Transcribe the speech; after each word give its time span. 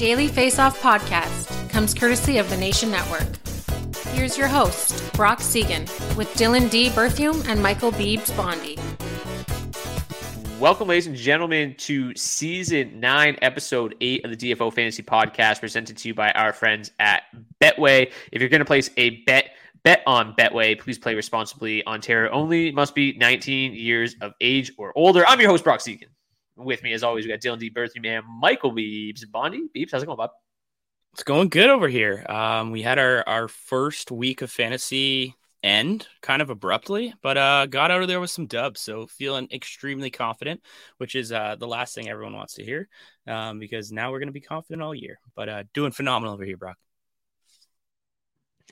Daily 0.00 0.28
Face 0.28 0.58
Off 0.58 0.80
podcast 0.80 1.68
comes 1.68 1.92
courtesy 1.92 2.38
of 2.38 2.48
the 2.48 2.56
Nation 2.56 2.90
Network. 2.90 3.36
Here's 4.14 4.34
your 4.34 4.48
host, 4.48 5.12
Brock 5.12 5.42
Seguin, 5.42 5.82
with 6.16 6.26
Dylan 6.36 6.70
D. 6.70 6.88
Berthium 6.88 7.46
and 7.46 7.62
Michael 7.62 7.92
Beebs 7.92 8.34
Bondy. 8.34 8.78
Welcome, 10.58 10.88
ladies 10.88 11.06
and 11.06 11.14
gentlemen, 11.14 11.74
to 11.80 12.14
season 12.14 12.98
nine, 12.98 13.36
episode 13.42 13.94
eight 14.00 14.24
of 14.24 14.30
the 14.30 14.38
DFO 14.38 14.72
Fantasy 14.72 15.02
Podcast, 15.02 15.60
presented 15.60 15.98
to 15.98 16.08
you 16.08 16.14
by 16.14 16.30
our 16.30 16.54
friends 16.54 16.92
at 16.98 17.24
Betway. 17.60 18.10
If 18.32 18.40
you're 18.40 18.48
going 18.48 18.60
to 18.60 18.64
place 18.64 18.88
a 18.96 19.22
bet, 19.24 19.50
bet 19.82 20.02
on 20.06 20.34
Betway. 20.34 20.80
Please 20.80 20.98
play 20.98 21.14
responsibly. 21.14 21.86
Ontario 21.86 22.32
only 22.32 22.72
must 22.72 22.94
be 22.94 23.12
19 23.18 23.74
years 23.74 24.16
of 24.22 24.32
age 24.40 24.72
or 24.78 24.96
older. 24.96 25.26
I'm 25.26 25.38
your 25.40 25.50
host, 25.50 25.62
Brock 25.62 25.82
Seguin. 25.82 26.08
With 26.64 26.82
me, 26.82 26.92
as 26.92 27.02
always, 27.02 27.24
we 27.24 27.30
got 27.30 27.40
Dylan 27.40 27.58
D. 27.58 27.70
Berthium 27.70 28.02
Man, 28.02 28.22
Michael 28.40 28.72
Beebs. 28.72 29.22
Bondy, 29.30 29.66
Beebs, 29.74 29.90
how's 29.92 30.02
it 30.02 30.06
going, 30.06 30.16
Bob? 30.16 30.30
It's 31.12 31.22
going 31.22 31.48
good 31.48 31.70
over 31.70 31.88
here. 31.88 32.24
Um, 32.28 32.70
we 32.70 32.82
had 32.82 32.98
our 32.98 33.26
our 33.28 33.48
first 33.48 34.10
week 34.10 34.42
of 34.42 34.50
fantasy 34.50 35.34
end 35.62 36.06
kind 36.22 36.40
of 36.40 36.50
abruptly, 36.50 37.14
but 37.22 37.36
uh, 37.36 37.66
got 37.66 37.90
out 37.90 38.02
of 38.02 38.08
there 38.08 38.20
with 38.20 38.30
some 38.30 38.46
dubs. 38.46 38.80
So 38.80 39.06
feeling 39.06 39.48
extremely 39.52 40.10
confident, 40.10 40.62
which 40.98 41.14
is 41.14 41.32
uh, 41.32 41.56
the 41.58 41.66
last 41.66 41.94
thing 41.94 42.08
everyone 42.08 42.36
wants 42.36 42.54
to 42.54 42.64
hear, 42.64 42.88
um, 43.26 43.58
because 43.58 43.90
now 43.90 44.10
we're 44.10 44.20
going 44.20 44.28
to 44.28 44.32
be 44.32 44.40
confident 44.40 44.82
all 44.82 44.94
year. 44.94 45.18
But 45.34 45.48
uh, 45.48 45.62
doing 45.74 45.92
phenomenal 45.92 46.34
over 46.34 46.44
here, 46.44 46.56
Brock. 46.56 46.78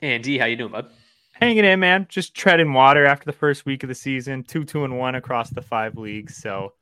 And 0.01 0.23
D, 0.23 0.37
how 0.37 0.45
you 0.45 0.55
doing, 0.55 0.71
bud? 0.71 0.89
hanging 1.39 1.65
in, 1.65 1.79
man. 1.79 2.05
Just 2.09 2.35
treading 2.35 2.73
water 2.73 3.05
after 3.05 3.25
the 3.25 3.33
first 3.33 3.65
week 3.65 3.83
of 3.83 3.89
the 3.89 3.95
season. 3.95 4.43
Two, 4.43 4.63
two, 4.63 4.83
and 4.83 4.97
one 4.97 5.15
across 5.15 5.49
the 5.49 5.61
five 5.61 5.97
leagues. 5.97 6.35
So 6.35 6.73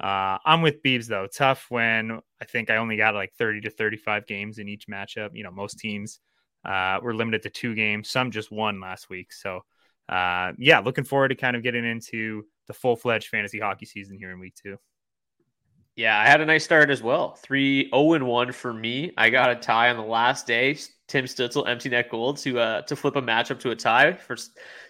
uh, 0.00 0.38
I'm 0.44 0.62
with 0.62 0.82
Beebs 0.82 1.06
though. 1.06 1.26
Tough 1.26 1.66
when 1.68 2.20
I 2.40 2.44
think 2.44 2.70
I 2.70 2.76
only 2.76 2.96
got 2.96 3.14
like 3.14 3.32
30 3.38 3.62
to 3.62 3.70
35 3.70 4.26
games 4.26 4.58
in 4.58 4.68
each 4.68 4.86
matchup. 4.88 5.30
You 5.34 5.44
know, 5.44 5.50
most 5.50 5.78
teams 5.78 6.20
uh, 6.64 6.98
were 7.02 7.14
limited 7.14 7.42
to 7.42 7.50
two 7.50 7.74
games. 7.74 8.10
Some 8.10 8.30
just 8.30 8.50
won 8.50 8.80
last 8.80 9.10
week. 9.10 9.32
So 9.32 9.60
uh, 10.08 10.52
yeah, 10.58 10.80
looking 10.80 11.04
forward 11.04 11.28
to 11.28 11.34
kind 11.34 11.56
of 11.56 11.62
getting 11.62 11.84
into 11.84 12.44
the 12.66 12.74
full 12.74 12.96
fledged 12.96 13.28
fantasy 13.28 13.58
hockey 13.58 13.86
season 13.86 14.16
here 14.18 14.30
in 14.30 14.40
week 14.40 14.54
two. 14.54 14.78
Yeah, 15.94 16.18
I 16.18 16.26
had 16.26 16.40
a 16.40 16.46
nice 16.46 16.64
start 16.64 16.90
as 16.90 17.02
well. 17.02 17.34
3 17.34 17.90
0 17.90 18.12
and 18.14 18.26
1 18.26 18.52
for 18.52 18.72
me. 18.72 19.12
I 19.18 19.28
got 19.28 19.50
a 19.50 19.56
tie 19.56 19.90
on 19.90 19.96
the 19.96 20.02
last 20.02 20.46
day. 20.46 20.76
Tim 21.12 21.26
Stützle, 21.26 21.68
empty 21.68 21.90
net 21.90 22.08
gold 22.08 22.38
to 22.38 22.58
uh 22.58 22.80
to 22.82 22.96
flip 22.96 23.16
a 23.16 23.20
matchup 23.20 23.60
to 23.60 23.70
a 23.70 23.76
tie 23.76 24.14
for 24.14 24.34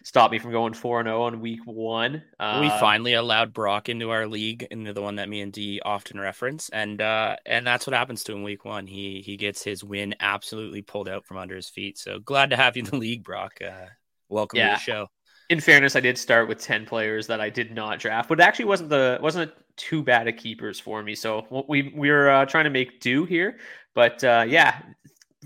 stop 0.04 0.30
me 0.30 0.38
from 0.38 0.52
going 0.52 0.72
4 0.72 1.00
and 1.00 1.08
0 1.08 1.20
on 1.20 1.40
week 1.40 1.58
one. 1.64 2.22
Uh, 2.38 2.58
we 2.60 2.70
finally 2.78 3.14
allowed 3.14 3.52
Brock 3.52 3.88
into 3.88 4.10
our 4.10 4.28
league, 4.28 4.62
into 4.70 4.92
the 4.92 5.02
one 5.02 5.16
that 5.16 5.28
me 5.28 5.40
and 5.40 5.52
D 5.52 5.80
often 5.84 6.20
reference, 6.20 6.68
and 6.68 7.02
uh 7.02 7.34
and 7.44 7.66
that's 7.66 7.88
what 7.88 7.94
happens 7.94 8.22
to 8.22 8.32
him 8.32 8.44
week 8.44 8.64
one. 8.64 8.86
He 8.86 9.20
he 9.26 9.36
gets 9.36 9.64
his 9.64 9.82
win 9.82 10.14
absolutely 10.20 10.80
pulled 10.80 11.08
out 11.08 11.26
from 11.26 11.38
under 11.38 11.56
his 11.56 11.68
feet. 11.68 11.98
So 11.98 12.20
glad 12.20 12.50
to 12.50 12.56
have 12.56 12.76
you 12.76 12.84
in 12.84 12.90
the 12.90 12.96
league, 12.98 13.24
Brock. 13.24 13.54
Uh, 13.60 13.86
welcome 14.28 14.58
Yeah. 14.58 14.68
to 14.68 14.74
the 14.74 14.80
show. 14.80 15.06
in 15.50 15.58
fairness, 15.58 15.96
I 15.96 16.00
did 16.00 16.16
start 16.16 16.46
with 16.46 16.60
10 16.60 16.86
players 16.86 17.26
that 17.26 17.40
I 17.40 17.50
did 17.50 17.72
not 17.74 17.98
draft, 17.98 18.28
but 18.28 18.38
it 18.38 18.44
actually 18.44 18.66
wasn't 18.66 18.90
the 18.90 19.18
wasn't 19.20 19.50
too 19.76 20.04
bad 20.04 20.28
of 20.28 20.36
keepers 20.36 20.78
for 20.78 21.02
me. 21.02 21.16
So 21.16 21.64
we 21.68 21.92
we 21.96 22.12
were 22.12 22.30
uh, 22.30 22.46
trying 22.46 22.64
to 22.64 22.70
make 22.70 23.00
do 23.00 23.24
here, 23.24 23.58
but 23.92 24.22
uh, 24.22 24.44
yeah, 24.46 24.80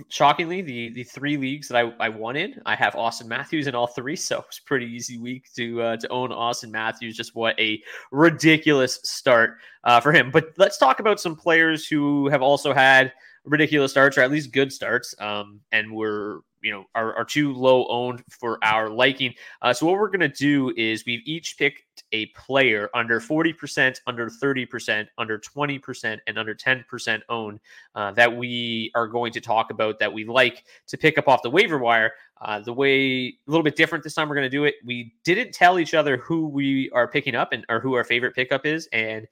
shockingly, 0.09 0.62
the 0.62 0.91
the 0.91 1.05
three 1.05 1.37
leagues 1.37 1.69
that 1.69 1.77
I, 1.77 1.93
I 1.99 2.09
won 2.09 2.37
in, 2.37 2.61
I 2.67 2.75
have 2.75 2.95
Auston 2.95 3.27
Matthews 3.27 3.67
in 3.67 3.75
all 3.75 3.87
three, 3.87 4.17
so 4.17 4.45
it's 4.49 4.59
pretty 4.59 4.87
easy 4.87 5.19
week 5.19 5.53
to 5.57 5.83
uh, 5.83 5.97
to 5.97 6.09
own 6.09 6.31
Auston 6.31 6.71
Matthews. 6.71 7.17
Just 7.17 7.34
what 7.34 7.59
a 7.59 7.81
ridiculous 8.11 9.01
start 9.05 9.59
uh, 9.84 10.01
for 10.01 10.12
him. 10.12 10.31
But 10.31 10.53
let's 10.57 10.79
talk 10.79 11.01
about 11.01 11.21
some 11.21 11.37
players 11.37 11.87
who 11.87 12.29
have 12.29 12.43
also 12.43 12.73
had 12.73 13.12
ridiculous 13.45 13.93
starts, 13.93 14.19
or 14.19 14.23
at 14.23 14.31
least 14.31 14.53
good 14.53 14.73
starts, 14.73 15.15
um, 15.21 15.61
and 15.73 15.93
were 15.93 16.43
you 16.66 16.72
know 16.72 16.84
are, 16.97 17.15
are 17.15 17.25
too 17.25 17.54
low 17.54 17.87
owned 17.87 18.25
for 18.28 18.59
our 18.65 18.91
liking. 18.91 19.32
Uh, 19.62 19.72
so 19.72 19.87
what 19.87 19.94
we're 19.94 20.10
gonna 20.10 20.27
do 20.28 20.72
is 20.77 21.04
we've 21.06 21.22
each 21.25 21.56
picked 21.56 22.03
a 22.10 22.27
player 22.27 22.91
under 22.93 23.21
40%, 23.21 24.00
under 24.06 24.28
30%, 24.28 25.06
under 25.16 25.38
20%, 25.38 26.19
and 26.27 26.38
under 26.38 26.54
10% 26.54 27.21
owned 27.28 27.60
uh, 27.94 28.10
that 28.12 28.37
we 28.37 28.91
are 28.97 29.06
going 29.06 29.32
to 29.32 29.41
talk 29.41 29.71
about 29.71 30.00
that 30.00 30.12
we 30.12 30.25
like 30.25 30.65
to 30.89 30.98
pick 30.98 31.18
up 31.18 31.28
off 31.28 31.42
the 31.42 31.51
waiver 31.51 31.78
wire. 31.78 32.13
Uh, 32.42 32.60
the 32.60 32.72
way 32.72 33.28
a 33.28 33.51
little 33.51 33.63
bit 33.63 33.77
different 33.77 34.04
this 34.04 34.15
time 34.15 34.28
we're 34.28 34.34
going 34.34 34.45
to 34.45 34.51
do 34.51 34.65
it. 34.65 34.74
We 34.84 35.15
didn't 35.24 35.53
tell 35.53 35.78
each 35.78 35.95
other 35.95 36.16
who 36.18 36.48
we 36.48 36.91
are 36.91 37.09
picking 37.09 37.36
up 37.36 37.53
and 37.53 37.65
or 37.68 37.80
who 37.80 37.95
our 37.95 38.04
favorite 38.04 38.34
pickup 38.34 38.66
is, 38.66 38.89
and 38.92 39.27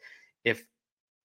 if 0.44 0.64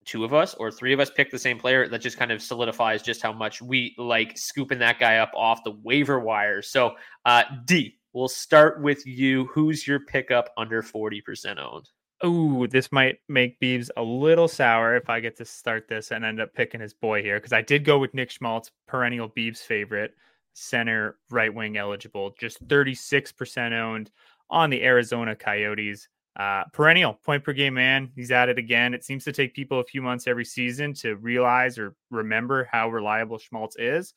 two 0.10 0.24
of 0.24 0.34
us 0.34 0.56
or 0.56 0.72
three 0.72 0.92
of 0.92 1.00
us 1.00 1.12
pick 1.12 1.30
the 1.30 1.38
same 1.38 1.60
player, 1.60 1.88
that 1.88 2.02
just 2.02 2.18
kind 2.18 2.32
of 2.32 2.42
solidifies 2.42 3.04
just 3.04 3.22
how 3.22 3.32
much 3.32 3.62
we 3.62 3.94
like 3.98 4.38
scooping 4.38 4.80
that 4.80 5.00
guy 5.00 5.18
up 5.18 5.32
off 5.36 5.64
the 5.64 5.78
waiver 5.84 6.20
wire. 6.20 6.62
So, 6.62 6.96
uh, 7.26 7.44
D, 7.66 8.00
we'll 8.14 8.28
start 8.28 8.82
with 8.82 9.06
you. 9.06 9.46
Who's 9.46 9.88
your 9.88 10.00
pickup 10.00 10.50
under 10.58 10.82
40% 10.82 11.60
owned? 11.60 11.90
Ooh, 12.26 12.68
this 12.68 12.92
might 12.92 13.20
make 13.30 13.60
Beebs 13.62 13.90
a 13.96 14.04
little 14.04 14.48
sour 14.48 14.96
if 14.96 15.10
I 15.10 15.20
get 15.20 15.38
to 15.38 15.46
start 15.46 15.88
this 15.88 16.12
and 16.12 16.26
end 16.26 16.42
up 16.42 16.54
picking 16.54 16.82
his 16.82 16.94
boy 16.94 17.22
here 17.22 17.38
because 17.38 17.54
I 17.54 17.62
did 17.62 17.86
go 17.86 17.98
with 17.98 18.14
Nick 18.14 18.32
Schmaltz, 18.32 18.72
perennial 18.88 19.30
Beebs 19.30 19.60
favorite, 19.60 20.16
center, 20.54 21.18
right 21.30 21.54
wing 21.54 21.78
eligible, 21.78 22.36
just 22.38 22.66
36% 22.68 23.72
owned 23.72 24.12
on 24.50 24.70
the 24.70 24.84
Arizona 24.84 25.36
Coyotes. 25.36 26.10
Uh, 26.40 26.64
perennial 26.72 27.16
point 27.26 27.44
per 27.44 27.52
game 27.52 27.74
man. 27.74 28.10
He's 28.16 28.32
at 28.32 28.48
it 28.48 28.58
again. 28.58 28.94
It 28.94 29.04
seems 29.04 29.26
to 29.26 29.34
take 29.34 29.54
people 29.54 29.82
a 29.82 29.84
few 29.84 30.02
months 30.02 30.26
every 30.26 30.46
season 30.46 30.94
to 30.96 31.18
realize 31.18 31.78
or 31.78 31.96
remember 32.12 32.66
how 32.72 32.90
reliable 32.90 33.38
Schmaltz 33.38 33.76
is. 33.78 34.14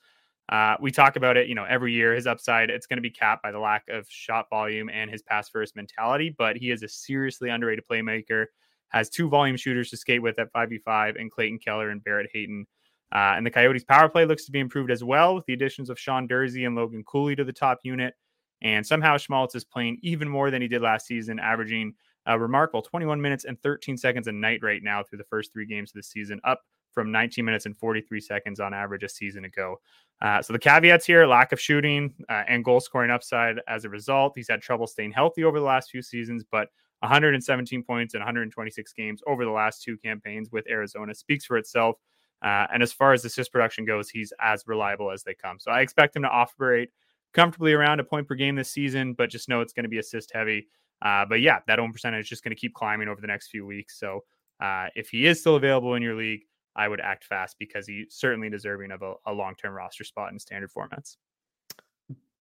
Uh, 0.48 0.76
we 0.80 0.92
talk 0.92 1.16
about 1.16 1.36
it, 1.36 1.48
you 1.48 1.56
know, 1.56 1.64
every 1.64 1.92
year. 1.92 2.14
His 2.14 2.28
upside, 2.28 2.70
it's 2.70 2.86
going 2.86 2.98
to 2.98 3.02
be 3.02 3.10
capped 3.10 3.42
by 3.42 3.50
the 3.50 3.58
lack 3.58 3.88
of 3.88 4.06
shot 4.08 4.46
volume 4.50 4.88
and 4.88 5.10
his 5.10 5.22
pass 5.22 5.48
first 5.48 5.74
mentality, 5.74 6.32
but 6.38 6.56
he 6.56 6.70
is 6.70 6.84
a 6.84 6.88
seriously 6.88 7.48
underrated 7.48 7.84
playmaker. 7.90 8.46
Has 8.90 9.10
two 9.10 9.28
volume 9.28 9.56
shooters 9.56 9.90
to 9.90 9.96
skate 9.96 10.22
with 10.22 10.38
at 10.38 10.52
5v5 10.52 11.20
and 11.20 11.28
Clayton 11.28 11.58
Keller 11.58 11.90
and 11.90 12.04
Barrett 12.04 12.30
Hayton. 12.32 12.66
Uh, 13.12 13.34
and 13.36 13.44
the 13.44 13.50
Coyotes' 13.50 13.82
power 13.82 14.08
play 14.08 14.26
looks 14.26 14.44
to 14.44 14.52
be 14.52 14.60
improved 14.60 14.92
as 14.92 15.02
well 15.02 15.34
with 15.34 15.44
the 15.46 15.54
additions 15.54 15.90
of 15.90 15.98
Sean 15.98 16.28
Durzi 16.28 16.66
and 16.66 16.76
Logan 16.76 17.02
Cooley 17.02 17.34
to 17.34 17.42
the 17.42 17.52
top 17.52 17.80
unit. 17.82 18.14
And 18.60 18.86
somehow 18.86 19.16
Schmaltz 19.16 19.56
is 19.56 19.64
playing 19.64 19.98
even 20.02 20.28
more 20.28 20.52
than 20.52 20.62
he 20.62 20.68
did 20.68 20.82
last 20.82 21.06
season, 21.06 21.40
averaging 21.40 21.94
a 22.26 22.38
remarkable 22.38 22.82
21 22.82 23.20
minutes 23.20 23.44
and 23.44 23.60
13 23.62 23.96
seconds 23.96 24.26
a 24.26 24.32
night 24.32 24.60
right 24.62 24.82
now 24.82 25.02
through 25.02 25.18
the 25.18 25.24
first 25.24 25.52
three 25.52 25.66
games 25.66 25.90
of 25.90 25.94
the 25.94 26.02
season, 26.02 26.40
up 26.44 26.60
from 26.92 27.10
19 27.10 27.44
minutes 27.44 27.66
and 27.66 27.76
43 27.76 28.20
seconds 28.20 28.60
on 28.60 28.74
average 28.74 29.02
a 29.02 29.08
season 29.08 29.44
ago. 29.44 29.80
Uh, 30.20 30.40
so 30.40 30.52
the 30.52 30.58
caveats 30.58 31.06
here: 31.06 31.26
lack 31.26 31.52
of 31.52 31.60
shooting 31.60 32.14
uh, 32.28 32.44
and 32.48 32.64
goal 32.64 32.80
scoring 32.80 33.10
upside 33.10 33.56
as 33.66 33.84
a 33.84 33.88
result. 33.88 34.34
He's 34.36 34.48
had 34.48 34.62
trouble 34.62 34.86
staying 34.86 35.12
healthy 35.12 35.42
over 35.44 35.58
the 35.58 35.64
last 35.64 35.90
few 35.90 36.02
seasons, 36.02 36.44
but 36.50 36.68
117 37.00 37.82
points 37.82 38.14
in 38.14 38.20
126 38.20 38.92
games 38.92 39.22
over 39.26 39.44
the 39.44 39.50
last 39.50 39.82
two 39.82 39.96
campaigns 39.98 40.50
with 40.52 40.64
Arizona 40.70 41.14
speaks 41.14 41.44
for 41.44 41.56
itself. 41.56 41.96
Uh, 42.42 42.66
and 42.72 42.82
as 42.82 42.92
far 42.92 43.12
as 43.12 43.24
assist 43.24 43.52
production 43.52 43.84
goes, 43.84 44.08
he's 44.08 44.32
as 44.40 44.64
reliable 44.66 45.10
as 45.10 45.22
they 45.22 45.34
come. 45.34 45.58
So 45.58 45.70
I 45.70 45.80
expect 45.80 46.16
him 46.16 46.22
to 46.22 46.28
operate 46.28 46.90
comfortably 47.32 47.72
around 47.72 48.00
a 48.00 48.04
point 48.04 48.28
per 48.28 48.34
game 48.34 48.56
this 48.56 48.70
season, 48.70 49.14
but 49.14 49.30
just 49.30 49.48
know 49.48 49.60
it's 49.60 49.72
going 49.72 49.84
to 49.84 49.88
be 49.88 49.98
assist 49.98 50.32
heavy. 50.34 50.68
Uh, 51.02 51.24
but 51.28 51.40
yeah, 51.40 51.58
that 51.66 51.78
own 51.78 51.92
percentage 51.92 52.24
is 52.24 52.28
just 52.28 52.44
going 52.44 52.54
to 52.54 52.60
keep 52.60 52.74
climbing 52.74 53.08
over 53.08 53.20
the 53.20 53.26
next 53.26 53.48
few 53.48 53.66
weeks. 53.66 53.98
So 53.98 54.24
uh, 54.60 54.86
if 54.94 55.08
he 55.08 55.26
is 55.26 55.40
still 55.40 55.56
available 55.56 55.94
in 55.94 56.02
your 56.02 56.14
league, 56.14 56.42
I 56.74 56.88
would 56.88 57.00
act 57.00 57.24
fast 57.24 57.56
because 57.58 57.86
he's 57.86 58.14
certainly 58.14 58.48
deserving 58.48 58.92
of 58.92 59.02
a, 59.02 59.14
a 59.26 59.32
long 59.32 59.54
term 59.56 59.74
roster 59.74 60.04
spot 60.04 60.32
in 60.32 60.38
standard 60.38 60.70
formats. 60.70 61.16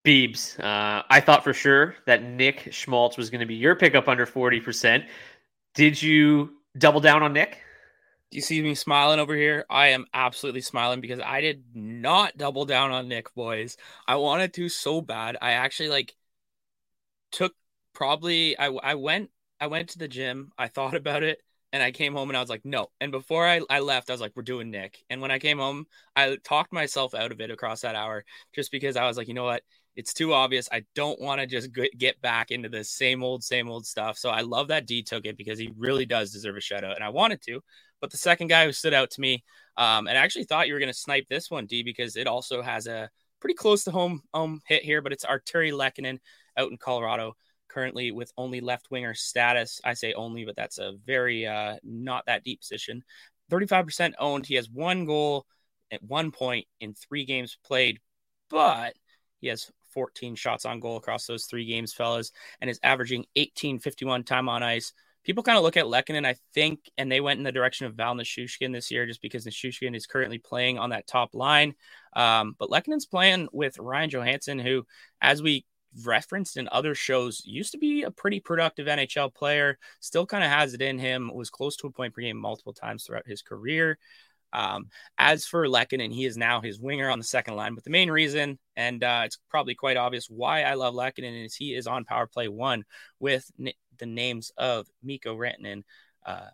Beebs, 0.06 0.60
uh, 0.60 1.04
I 1.10 1.20
thought 1.20 1.44
for 1.44 1.54
sure 1.54 1.96
that 2.08 2.24
Nick 2.24 2.70
Schmaltz 2.72 3.18
was 3.18 3.30
going 3.30 3.42
to 3.42 3.46
be 3.46 3.56
your 3.56 3.76
pickup 3.76 4.08
under 4.08 4.26
40%. 4.26 5.06
Did 5.76 6.02
you 6.02 6.52
double 6.78 7.02
down 7.02 7.22
on 7.22 7.34
Nick? 7.34 7.60
Do 8.32 8.38
you 8.38 8.42
see 8.42 8.62
me 8.62 8.76
smiling 8.76 9.20
over 9.20 9.36
here? 9.36 9.66
I 9.70 9.90
am 9.90 10.06
absolutely 10.14 10.62
smiling 10.62 11.02
because 11.02 11.20
I 11.20 11.42
did 11.42 11.64
not 11.76 12.38
double 12.38 12.66
down 12.66 12.92
on 12.92 13.10
Nick, 13.10 13.34
boys. 13.36 13.78
I 14.08 14.16
wanted 14.16 14.54
to 14.54 14.70
so 14.70 15.02
bad. 15.02 15.38
I 15.42 15.52
actually 15.52 15.90
like 15.90 16.16
took 17.32 17.54
probably 17.94 18.58
I 18.58 18.68
I 18.68 18.96
went 18.96 19.30
I 19.60 19.68
went 19.68 19.90
to 19.90 20.00
the 20.00 20.08
gym. 20.08 20.52
I 20.58 20.68
thought 20.68 20.96
about 20.96 21.24
it 21.24 21.42
and 21.74 21.82
I 21.82 21.92
came 21.92 22.14
home 22.14 22.30
and 22.30 22.38
I 22.38 22.42
was 22.42 22.50
like, 22.50 22.66
no. 22.66 22.88
And 23.00 23.12
before 23.12 23.48
I, 23.48 23.62
I 23.70 23.80
left, 23.80 24.10
I 24.10 24.14
was 24.14 24.22
like, 24.22 24.34
we're 24.36 24.44
doing 24.44 24.72
Nick. 24.72 25.04
And 25.10 25.22
when 25.22 25.32
I 25.32 25.40
came 25.40 25.58
home, 25.58 25.86
I 26.16 26.38
talked 26.44 26.74
myself 26.74 27.14
out 27.14 27.32
of 27.32 27.40
it 27.40 27.52
across 27.52 27.82
that 27.82 27.96
hour 27.96 28.26
just 28.54 28.72
because 28.72 28.98
I 28.98 29.08
was 29.08 29.18
like, 29.18 29.28
you 29.28 29.34
know 29.34 29.46
what? 29.46 29.64
It's 29.96 30.14
too 30.14 30.34
obvious. 30.34 30.70
I 30.72 30.84
don't 30.96 31.20
want 31.22 31.42
to 31.42 31.48
just 31.48 31.70
get 31.98 32.22
back 32.22 32.52
into 32.52 32.70
the 32.70 32.84
same 32.84 33.24
old, 33.24 33.44
same 33.44 33.70
old 33.70 33.86
stuff. 33.86 34.18
So 34.18 34.30
I 34.30 34.42
love 34.42 34.70
that 34.70 34.86
D 34.86 35.04
took 35.04 35.26
it 35.26 35.38
because 35.38 35.60
he 35.60 35.74
really 35.78 36.06
does 36.06 36.32
deserve 36.32 36.58
a 36.58 36.62
shout 36.62 36.84
out. 36.84 36.96
And 36.96 37.04
I 37.04 37.10
wanted 37.10 37.42
to. 37.44 37.62
But 38.00 38.10
the 38.10 38.18
second 38.18 38.48
guy 38.48 38.66
who 38.66 38.72
stood 38.72 38.94
out 38.94 39.12
to 39.12 39.22
me, 39.22 39.44
um, 39.78 40.08
and 40.08 40.18
I 40.18 40.22
actually 40.22 40.46
thought 40.46 40.68
you 40.68 40.74
were 40.74 40.80
going 40.80 40.92
to 40.92 40.98
snipe 40.98 41.28
this 41.30 41.52
one, 41.52 41.66
D, 41.68 41.84
because 41.84 42.16
it 42.16 42.28
also 42.28 42.62
has 42.62 42.88
a 42.88 43.10
pretty 43.40 43.54
close 43.54 43.84
to 43.84 43.92
home 43.92 44.22
um, 44.34 44.62
hit 44.66 44.84
here, 44.84 45.02
but 45.02 45.14
it's 45.14 45.26
Artturi 45.26 45.72
Lehkonen 45.72 46.20
out 46.58 46.72
in 46.72 46.78
Colorado 46.78 47.36
currently 47.72 48.12
with 48.12 48.32
only 48.38 48.62
left 48.62 48.92
winger 48.92 49.14
status. 49.14 49.80
I 49.84 49.94
say 49.94 50.14
only, 50.14 50.46
but 50.46 50.56
that's 50.56 50.78
a 50.78 50.94
very 51.06 51.48
uh, 51.48 51.76
not 51.84 52.26
that 52.26 52.44
deep 52.44 52.62
position. 52.62 53.04
35% 53.52 54.14
owned. 54.20 54.46
He 54.46 54.56
has 54.56 54.70
one 54.70 55.06
goal 55.06 55.46
at 55.92 56.04
one 56.04 56.32
point 56.32 56.68
in 56.80 56.94
three 56.94 57.26
games 57.26 57.58
played, 57.66 58.00
but 58.50 58.94
he 59.40 59.48
has 59.48 59.70
14 59.94 60.36
shots 60.36 60.66
on 60.66 60.80
goal 60.80 60.98
across 60.98 61.26
those 61.26 61.46
three 61.46 61.66
games, 61.66 61.94
fellas, 61.94 62.32
and 62.62 62.70
is 62.70 62.80
averaging 62.84 63.26
1851 63.36 64.24
time 64.24 64.50
on 64.50 64.64
ice. 64.64 64.94
People 65.24 65.44
kind 65.44 65.58
of 65.58 65.64
look 65.64 65.78
at 65.78 65.86
Lehkonen, 65.86 66.26
I 66.26 66.36
think, 66.54 66.80
and 66.98 67.12
they 67.12 67.22
went 67.22 67.38
in 67.38 67.44
the 67.44 67.52
direction 67.52 67.86
of 67.86 67.94
Val 67.94 68.16
Nichushkin 68.16 68.74
this 68.74 68.90
year 68.90 69.06
just 69.06 69.22
because 69.22 69.46
Nichushkin 69.46 69.96
is 69.96 70.08
currently 70.08 70.40
playing 70.40 70.80
on 70.80 70.90
that 70.90 71.06
top 71.06 71.36
line. 71.36 71.76
Um, 72.16 72.56
but 72.58 72.70
Lehkonen's 72.70 73.06
playing 73.06 73.48
with 73.52 73.78
Ryan 73.78 74.10
Johansen, 74.10 74.60
who, 74.60 74.86
as 75.22 75.44
we 75.44 75.66
referenced 76.06 76.58
in 76.58 76.70
other 76.72 76.96
shows, 76.96 77.42
used 77.46 77.72
to 77.74 77.78
be 77.78 78.04
a 78.04 78.12
pretty 78.12 78.40
productive 78.40 78.88
NHL 78.88 79.34
player, 79.34 79.78
still 80.00 80.26
kind 80.26 80.44
of 80.44 80.50
has 80.50 80.74
it 80.74 80.82
in 80.82 81.00
him, 81.00 81.32
was 81.34 81.50
close 81.50 81.76
to 81.78 81.88
a 81.88 81.92
point 81.92 82.14
per 82.14 82.22
game 82.22 82.38
multiple 82.38 82.74
times 82.74 83.04
throughout 83.04 83.28
his 83.28 83.42
career. 83.42 83.98
Um, 84.54 84.90
as 85.18 85.46
for 85.46 85.66
Lehkonen, 85.66 86.14
he 86.14 86.26
is 86.26 86.38
now 86.38 86.62
his 86.62 86.80
winger 86.80 87.10
on 87.10 87.20
the 87.20 87.26
second 87.26 87.56
line. 87.56 87.76
But 87.76 87.84
the 87.84 87.90
main 87.90 88.12
reason, 88.12 88.60
and 88.76 89.04
uh, 89.04 89.24
it's 89.26 89.38
probably 89.50 89.76
quite 89.76 89.98
obvious 89.98 90.28
why 90.30 90.64
I 90.64 90.74
love 90.74 90.94
Lehkonen, 90.94 91.46
is 91.46 91.56
he 91.56 91.74
is 91.74 91.88
on 91.88 92.06
power 92.06 92.28
play 92.28 92.48
one 92.48 92.84
with 93.20 93.50
n- 93.60 93.74
the 93.98 94.06
names 94.06 94.52
of 94.58 94.88
Mikko 95.04 95.38
Rantanen, 95.38 95.84
uh, 96.26 96.48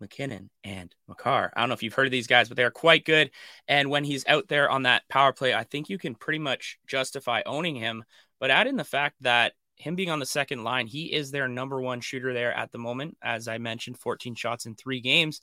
MacKinnon 0.00 0.50
and 0.64 0.94
Makar. 1.08 1.52
I 1.54 1.60
don't 1.60 1.68
know 1.68 1.74
if 1.74 1.82
you've 1.82 1.94
heard 1.94 2.06
of 2.06 2.12
these 2.12 2.26
guys, 2.26 2.48
but 2.48 2.56
they're 2.56 2.70
quite 2.70 3.04
good. 3.04 3.30
And 3.68 3.88
when 3.90 4.04
he's 4.04 4.26
out 4.26 4.48
there 4.48 4.68
on 4.68 4.82
that 4.82 5.08
power 5.08 5.32
play, 5.32 5.54
I 5.54 5.64
think 5.64 5.88
you 5.88 5.98
can 5.98 6.14
pretty 6.14 6.40
much 6.40 6.78
justify 6.86 7.42
owning 7.46 7.76
him 7.76 8.04
but 8.44 8.50
add 8.50 8.66
in 8.66 8.76
the 8.76 8.84
fact 8.84 9.16
that 9.22 9.54
him 9.74 9.94
being 9.94 10.10
on 10.10 10.18
the 10.18 10.26
second 10.26 10.64
line, 10.64 10.86
he 10.86 11.10
is 11.10 11.30
their 11.30 11.48
number 11.48 11.80
one 11.80 12.02
shooter 12.02 12.34
there 12.34 12.52
at 12.52 12.72
the 12.72 12.78
moment. 12.78 13.16
As 13.22 13.48
I 13.48 13.56
mentioned, 13.56 13.98
14 13.98 14.34
shots 14.34 14.66
in 14.66 14.74
three 14.74 15.00
games. 15.00 15.40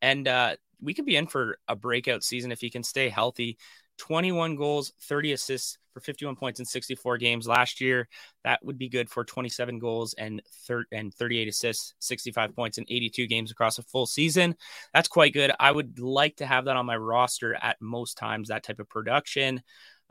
And 0.00 0.28
uh, 0.28 0.54
we 0.80 0.94
could 0.94 1.04
be 1.04 1.16
in 1.16 1.26
for 1.26 1.58
a 1.66 1.74
breakout 1.74 2.22
season 2.22 2.52
if 2.52 2.60
he 2.60 2.70
can 2.70 2.84
stay 2.84 3.08
healthy. 3.08 3.58
21 3.98 4.54
goals, 4.54 4.92
30 5.00 5.32
assists 5.32 5.78
for 5.92 5.98
51 5.98 6.36
points 6.36 6.60
in 6.60 6.66
64 6.66 7.18
games 7.18 7.48
last 7.48 7.80
year. 7.80 8.08
That 8.44 8.64
would 8.64 8.78
be 8.78 8.88
good 8.88 9.10
for 9.10 9.24
27 9.24 9.80
goals 9.80 10.14
and 10.14 10.40
thir- 10.68 10.86
and 10.92 11.12
38 11.12 11.48
assists, 11.48 11.94
65 11.98 12.54
points 12.54 12.78
in 12.78 12.84
82 12.88 13.26
games 13.26 13.50
across 13.50 13.78
a 13.78 13.82
full 13.82 14.06
season. 14.06 14.54
That's 14.92 15.08
quite 15.08 15.32
good. 15.32 15.50
I 15.58 15.72
would 15.72 15.98
like 15.98 16.36
to 16.36 16.46
have 16.46 16.66
that 16.66 16.76
on 16.76 16.86
my 16.86 16.96
roster 16.96 17.56
at 17.60 17.80
most 17.80 18.16
times, 18.16 18.48
that 18.48 18.62
type 18.62 18.78
of 18.78 18.88
production. 18.88 19.60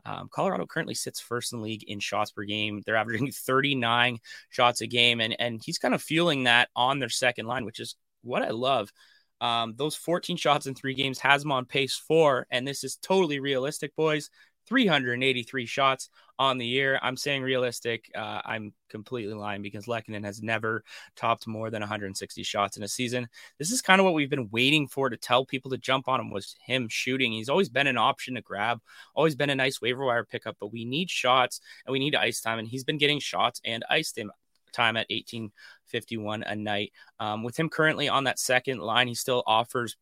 Um, 0.06 0.28
Colorado 0.30 0.66
currently 0.66 0.94
sits 0.94 1.20
first 1.20 1.52
in 1.52 1.58
the 1.58 1.64
league 1.64 1.84
in 1.84 2.00
shots 2.00 2.30
per 2.30 2.44
game. 2.44 2.82
They're 2.84 2.96
averaging 2.96 3.30
39 3.32 4.18
shots 4.50 4.80
a 4.80 4.86
game, 4.86 5.20
and 5.20 5.36
and 5.38 5.62
he's 5.64 5.78
kind 5.78 5.94
of 5.94 6.02
fueling 6.02 6.44
that 6.44 6.68
on 6.76 6.98
their 6.98 7.08
second 7.08 7.46
line, 7.46 7.64
which 7.64 7.80
is 7.80 7.96
what 8.22 8.42
I 8.42 8.50
love. 8.50 8.92
Um, 9.40 9.74
those 9.76 9.96
14 9.96 10.36
shots 10.36 10.66
in 10.66 10.74
three 10.74 10.94
games 10.94 11.18
has 11.18 11.44
him 11.44 11.52
on 11.52 11.66
pace 11.66 11.94
for, 11.96 12.46
and 12.50 12.66
this 12.66 12.84
is 12.84 12.96
totally 12.96 13.40
realistic, 13.40 13.94
boys. 13.96 14.30
383 14.66 15.66
shots 15.66 16.10
on 16.38 16.58
the 16.58 16.66
year. 16.66 16.98
I'm 17.02 17.16
saying 17.16 17.42
realistic. 17.42 18.10
Uh, 18.14 18.40
I'm 18.44 18.72
completely 18.88 19.34
lying 19.34 19.62
because 19.62 19.86
Lehkonen 19.86 20.24
has 20.24 20.42
never 20.42 20.82
topped 21.16 21.46
more 21.46 21.70
than 21.70 21.80
160 21.80 22.42
shots 22.42 22.76
in 22.76 22.82
a 22.82 22.88
season. 22.88 23.28
This 23.58 23.70
is 23.70 23.80
kind 23.80 24.00
of 24.00 24.04
what 24.04 24.14
we've 24.14 24.30
been 24.30 24.50
waiting 24.50 24.88
for 24.88 25.08
to 25.08 25.16
tell 25.16 25.44
people 25.44 25.70
to 25.70 25.78
jump 25.78 26.08
on 26.08 26.20
him 26.20 26.30
was 26.30 26.56
him 26.64 26.88
shooting. 26.88 27.32
He's 27.32 27.48
always 27.48 27.68
been 27.68 27.86
an 27.86 27.98
option 27.98 28.34
to 28.34 28.40
grab, 28.40 28.80
always 29.14 29.36
been 29.36 29.50
a 29.50 29.54
nice 29.54 29.80
waiver 29.80 30.04
wire 30.04 30.24
pickup, 30.24 30.56
but 30.58 30.72
we 30.72 30.84
need 30.84 31.10
shots 31.10 31.60
and 31.86 31.92
we 31.92 31.98
need 31.98 32.14
ice 32.14 32.40
time. 32.40 32.58
And 32.58 32.68
he's 32.68 32.84
been 32.84 32.98
getting 32.98 33.20
shots 33.20 33.60
and 33.64 33.84
ice 33.88 34.12
time 34.12 34.30
time 34.72 34.96
at 34.96 35.06
1851 35.08 36.42
a 36.42 36.56
night. 36.56 36.92
Um, 37.20 37.44
with 37.44 37.56
him 37.56 37.68
currently 37.68 38.08
on 38.08 38.24
that 38.24 38.38
second 38.38 38.80
line, 38.80 39.06
he 39.06 39.14
still 39.14 39.42
offers 39.46 39.96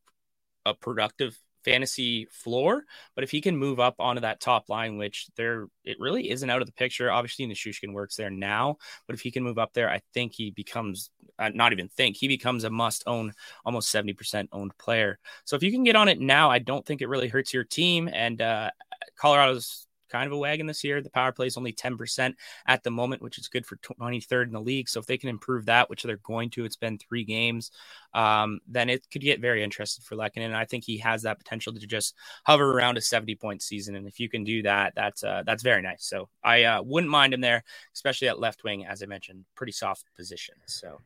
a 0.64 0.74
productive 0.74 1.38
fantasy 1.64 2.26
floor. 2.30 2.84
But 3.14 3.24
if 3.24 3.30
he 3.30 3.40
can 3.40 3.56
move 3.56 3.80
up 3.80 3.96
onto 3.98 4.20
that 4.20 4.40
top 4.40 4.68
line, 4.68 4.98
which 4.98 5.28
there 5.36 5.66
it 5.84 5.98
really 6.00 6.30
isn't 6.30 6.50
out 6.50 6.60
of 6.60 6.66
the 6.66 6.72
picture. 6.72 7.10
Obviously, 7.10 7.46
Nichushkin 7.46 7.92
works 7.92 8.16
there 8.16 8.30
now, 8.30 8.76
but 9.06 9.14
if 9.14 9.20
he 9.20 9.30
can 9.30 9.42
move 9.42 9.58
up 9.58 9.72
there, 9.72 9.90
I 9.90 10.00
think 10.14 10.32
he 10.32 10.50
becomes 10.50 11.10
uh, 11.38 11.50
not 11.54 11.72
even 11.72 11.88
think 11.88 12.16
he 12.16 12.28
becomes 12.28 12.64
a 12.64 12.70
must 12.70 13.02
own, 13.06 13.32
almost 13.64 13.90
seventy 13.90 14.12
percent 14.12 14.48
owned 14.52 14.76
player. 14.78 15.18
So 15.44 15.56
if 15.56 15.62
you 15.62 15.72
can 15.72 15.84
get 15.84 15.96
on 15.96 16.08
it 16.08 16.20
now, 16.20 16.50
I 16.50 16.58
don't 16.58 16.84
think 16.84 17.00
it 17.00 17.08
really 17.08 17.28
hurts 17.28 17.54
your 17.54 17.64
team. 17.64 18.08
And 18.12 18.40
uh, 18.40 18.70
Colorado's 19.16 19.86
kind 20.12 20.26
of 20.26 20.32
a 20.32 20.38
wagon 20.38 20.66
this 20.66 20.84
year. 20.84 21.00
The 21.00 21.10
power 21.10 21.32
play 21.32 21.46
is 21.46 21.56
only 21.56 21.72
10% 21.72 22.34
at 22.66 22.82
the 22.82 22.90
moment, 22.90 23.22
which 23.22 23.38
is 23.38 23.48
good 23.48 23.66
for 23.66 23.76
23rd 23.76 24.46
in 24.46 24.52
the 24.52 24.60
league. 24.60 24.88
So 24.88 25.00
if 25.00 25.06
they 25.06 25.16
can 25.16 25.30
improve 25.30 25.66
that, 25.66 25.88
which 25.88 26.02
they're 26.02 26.18
going 26.18 26.50
to, 26.50 26.64
it's 26.64 26.76
been 26.76 26.98
three 26.98 27.24
games, 27.24 27.70
um, 28.12 28.60
then 28.68 28.90
it 28.90 29.06
could 29.10 29.22
get 29.22 29.40
very 29.40 29.64
interesting 29.64 30.04
for 30.04 30.16
Lehkonen. 30.16 30.46
And 30.46 30.56
I 30.56 30.66
think 30.66 30.84
he 30.84 30.98
has 30.98 31.22
that 31.22 31.38
potential 31.38 31.72
to 31.72 31.86
just 31.86 32.14
hover 32.44 32.70
around 32.70 32.98
a 32.98 33.00
70 33.00 33.34
point 33.36 33.62
season. 33.62 33.96
And 33.96 34.06
if 34.06 34.20
you 34.20 34.28
can 34.28 34.44
do 34.44 34.62
that, 34.62 34.92
that's 34.94 35.24
uh, 35.24 35.42
that's 35.46 35.62
very 35.62 35.82
nice. 35.82 36.04
So 36.04 36.28
I 36.44 36.64
uh, 36.64 36.82
wouldn't 36.82 37.10
mind 37.10 37.32
him 37.32 37.40
there, 37.40 37.64
especially 37.94 38.28
at 38.28 38.38
left 38.38 38.64
wing, 38.64 38.86
as 38.86 39.02
I 39.02 39.06
mentioned, 39.06 39.44
pretty 39.54 39.72
soft 39.72 40.04
position. 40.14 40.56
So 40.66 41.00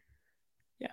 yeah, 0.80 0.92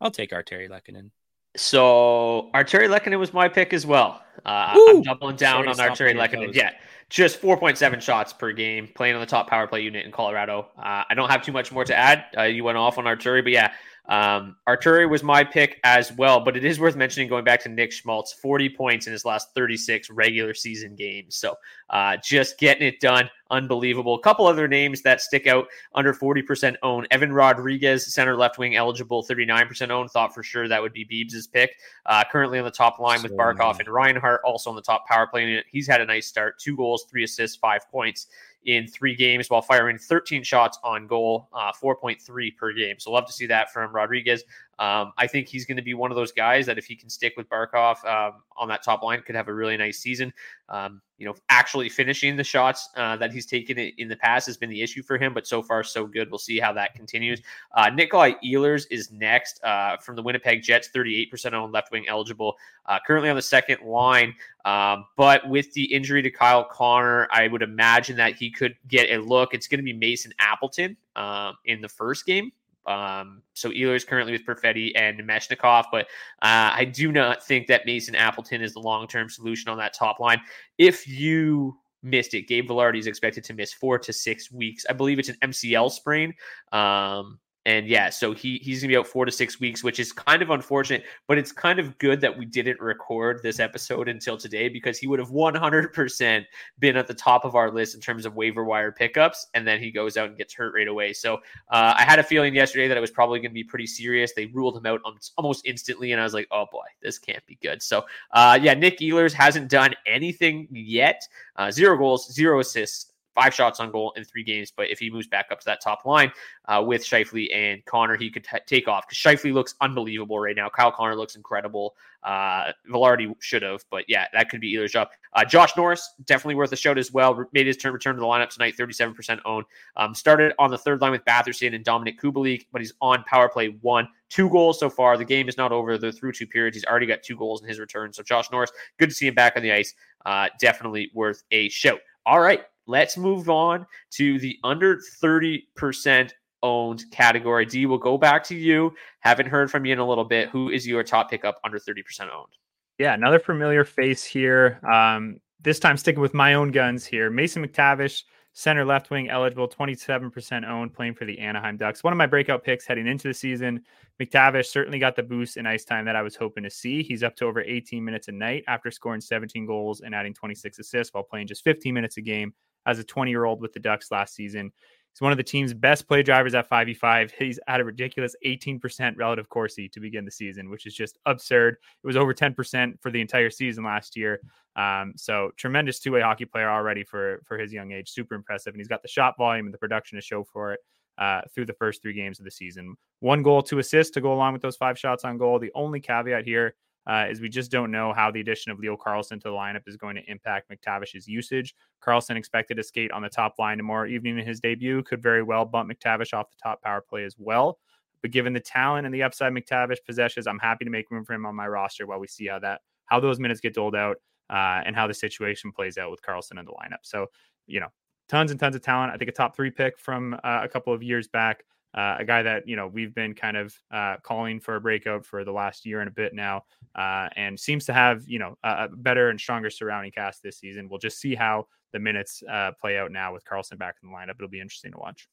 I'll 0.00 0.10
take 0.10 0.30
Artturi 0.30 0.68
Lehkonen. 0.70 1.10
So 1.56 2.48
Artturi 2.54 2.88
Lehkonen 2.88 3.18
was 3.18 3.32
my 3.32 3.48
pick 3.48 3.72
as 3.72 3.84
well. 3.84 4.22
Uh, 4.44 4.74
I'm 4.76 5.02
doubling 5.02 5.36
down 5.36 5.74
Sorry 5.74 5.88
on 5.88 5.96
Artturi 5.96 6.14
Lehkonen. 6.14 6.54
Yeah, 6.54 6.70
just 7.10 7.42
4.7 7.42 8.00
shots 8.00 8.32
per 8.32 8.52
game, 8.52 8.88
playing 8.94 9.14
on 9.14 9.20
the 9.20 9.26
top 9.26 9.50
power 9.50 9.66
play 9.66 9.82
unit 9.82 10.06
in 10.06 10.12
Colorado. 10.12 10.68
Uh, 10.78 11.02
I 11.10 11.14
don't 11.14 11.28
have 11.28 11.42
too 11.42 11.52
much 11.52 11.70
more 11.72 11.84
to 11.84 11.94
add. 11.94 12.24
Uh, 12.36 12.42
you 12.44 12.64
went 12.64 12.78
off 12.78 12.96
on 12.96 13.04
Artturi, 13.04 13.42
but 13.42 13.52
yeah, 13.52 13.72
Um, 14.08 14.56
Artturi 14.68 15.08
was 15.08 15.22
my 15.22 15.44
pick 15.44 15.78
as 15.84 16.12
well, 16.12 16.40
but 16.40 16.56
it 16.56 16.64
is 16.64 16.80
worth 16.80 16.96
mentioning 16.96 17.28
going 17.28 17.44
back 17.44 17.60
to 17.62 17.68
Nick 17.68 17.92
Schmaltz, 17.92 18.32
40 18.32 18.70
points 18.70 19.06
in 19.06 19.12
his 19.12 19.24
last 19.24 19.54
36 19.54 20.10
regular 20.10 20.52
season 20.54 20.96
games. 20.96 21.36
So 21.36 21.54
uh, 21.90 22.16
just 22.16 22.58
getting 22.58 22.88
it 22.88 22.98
done. 23.00 23.30
Unbelievable. 23.50 24.14
A 24.14 24.20
couple 24.20 24.46
other 24.46 24.68
names 24.68 25.02
that 25.02 25.20
stick 25.20 25.46
out 25.46 25.66
under 25.94 26.14
40% 26.14 26.76
own. 26.82 27.06
Evan 27.10 27.32
Rodrigues, 27.32 28.12
center 28.12 28.36
left 28.36 28.58
wing 28.58 28.76
eligible, 28.76 29.24
39% 29.24 29.90
own. 29.90 30.08
Thought 30.08 30.34
for 30.34 30.42
sure 30.42 30.68
that 30.68 30.80
would 30.80 30.92
be 30.92 31.04
Beebs' 31.04 31.50
pick. 31.50 31.76
Uh, 32.06 32.22
currently 32.30 32.58
on 32.58 32.64
the 32.64 32.70
top 32.70 32.98
line 32.98 33.18
so, 33.18 33.24
with 33.24 33.36
Barkov 33.36 33.80
and 33.80 33.88
Reinhart, 33.88 34.40
also 34.44 34.70
on 34.70 34.76
the 34.76 34.82
top 34.82 35.06
power 35.06 35.26
play. 35.26 35.62
He's 35.70 35.86
had 35.86 36.00
a 36.00 36.06
nice 36.06 36.26
start. 36.26 36.58
Two 36.58 36.76
goals, 36.76 37.06
three 37.10 37.24
assists, 37.24 37.56
five 37.56 37.90
points 37.90 38.28
in 38.66 38.86
three 38.86 39.14
games 39.14 39.48
while 39.48 39.62
firing 39.62 39.98
13 39.98 40.42
shots 40.42 40.78
on 40.84 41.06
goal, 41.06 41.48
uh, 41.52 41.72
4.3 41.72 42.56
per 42.56 42.72
game. 42.72 42.96
So 42.98 43.10
love 43.10 43.26
to 43.26 43.32
see 43.32 43.46
that 43.46 43.72
from 43.72 43.94
Rodrigues. 43.94 44.44
Um, 44.80 45.12
I 45.18 45.26
think 45.26 45.46
he's 45.46 45.66
going 45.66 45.76
to 45.76 45.82
be 45.82 45.92
one 45.92 46.10
of 46.10 46.16
those 46.16 46.32
guys 46.32 46.64
that 46.64 46.78
if 46.78 46.86
he 46.86 46.96
can 46.96 47.10
stick 47.10 47.34
with 47.36 47.48
Barkov 47.50 48.02
um, 48.06 48.40
on 48.56 48.66
that 48.68 48.82
top 48.82 49.02
line, 49.02 49.20
could 49.20 49.34
have 49.34 49.48
a 49.48 49.52
really 49.52 49.76
nice 49.76 49.98
season. 49.98 50.32
Um, 50.70 51.02
you 51.18 51.26
know, 51.26 51.34
actually 51.50 51.90
finishing 51.90 52.34
the 52.34 52.42
shots 52.42 52.88
uh, 52.96 53.14
that 53.18 53.30
he's 53.30 53.44
taken 53.44 53.78
in 53.78 54.08
the 54.08 54.16
past 54.16 54.46
has 54.46 54.56
been 54.56 54.70
the 54.70 54.80
issue 54.80 55.02
for 55.02 55.18
him, 55.18 55.34
but 55.34 55.46
so 55.46 55.62
far 55.62 55.84
so 55.84 56.06
good. 56.06 56.30
We'll 56.30 56.38
see 56.38 56.58
how 56.58 56.72
that 56.72 56.94
continues. 56.94 57.42
Uh, 57.74 57.90
Nikolai 57.90 58.32
Ehlers 58.42 58.86
is 58.90 59.12
next 59.12 59.62
uh, 59.62 59.98
from 59.98 60.16
the 60.16 60.22
Winnipeg 60.22 60.62
Jets, 60.62 60.88
38% 60.96 61.52
on 61.52 61.70
left 61.72 61.92
wing 61.92 62.08
eligible, 62.08 62.56
uh, 62.86 62.98
currently 63.06 63.28
on 63.28 63.36
the 63.36 63.42
second 63.42 63.82
line. 63.82 64.34
Um, 64.64 65.04
but 65.18 65.46
with 65.46 65.70
the 65.74 65.92
injury 65.92 66.22
to 66.22 66.30
Kyle 66.30 66.64
Connor, 66.64 67.28
I 67.30 67.48
would 67.48 67.60
imagine 67.60 68.16
that 68.16 68.36
he 68.36 68.50
could 68.50 68.74
get 68.88 69.10
a 69.10 69.18
look. 69.18 69.52
It's 69.52 69.68
going 69.68 69.78
to 69.78 69.84
be 69.84 69.92
Mason 69.92 70.32
Appleton 70.38 70.96
um, 71.16 71.56
in 71.66 71.82
the 71.82 71.88
first 71.88 72.24
game. 72.24 72.50
Um, 72.86 73.42
so 73.54 73.70
Ehlers 73.70 73.96
is 73.96 74.04
currently 74.04 74.32
with 74.32 74.46
Perfetti 74.46 74.92
and 74.96 75.20
Meshnikov, 75.20 75.84
but 75.92 76.06
uh, 76.42 76.72
I 76.74 76.84
do 76.84 77.12
not 77.12 77.44
think 77.44 77.66
that 77.68 77.86
Mason 77.86 78.14
Appleton 78.14 78.62
is 78.62 78.72
the 78.72 78.80
long 78.80 79.06
term 79.06 79.28
solution 79.28 79.70
on 79.70 79.78
that 79.78 79.94
top 79.94 80.20
line. 80.20 80.40
If 80.78 81.06
you 81.06 81.76
missed 82.02 82.34
it, 82.34 82.48
Gabe 82.48 82.68
Vilardi 82.68 82.98
is 82.98 83.06
expected 83.06 83.44
to 83.44 83.54
miss 83.54 83.72
four 83.72 83.98
to 83.98 84.12
six 84.12 84.50
weeks. 84.50 84.86
I 84.88 84.92
believe 84.92 85.18
it's 85.18 85.28
an 85.28 85.36
MCL 85.42 85.90
sprain. 85.92 86.34
Um, 86.72 87.38
and 87.70 87.86
yeah, 87.86 88.10
so 88.10 88.32
he 88.32 88.58
he's 88.58 88.80
gonna 88.80 88.88
be 88.88 88.96
out 88.96 89.06
four 89.06 89.24
to 89.24 89.30
six 89.30 89.60
weeks, 89.60 89.84
which 89.84 90.00
is 90.00 90.12
kind 90.12 90.42
of 90.42 90.50
unfortunate, 90.50 91.04
but 91.28 91.38
it's 91.38 91.52
kind 91.52 91.78
of 91.78 91.96
good 91.98 92.20
that 92.20 92.36
we 92.36 92.44
didn't 92.44 92.80
record 92.80 93.40
this 93.44 93.60
episode 93.60 94.08
until 94.08 94.36
today 94.36 94.68
because 94.68 94.98
he 94.98 95.06
would 95.06 95.20
have 95.20 95.30
100% 95.30 96.44
been 96.80 96.96
at 96.96 97.06
the 97.06 97.14
top 97.14 97.44
of 97.44 97.54
our 97.54 97.70
list 97.70 97.94
in 97.94 98.00
terms 98.00 98.26
of 98.26 98.34
waiver 98.34 98.64
wire 98.64 98.90
pickups, 98.90 99.46
and 99.54 99.66
then 99.66 99.78
he 99.78 99.92
goes 99.92 100.16
out 100.16 100.28
and 100.28 100.36
gets 100.36 100.52
hurt 100.52 100.74
right 100.74 100.88
away. 100.88 101.12
So 101.12 101.36
uh, 101.68 101.94
I 101.96 102.02
had 102.02 102.18
a 102.18 102.24
feeling 102.24 102.54
yesterday 102.56 102.88
that 102.88 102.96
it 102.96 103.00
was 103.00 103.12
probably 103.12 103.40
to 103.40 103.48
be 103.48 103.62
pretty 103.62 103.86
serious. 103.86 104.32
They 104.32 104.46
ruled 104.46 104.76
him 104.76 104.86
out 104.86 105.00
almost 105.36 105.64
instantly, 105.64 106.10
and 106.10 106.20
I 106.20 106.24
was 106.24 106.34
like, 106.34 106.48
oh 106.50 106.66
boy, 106.72 106.86
this 107.00 107.18
can't 107.18 107.44
be 107.46 107.56
good. 107.62 107.82
So 107.82 108.04
uh, 108.32 108.58
yeah, 108.60 108.74
Nick 108.74 108.98
Ehlers 108.98 109.32
hasn't 109.32 109.70
done 109.70 109.94
anything 110.06 110.66
yet. 110.72 111.22
Uh, 111.54 111.70
zero 111.70 111.96
goals, 111.96 112.32
zero 112.32 112.58
assists, 112.58 113.09
five 113.34 113.54
shots 113.54 113.80
on 113.80 113.90
goal 113.90 114.12
in 114.16 114.24
three 114.24 114.44
games. 114.44 114.72
But 114.74 114.90
if 114.90 114.98
he 114.98 115.10
moves 115.10 115.26
back 115.26 115.46
up 115.50 115.60
to 115.60 115.66
that 115.66 115.80
top 115.82 116.04
line 116.04 116.32
uh, 116.66 116.82
with 116.86 117.02
Scheifele 117.02 117.54
and 117.54 117.84
Connor, 117.84 118.16
he 118.16 118.30
could 118.30 118.44
t- 118.44 118.58
take 118.66 118.88
off 118.88 119.06
because 119.08 119.18
Scheifele 119.18 119.52
looks 119.52 119.74
unbelievable 119.80 120.38
right 120.38 120.56
now. 120.56 120.68
Kyle 120.68 120.92
Connor 120.92 121.16
looks 121.16 121.36
incredible. 121.36 121.94
Uh, 122.22 122.72
Vilardi 122.90 123.34
should 123.40 123.62
have, 123.62 123.82
but 123.90 124.04
yeah, 124.06 124.26
that 124.34 124.50
could 124.50 124.60
be 124.60 124.68
either 124.68 124.86
job. 124.88 125.08
Uh, 125.32 125.44
Josh 125.44 125.74
Norris, 125.76 126.14
definitely 126.26 126.54
worth 126.54 126.70
a 126.72 126.76
shout 126.76 126.98
as 126.98 127.12
well. 127.12 127.44
Made 127.52 127.66
his 127.66 127.76
turn 127.76 127.92
return 127.92 128.14
to 128.14 128.20
the 128.20 128.26
lineup 128.26 128.50
tonight, 128.50 128.74
37% 128.78 129.40
owned. 129.44 129.64
Um, 129.96 130.14
started 130.14 130.52
on 130.58 130.70
the 130.70 130.76
third 130.76 131.00
line 131.00 131.12
with 131.12 131.24
Batherson 131.24 131.74
and 131.74 131.84
Dominic 131.84 132.20
Kubalik, 132.20 132.66
but 132.72 132.82
he's 132.82 132.92
on 133.00 133.24
power 133.24 133.48
play 133.48 133.68
one. 133.80 134.06
Two 134.28 134.50
goals 134.50 134.78
so 134.78 134.90
far. 134.90 135.16
The 135.16 135.24
game 135.24 135.48
is 135.48 135.56
not 135.56 135.72
over. 135.72 135.96
They're 135.96 136.12
through 136.12 136.32
two 136.32 136.46
periods. 136.46 136.76
He's 136.76 136.84
already 136.84 137.06
got 137.06 137.22
two 137.22 137.36
goals 137.36 137.62
in 137.62 137.68
his 137.68 137.80
return. 137.80 138.12
So 138.12 138.22
Josh 138.22 138.50
Norris, 138.52 138.70
good 138.98 139.08
to 139.08 139.14
see 139.14 139.26
him 139.26 139.34
back 139.34 139.54
on 139.56 139.62
the 139.62 139.72
ice. 139.72 139.94
Uh, 140.26 140.48
definitely 140.60 141.10
worth 141.14 141.42
a 141.50 141.68
shout. 141.70 142.00
All 142.26 142.40
right, 142.40 142.62
Let's 142.90 143.16
move 143.16 143.48
on 143.48 143.86
to 144.14 144.40
the 144.40 144.58
under 144.64 144.96
30% 145.22 146.32
owned 146.64 147.04
category. 147.12 147.64
D, 147.64 147.86
we'll 147.86 147.98
go 147.98 148.18
back 148.18 148.42
to 148.44 148.56
you. 148.56 148.92
Haven't 149.20 149.46
heard 149.46 149.70
from 149.70 149.84
you 149.84 149.92
in 149.92 150.00
a 150.00 150.06
little 150.06 150.24
bit. 150.24 150.48
Who 150.48 150.70
is 150.70 150.88
your 150.88 151.04
top 151.04 151.30
pickup 151.30 151.60
under 151.62 151.78
30% 151.78 152.22
owned? 152.22 152.58
Yeah, 152.98 153.14
another 153.14 153.38
familiar 153.38 153.84
face 153.84 154.24
here. 154.24 154.80
Um, 154.92 155.38
this 155.60 155.78
time 155.78 155.96
sticking 155.96 156.20
with 156.20 156.34
my 156.34 156.54
own 156.54 156.72
guns 156.72 157.06
here. 157.06 157.30
Mason 157.30 157.64
McTavish 157.64 158.24
center 158.54 158.84
left 158.84 159.10
wing 159.10 159.30
eligible, 159.30 159.68
27% 159.68 160.68
owned, 160.68 160.92
playing 160.92 161.14
for 161.14 161.26
the 161.26 161.38
Anaheim 161.38 161.76
Ducks. 161.76 162.02
One 162.02 162.12
of 162.12 162.16
my 162.16 162.26
breakout 162.26 162.64
picks 162.64 162.86
heading 162.86 163.06
into 163.06 163.28
the 163.28 163.34
season. 163.34 163.84
McTavish 164.20 164.66
certainly 164.66 164.98
got 164.98 165.14
the 165.14 165.22
boost 165.22 165.56
in 165.56 165.64
ice 165.64 165.84
time 165.84 166.04
that 166.06 166.16
I 166.16 166.22
was 166.22 166.34
hoping 166.34 166.64
to 166.64 166.70
see. 166.70 167.04
He's 167.04 167.22
up 167.22 167.36
to 167.36 167.46
over 167.46 167.60
18 167.60 168.04
minutes 168.04 168.26
a 168.26 168.32
night 168.32 168.64
after 168.66 168.90
scoring 168.90 169.20
17 169.20 169.64
goals 169.64 170.00
and 170.00 170.12
adding 170.12 170.34
26 170.34 170.80
assists 170.80 171.14
while 171.14 171.22
playing 171.22 171.46
just 171.46 171.62
15 171.62 171.94
minutes 171.94 172.16
a 172.16 172.20
game 172.20 172.52
as 172.86 172.98
a 172.98 173.04
20 173.04 173.30
year 173.30 173.44
old 173.44 173.60
with 173.60 173.72
the 173.72 173.80
Ducks 173.80 174.10
last 174.10 174.34
season. 174.34 174.72
He's 175.12 175.20
one 175.20 175.32
of 175.32 175.38
the 175.38 175.44
team's 175.44 175.74
best 175.74 176.06
play 176.06 176.22
drivers 176.22 176.54
at 176.54 176.70
5v5. 176.70 177.32
He's 177.36 177.58
at 177.66 177.80
a 177.80 177.84
ridiculous 177.84 178.36
18% 178.46 179.16
relative 179.16 179.48
Corsi 179.48 179.88
to 179.88 180.00
begin 180.00 180.24
the 180.24 180.30
season, 180.30 180.70
which 180.70 180.86
is 180.86 180.94
just 180.94 181.18
absurd. 181.26 181.76
It 182.02 182.06
was 182.06 182.16
over 182.16 182.32
10% 182.32 183.00
for 183.00 183.10
the 183.10 183.20
entire 183.20 183.50
season 183.50 183.82
last 183.82 184.16
year. 184.16 184.40
Um, 184.76 185.14
so 185.16 185.50
tremendous 185.56 185.98
two-way 185.98 186.20
hockey 186.20 186.44
player 186.44 186.70
already 186.70 187.02
for 187.02 187.42
for 187.44 187.58
his 187.58 187.72
young 187.72 187.90
age. 187.90 188.08
Super 188.08 188.34
impressive, 188.36 188.72
and 188.72 188.80
he's 188.80 188.88
got 188.88 189.02
the 189.02 189.08
shot 189.08 189.36
volume 189.36 189.66
and 189.66 189.74
the 189.74 189.78
production 189.78 190.16
to 190.16 190.22
show 190.22 190.44
for 190.44 190.72
it. 190.72 190.80
Uh, 191.18 191.42
through 191.54 191.66
the 191.66 191.74
first 191.74 192.00
three 192.00 192.14
games 192.14 192.38
of 192.38 192.46
the 192.46 192.50
season, 192.50 192.96
one 193.18 193.42
goal, 193.42 193.62
two 193.62 193.78
assists 193.78 194.10
to 194.10 194.22
go 194.22 194.32
along 194.32 194.54
with 194.54 194.62
those 194.62 194.76
five 194.76 194.98
shots 194.98 195.22
on 195.22 195.36
goal. 195.36 195.58
The 195.58 195.72
only 195.74 196.00
caveat 196.00 196.44
here 196.44 196.74
uh, 197.06 197.26
is 197.30 197.40
we 197.40 197.48
just 197.48 197.70
don't 197.70 197.90
know 197.90 198.12
how 198.12 198.30
the 198.30 198.40
addition 198.40 198.70
of 198.70 198.78
Leo 198.78 198.96
Carlsson 198.96 199.40
to 199.40 199.48
the 199.48 199.54
lineup 199.54 199.82
is 199.86 199.96
going 199.96 200.16
to 200.16 200.30
impact 200.30 200.70
McTavish's 200.70 201.26
usage. 201.26 201.74
Carlsson 202.00 202.36
expected 202.36 202.76
to 202.76 202.82
skate 202.82 203.10
on 203.12 203.22
the 203.22 203.28
top 203.28 203.54
line 203.58 203.78
tomorrow 203.78 204.06
evening 204.06 204.38
in 204.38 204.46
his 204.46 204.60
debut, 204.60 205.02
could 205.02 205.22
very 205.22 205.42
well 205.42 205.64
bump 205.64 205.90
McTavish 205.90 206.34
off 206.34 206.50
the 206.50 206.56
top 206.62 206.82
power 206.82 207.00
play 207.00 207.24
as 207.24 207.36
well. 207.38 207.78
But 208.22 208.32
given 208.32 208.52
the 208.52 208.60
talent 208.60 209.06
and 209.06 209.14
the 209.14 209.22
upside 209.22 209.52
McTavish 209.52 209.98
possesses, 210.06 210.46
I'm 210.46 210.58
happy 210.58 210.84
to 210.84 210.90
make 210.90 211.10
room 211.10 211.24
for 211.24 211.32
him 211.32 211.46
on 211.46 211.54
my 211.54 211.66
roster 211.66 212.06
while 212.06 212.20
we 212.20 212.26
see 212.26 212.46
how 212.46 212.58
that 212.58 212.82
how 213.06 213.18
those 213.18 213.40
minutes 213.40 213.60
get 213.60 213.74
doled 213.74 213.96
out 213.96 214.18
uh, 214.50 214.82
and 214.84 214.94
how 214.94 215.06
the 215.06 215.14
situation 215.14 215.72
plays 215.72 215.98
out 215.98 216.10
with 216.10 216.22
Carlsson 216.22 216.58
in 216.58 216.64
the 216.64 216.72
lineup. 216.72 216.98
So, 217.02 217.26
you 217.66 217.80
know, 217.80 217.88
tons 218.28 218.50
and 218.50 218.60
tons 218.60 218.76
of 218.76 218.82
talent. 218.82 219.12
I 219.12 219.16
think 219.16 219.30
a 219.30 219.32
top 219.32 219.56
three 219.56 219.70
pick 219.70 219.98
from 219.98 220.34
uh, 220.44 220.60
a 220.62 220.68
couple 220.68 220.92
of 220.92 221.02
years 221.02 221.26
back 221.28 221.64
uh, 221.94 222.16
a 222.18 222.24
guy 222.24 222.42
that 222.42 222.68
you 222.68 222.76
know 222.76 222.86
we've 222.86 223.14
been 223.14 223.34
kind 223.34 223.56
of 223.56 223.74
uh, 223.90 224.16
calling 224.22 224.60
for 224.60 224.76
a 224.76 224.80
breakout 224.80 225.24
for 225.24 225.44
the 225.44 225.52
last 225.52 225.84
year 225.84 226.00
and 226.00 226.08
a 226.08 226.12
bit 226.12 226.34
now, 226.34 226.62
uh, 226.94 227.28
and 227.36 227.58
seems 227.58 227.84
to 227.86 227.92
have 227.92 228.22
you 228.26 228.38
know 228.38 228.56
a, 228.62 228.88
better 228.88 229.30
and 229.30 229.40
stronger 229.40 229.70
surrounding 229.70 230.12
cast 230.12 230.42
this 230.42 230.58
season. 230.58 230.88
We'll 230.88 230.98
just 230.98 231.20
see 231.20 231.34
how 231.34 231.66
the 231.92 231.98
minutes 231.98 232.42
uh, 232.48 232.72
play 232.80 232.98
out 232.98 233.10
now 233.10 233.32
with 233.32 233.44
Carlsson 233.44 233.78
back 233.78 233.96
in 234.02 234.10
the 234.10 234.14
lineup. 234.14 234.36
It'll 234.36 234.48
be 234.48 234.60
interesting 234.60 234.92
to 234.92 234.98
watch. 234.98 235.28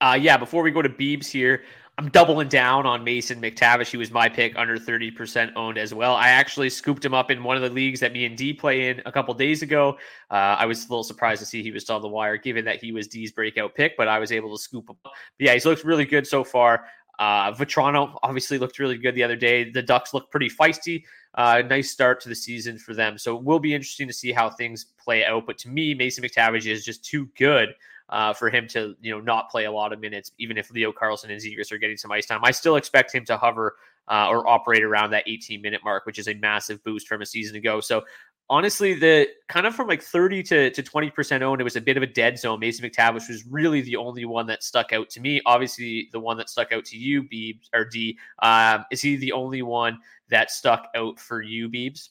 Uh, 0.00 0.18
yeah, 0.20 0.36
before 0.36 0.62
we 0.62 0.70
go 0.70 0.82
to 0.82 0.88
Beebs 0.88 1.26
here, 1.26 1.62
I'm 1.98 2.08
doubling 2.10 2.46
down 2.46 2.86
on 2.86 3.02
Mason 3.02 3.40
McTavish. 3.42 3.88
He 3.88 3.96
was 3.96 4.12
my 4.12 4.28
pick 4.28 4.56
under 4.56 4.78
30% 4.78 5.50
owned 5.56 5.78
as 5.78 5.92
well. 5.92 6.14
I 6.14 6.28
actually 6.28 6.70
scooped 6.70 7.04
him 7.04 7.12
up 7.12 7.32
in 7.32 7.42
one 7.42 7.56
of 7.56 7.62
the 7.62 7.70
leagues 7.70 7.98
that 7.98 8.12
me 8.12 8.24
and 8.24 8.36
D 8.36 8.52
play 8.52 8.90
in 8.90 9.02
a 9.04 9.10
couple 9.10 9.34
days 9.34 9.62
ago. 9.62 9.98
Uh, 10.30 10.34
I 10.34 10.66
was 10.66 10.86
a 10.86 10.88
little 10.88 11.02
surprised 11.02 11.40
to 11.40 11.46
see 11.46 11.60
he 11.60 11.72
was 11.72 11.82
still 11.82 11.96
on 11.96 12.02
the 12.02 12.08
wire, 12.08 12.36
given 12.36 12.64
that 12.66 12.80
he 12.80 12.92
was 12.92 13.08
D's 13.08 13.32
breakout 13.32 13.74
pick, 13.74 13.96
but 13.96 14.06
I 14.06 14.20
was 14.20 14.30
able 14.30 14.56
to 14.56 14.62
scoop 14.62 14.88
him 14.88 14.96
up. 15.04 15.12
But 15.38 15.46
yeah, 15.46 15.54
he's 15.54 15.66
looked 15.66 15.82
really 15.82 16.04
good 16.04 16.24
so 16.24 16.44
far. 16.44 16.84
Uh, 17.18 17.52
Vatrano 17.52 18.16
obviously 18.22 18.58
looked 18.58 18.78
really 18.78 18.96
good 18.96 19.16
the 19.16 19.24
other 19.24 19.34
day. 19.34 19.68
The 19.68 19.82
Ducks 19.82 20.14
look 20.14 20.30
pretty 20.30 20.48
feisty. 20.48 21.02
Uh, 21.34 21.62
nice 21.68 21.90
start 21.90 22.20
to 22.20 22.28
the 22.28 22.34
season 22.36 22.78
for 22.78 22.94
them. 22.94 23.18
So 23.18 23.36
it 23.36 23.42
will 23.42 23.58
be 23.58 23.74
interesting 23.74 24.06
to 24.06 24.14
see 24.14 24.30
how 24.30 24.50
things 24.50 24.86
play 25.02 25.24
out. 25.24 25.46
But 25.46 25.58
to 25.58 25.68
me, 25.68 25.94
Mason 25.94 26.22
McTavish 26.22 26.66
is 26.66 26.84
just 26.84 27.04
too 27.04 27.28
good 27.36 27.70
uh, 28.10 28.32
for 28.32 28.50
him 28.50 28.66
to 28.68 28.94
you 29.00 29.12
know 29.12 29.20
not 29.20 29.50
play 29.50 29.64
a 29.64 29.72
lot 29.72 29.92
of 29.92 30.00
minutes, 30.00 30.32
even 30.38 30.56
if 30.56 30.70
Leo 30.70 30.92
Carlsson 30.92 31.30
and 31.30 31.40
Zegras 31.40 31.72
are 31.72 31.78
getting 31.78 31.96
some 31.96 32.12
ice 32.12 32.26
time. 32.26 32.40
I 32.44 32.50
still 32.50 32.76
expect 32.76 33.14
him 33.14 33.24
to 33.26 33.36
hover 33.36 33.76
uh, 34.08 34.28
or 34.28 34.48
operate 34.48 34.82
around 34.82 35.10
that 35.10 35.24
18 35.26 35.60
minute 35.60 35.80
mark, 35.84 36.06
which 36.06 36.18
is 36.18 36.28
a 36.28 36.34
massive 36.34 36.82
boost 36.84 37.08
from 37.08 37.22
a 37.22 37.26
season 37.26 37.56
ago. 37.56 37.80
So 37.80 38.04
honestly, 38.50 38.94
the 38.94 39.28
kind 39.48 39.66
of 39.66 39.74
from 39.74 39.88
like 39.88 40.02
30 40.02 40.42
to, 40.44 40.70
to 40.70 40.82
20% 40.82 41.42
owned, 41.42 41.60
it 41.60 41.64
was 41.64 41.76
a 41.76 41.80
bit 41.80 41.96
of 41.96 42.02
a 42.02 42.06
dead 42.06 42.38
zone. 42.38 42.60
Mason 42.60 42.88
McTavish 42.88 43.28
was 43.28 43.44
really 43.48 43.82
the 43.82 43.96
only 43.96 44.24
one 44.24 44.46
that 44.46 44.62
stuck 44.62 44.92
out 44.92 45.10
to 45.10 45.20
me. 45.20 45.40
Obviously, 45.46 46.08
the 46.12 46.20
one 46.20 46.36
that 46.38 46.48
stuck 46.48 46.72
out 46.72 46.84
to 46.86 46.96
you, 46.96 47.22
Beebs 47.22 47.68
or 47.74 47.84
D, 47.84 48.18
um, 48.42 48.84
is 48.90 49.00
he 49.00 49.16
the 49.16 49.32
only 49.32 49.62
one 49.62 49.98
that 50.30 50.50
stuck 50.50 50.88
out 50.94 51.18
for 51.20 51.42
you, 51.42 51.68
Beebs? 51.68 52.08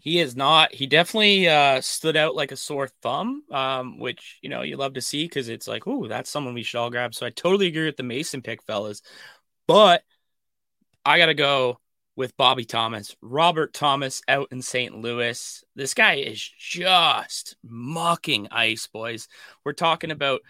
He 0.00 0.18
is 0.18 0.34
not. 0.34 0.74
He 0.74 0.86
definitely 0.86 1.48
uh, 1.48 1.80
stood 1.82 2.16
out 2.16 2.34
like 2.34 2.52
a 2.52 2.56
sore 2.56 2.88
thumb, 3.02 3.42
um, 3.50 3.98
which 3.98 4.38
you 4.42 4.48
know 4.48 4.62
you 4.62 4.76
love 4.76 4.94
to 4.94 5.00
see 5.00 5.24
because 5.24 5.48
it's 5.48 5.68
like, 5.68 5.86
oh, 5.86 6.08
that's 6.08 6.30
someone 6.30 6.54
we 6.54 6.62
should 6.62 6.78
all 6.78 6.90
grab. 6.90 7.14
So 7.14 7.26
I 7.26 7.30
totally 7.30 7.66
agree 7.66 7.84
with 7.84 7.96
the 7.96 8.02
Mason 8.02 8.40
pick, 8.40 8.62
fellas. 8.62 9.02
But 9.66 10.02
I 11.04 11.18
gotta 11.18 11.34
go 11.34 11.80
with 12.16 12.36
Bobby 12.36 12.64
Thomas, 12.64 13.14
Robert 13.20 13.72
Thomas 13.72 14.22
out 14.26 14.48
in 14.52 14.62
St. 14.62 14.94
Louis. 14.96 15.64
This 15.76 15.94
guy 15.94 16.14
is 16.14 16.40
just 16.58 17.56
mucking 17.62 18.48
ice, 18.50 18.86
boys. 18.86 19.28
We're 19.64 19.72
talking 19.72 20.10
about 20.10 20.40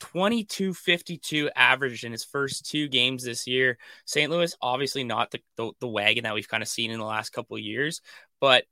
2252 0.00 1.50
average 1.54 2.04
in 2.04 2.12
his 2.12 2.24
first 2.24 2.70
two 2.70 2.88
games 2.88 3.24
this 3.24 3.46
year. 3.46 3.78
St. 4.04 4.30
Louis, 4.30 4.56
obviously 4.60 5.04
not 5.04 5.30
the, 5.30 5.40
the, 5.56 5.72
the 5.80 5.88
wagon 5.88 6.24
that 6.24 6.34
we've 6.34 6.48
kind 6.48 6.62
of 6.62 6.68
seen 6.68 6.90
in 6.90 6.98
the 6.98 7.04
last 7.04 7.30
couple 7.30 7.56
of 7.56 7.62
years, 7.62 8.00
but 8.40 8.64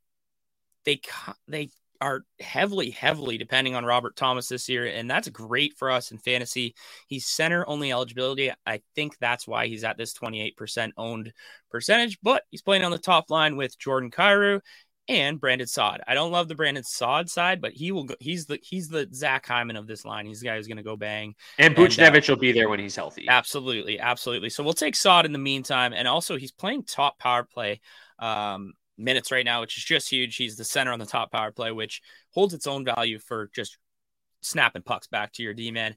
they 0.87 1.01
they 1.47 1.69
are 1.99 2.21
heavily, 2.39 2.91
heavily 2.91 3.37
depending 3.37 3.75
on 3.75 3.83
Robert 3.83 4.15
Thomas 4.15 4.47
this 4.47 4.69
year, 4.69 4.85
and 4.85 5.09
that's 5.09 5.27
great 5.29 5.77
for 5.77 5.91
us 5.91 6.11
in 6.11 6.17
fantasy. 6.17 6.75
He's 7.07 7.25
center 7.25 7.67
only 7.67 7.91
eligibility. 7.91 8.51
I 8.65 8.81
think 8.95 9.17
that's 9.19 9.47
why 9.47 9.67
he's 9.67 9.83
at 9.83 9.97
this 9.97 10.13
28% 10.13 10.91
owned 10.95 11.33
percentage, 11.69 12.19
but 12.23 12.43
he's 12.51 12.61
playing 12.61 12.83
on 12.83 12.91
the 12.91 12.97
top 12.97 13.29
line 13.29 13.57
with 13.57 13.77
Jordan 13.77 14.11
Kyrou 14.11 14.61
and 15.09 15.39
Brandon 15.39 15.67
Saad. 15.67 16.01
I 16.07 16.13
don't 16.13 16.31
love 16.31 16.47
the 16.47 16.55
Brandon 16.55 16.83
Saad 16.83 17.29
side, 17.29 17.61
but 17.61 17.73
he 17.73 17.91
will 17.91 18.03
go, 18.05 18.15
he's 18.19 18.45
the 18.45 18.59
he's 18.61 18.87
the 18.89 19.09
Zach 19.13 19.45
Hyman 19.45 19.75
of 19.75 19.87
this 19.87 20.05
line. 20.05 20.25
He's 20.25 20.39
the 20.39 20.47
guy 20.47 20.55
who's 20.55 20.67
going 20.67 20.77
to 20.77 20.83
go 20.83 20.95
bang. 20.95 21.35
And 21.57 21.75
Buchnevich 21.75 22.29
uh, 22.29 22.33
will 22.33 22.39
be 22.39 22.51
there 22.51 22.69
when 22.69 22.79
he's 22.79 22.95
healthy. 22.95 23.25
Absolutely, 23.27 23.99
absolutely. 23.99 24.49
So 24.49 24.63
we'll 24.63 24.73
take 24.73 24.95
Saad 24.95 25.25
in 25.25 25.33
the 25.33 25.39
meantime, 25.39 25.93
and 25.93 26.07
also 26.07 26.37
he's 26.37 26.51
playing 26.51 26.83
top 26.83 27.19
power 27.19 27.43
play 27.43 27.81
um, 28.19 28.73
minutes 28.97 29.31
right 29.31 29.45
now, 29.45 29.61
which 29.61 29.77
is 29.77 29.83
just 29.83 30.09
huge. 30.09 30.35
He's 30.35 30.57
the 30.57 30.63
center 30.63 30.91
on 30.91 30.99
the 30.99 31.05
top 31.05 31.31
power 31.31 31.51
play, 31.51 31.71
which 31.71 32.01
holds 32.31 32.53
its 32.53 32.67
own 32.67 32.85
value 32.85 33.19
for 33.19 33.49
just 33.55 33.77
snapping 34.41 34.81
pucks 34.81 35.07
back 35.07 35.33
to 35.33 35.43
your 35.43 35.53
D 35.53 35.71
man. 35.71 35.95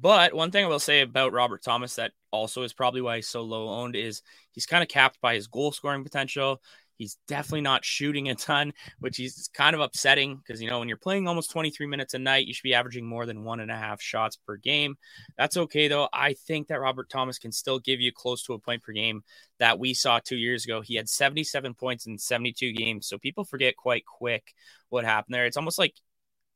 But 0.00 0.32
one 0.32 0.50
thing 0.50 0.64
I 0.64 0.68
will 0.68 0.78
say 0.78 1.02
about 1.02 1.32
Robert 1.32 1.62
Thomas 1.62 1.96
that 1.96 2.12
also 2.30 2.62
is 2.62 2.72
probably 2.72 3.02
why 3.02 3.16
he's 3.16 3.28
so 3.28 3.42
low 3.42 3.68
owned 3.68 3.94
is 3.94 4.22
he's 4.52 4.66
kind 4.66 4.82
of 4.82 4.88
capped 4.88 5.20
by 5.20 5.34
his 5.34 5.48
goal 5.48 5.70
scoring 5.70 6.02
potential. 6.02 6.62
He's 7.02 7.18
definitely 7.26 7.62
not 7.62 7.84
shooting 7.84 8.28
a 8.28 8.36
ton, 8.36 8.72
which 9.00 9.18
is 9.18 9.50
kind 9.52 9.74
of 9.74 9.80
upsetting 9.80 10.36
because, 10.36 10.62
you 10.62 10.70
know, 10.70 10.78
when 10.78 10.86
you're 10.86 10.96
playing 10.96 11.26
almost 11.26 11.50
23 11.50 11.86
minutes 11.86 12.14
a 12.14 12.18
night, 12.20 12.46
you 12.46 12.54
should 12.54 12.62
be 12.62 12.74
averaging 12.74 13.04
more 13.04 13.26
than 13.26 13.42
one 13.42 13.58
and 13.58 13.72
a 13.72 13.76
half 13.76 14.00
shots 14.00 14.36
per 14.36 14.56
game. 14.56 14.94
That's 15.36 15.56
okay, 15.56 15.88
though. 15.88 16.08
I 16.12 16.34
think 16.34 16.68
that 16.68 16.80
Robert 16.80 17.10
Thomas 17.10 17.40
can 17.40 17.50
still 17.50 17.80
give 17.80 18.00
you 18.00 18.12
close 18.12 18.44
to 18.44 18.52
a 18.52 18.58
point 18.60 18.84
per 18.84 18.92
game 18.92 19.24
that 19.58 19.80
we 19.80 19.94
saw 19.94 20.20
two 20.20 20.36
years 20.36 20.64
ago. 20.64 20.80
He 20.80 20.94
had 20.94 21.08
77 21.08 21.74
points 21.74 22.06
in 22.06 22.18
72 22.18 22.72
games. 22.72 23.08
So 23.08 23.18
people 23.18 23.44
forget 23.44 23.74
quite 23.76 24.06
quick 24.06 24.54
what 24.90 25.04
happened 25.04 25.34
there. 25.34 25.46
It's 25.46 25.56
almost 25.56 25.78
like 25.78 25.94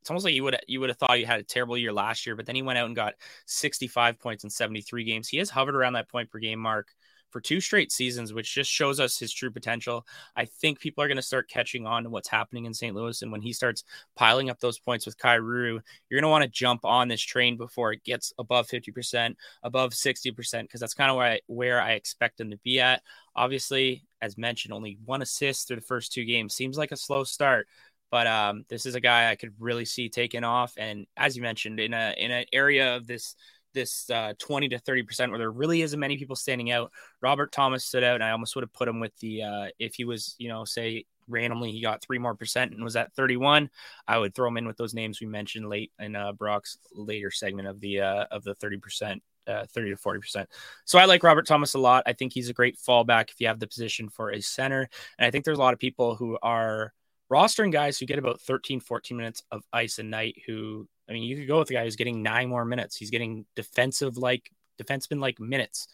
it's 0.06 0.10
almost 0.12 0.24
like 0.24 0.34
you 0.34 0.44
would 0.44 0.56
you 0.68 0.78
would 0.78 0.90
have 0.90 0.98
thought 0.98 1.18
he 1.18 1.24
had 1.24 1.40
a 1.40 1.42
terrible 1.42 1.76
year 1.76 1.92
last 1.92 2.26
year, 2.26 2.36
but 2.36 2.46
then 2.46 2.54
he 2.54 2.62
went 2.62 2.78
out 2.78 2.86
and 2.86 2.94
got 2.94 3.14
65 3.46 4.20
points 4.20 4.44
in 4.44 4.50
73 4.50 5.02
games. 5.02 5.26
He 5.26 5.38
has 5.38 5.50
hovered 5.50 5.74
around 5.74 5.94
that 5.94 6.08
point 6.08 6.30
per 6.30 6.38
game 6.38 6.60
mark 6.60 6.86
for 7.30 7.40
two 7.40 7.60
straight 7.60 7.92
seasons, 7.92 8.32
which 8.32 8.54
just 8.54 8.70
shows 8.70 9.00
us 9.00 9.18
his 9.18 9.32
true 9.32 9.50
potential. 9.50 10.06
I 10.36 10.44
think 10.44 10.80
people 10.80 11.02
are 11.02 11.08
going 11.08 11.16
to 11.16 11.22
start 11.22 11.50
catching 11.50 11.86
on 11.86 12.04
to 12.04 12.10
what's 12.10 12.28
happening 12.28 12.64
in 12.64 12.74
St. 12.74 12.94
Louis. 12.94 13.20
And 13.22 13.32
when 13.32 13.42
he 13.42 13.52
starts 13.52 13.84
piling 14.14 14.50
up 14.50 14.60
those 14.60 14.78
points 14.78 15.06
with 15.06 15.18
Kyrou, 15.18 15.80
you're 16.08 16.20
going 16.20 16.22
to 16.22 16.28
want 16.28 16.44
to 16.44 16.50
jump 16.50 16.84
on 16.84 17.08
this 17.08 17.22
train 17.22 17.56
before 17.56 17.92
it 17.92 18.04
gets 18.04 18.32
above 18.38 18.68
50%, 18.68 19.34
above 19.62 19.92
60%, 19.92 20.62
because 20.62 20.80
that's 20.80 20.94
kind 20.94 21.10
of 21.10 21.16
where 21.16 21.32
I, 21.32 21.40
where 21.46 21.80
I 21.80 21.92
expect 21.92 22.40
him 22.40 22.50
to 22.50 22.58
be 22.58 22.80
at. 22.80 23.02
Obviously, 23.34 24.04
as 24.22 24.38
mentioned, 24.38 24.72
only 24.72 24.98
one 25.04 25.22
assist 25.22 25.68
through 25.68 25.76
the 25.76 25.82
first 25.82 26.12
two 26.12 26.24
games 26.24 26.54
seems 26.54 26.78
like 26.78 26.92
a 26.92 26.96
slow 26.96 27.24
start. 27.24 27.68
But 28.10 28.26
um, 28.28 28.64
this 28.68 28.86
is 28.86 28.94
a 28.94 29.00
guy 29.00 29.30
I 29.30 29.34
could 29.34 29.52
really 29.58 29.84
see 29.84 30.08
taking 30.08 30.44
off, 30.44 30.74
and 30.76 31.06
as 31.16 31.36
you 31.36 31.42
mentioned, 31.42 31.80
in 31.80 31.92
a 31.92 32.14
in 32.16 32.30
an 32.30 32.44
area 32.52 32.94
of 32.94 33.06
this 33.06 33.34
this 33.76 34.10
uh, 34.10 34.32
20 34.40 34.70
to 34.70 34.78
30 34.78 35.02
percent 35.04 35.30
where 35.30 35.38
there 35.38 35.52
really 35.52 35.82
isn't 35.82 36.00
many 36.00 36.16
people 36.16 36.34
standing 36.34 36.72
out. 36.72 36.90
Robert 37.20 37.52
Thomas 37.52 37.84
stood 37.84 38.02
out, 38.02 38.16
and 38.16 38.24
I 38.24 38.30
almost 38.32 38.56
would 38.56 38.64
have 38.64 38.72
put 38.72 38.88
him 38.88 38.98
with 38.98 39.16
the 39.18 39.44
uh, 39.44 39.66
if 39.78 39.94
he 39.94 40.04
was, 40.04 40.34
you 40.38 40.48
know, 40.48 40.64
say 40.64 41.04
randomly 41.28 41.70
he 41.70 41.80
got 41.80 42.02
three 42.02 42.18
more 42.18 42.34
percent 42.34 42.72
and 42.72 42.82
was 42.82 42.96
at 42.96 43.12
31, 43.14 43.70
I 44.06 44.18
would 44.18 44.34
throw 44.34 44.48
him 44.48 44.56
in 44.56 44.66
with 44.66 44.76
those 44.76 44.94
names 44.94 45.20
we 45.20 45.26
mentioned 45.26 45.68
late 45.68 45.92
in 45.98 46.16
uh, 46.16 46.32
Brock's 46.32 46.78
later 46.92 47.30
segment 47.30 47.68
of 47.68 47.80
the 47.80 48.00
uh, 48.00 48.24
of 48.32 48.42
the 48.42 48.54
30 48.54 48.78
percent. 48.78 49.22
Uh, 49.48 49.64
30 49.64 49.90
to 49.90 49.96
40 49.96 50.18
percent. 50.18 50.48
So 50.86 50.98
I 50.98 51.04
like 51.04 51.22
Robert 51.22 51.46
Thomas 51.46 51.74
a 51.74 51.78
lot. 51.78 52.02
I 52.04 52.14
think 52.14 52.32
he's 52.32 52.48
a 52.48 52.52
great 52.52 52.76
fallback 52.76 53.30
if 53.30 53.40
you 53.40 53.46
have 53.46 53.60
the 53.60 53.68
position 53.68 54.08
for 54.08 54.32
a 54.32 54.42
center. 54.42 54.88
And 55.20 55.24
I 55.24 55.30
think 55.30 55.44
there's 55.44 55.58
a 55.58 55.60
lot 55.60 55.72
of 55.72 55.78
people 55.78 56.16
who 56.16 56.36
are 56.42 56.92
rostering 57.30 57.70
guys 57.70 57.96
who 57.96 58.06
get 58.06 58.18
about 58.18 58.40
13, 58.40 58.80
14 58.80 59.16
minutes 59.16 59.44
of 59.52 59.62
ice 59.72 60.00
a 60.00 60.02
night 60.02 60.42
who 60.48 60.88
I 61.08 61.12
mean, 61.12 61.22
you 61.22 61.36
could 61.36 61.48
go 61.48 61.58
with 61.58 61.68
the 61.68 61.74
guy 61.74 61.84
who's 61.84 61.96
getting 61.96 62.22
nine 62.22 62.48
more 62.48 62.64
minutes. 62.64 62.96
He's 62.96 63.10
getting 63.10 63.46
defensive 63.54 64.16
like 64.16 64.50
defenseman 64.78 65.20
like 65.20 65.40
minutes 65.40 65.88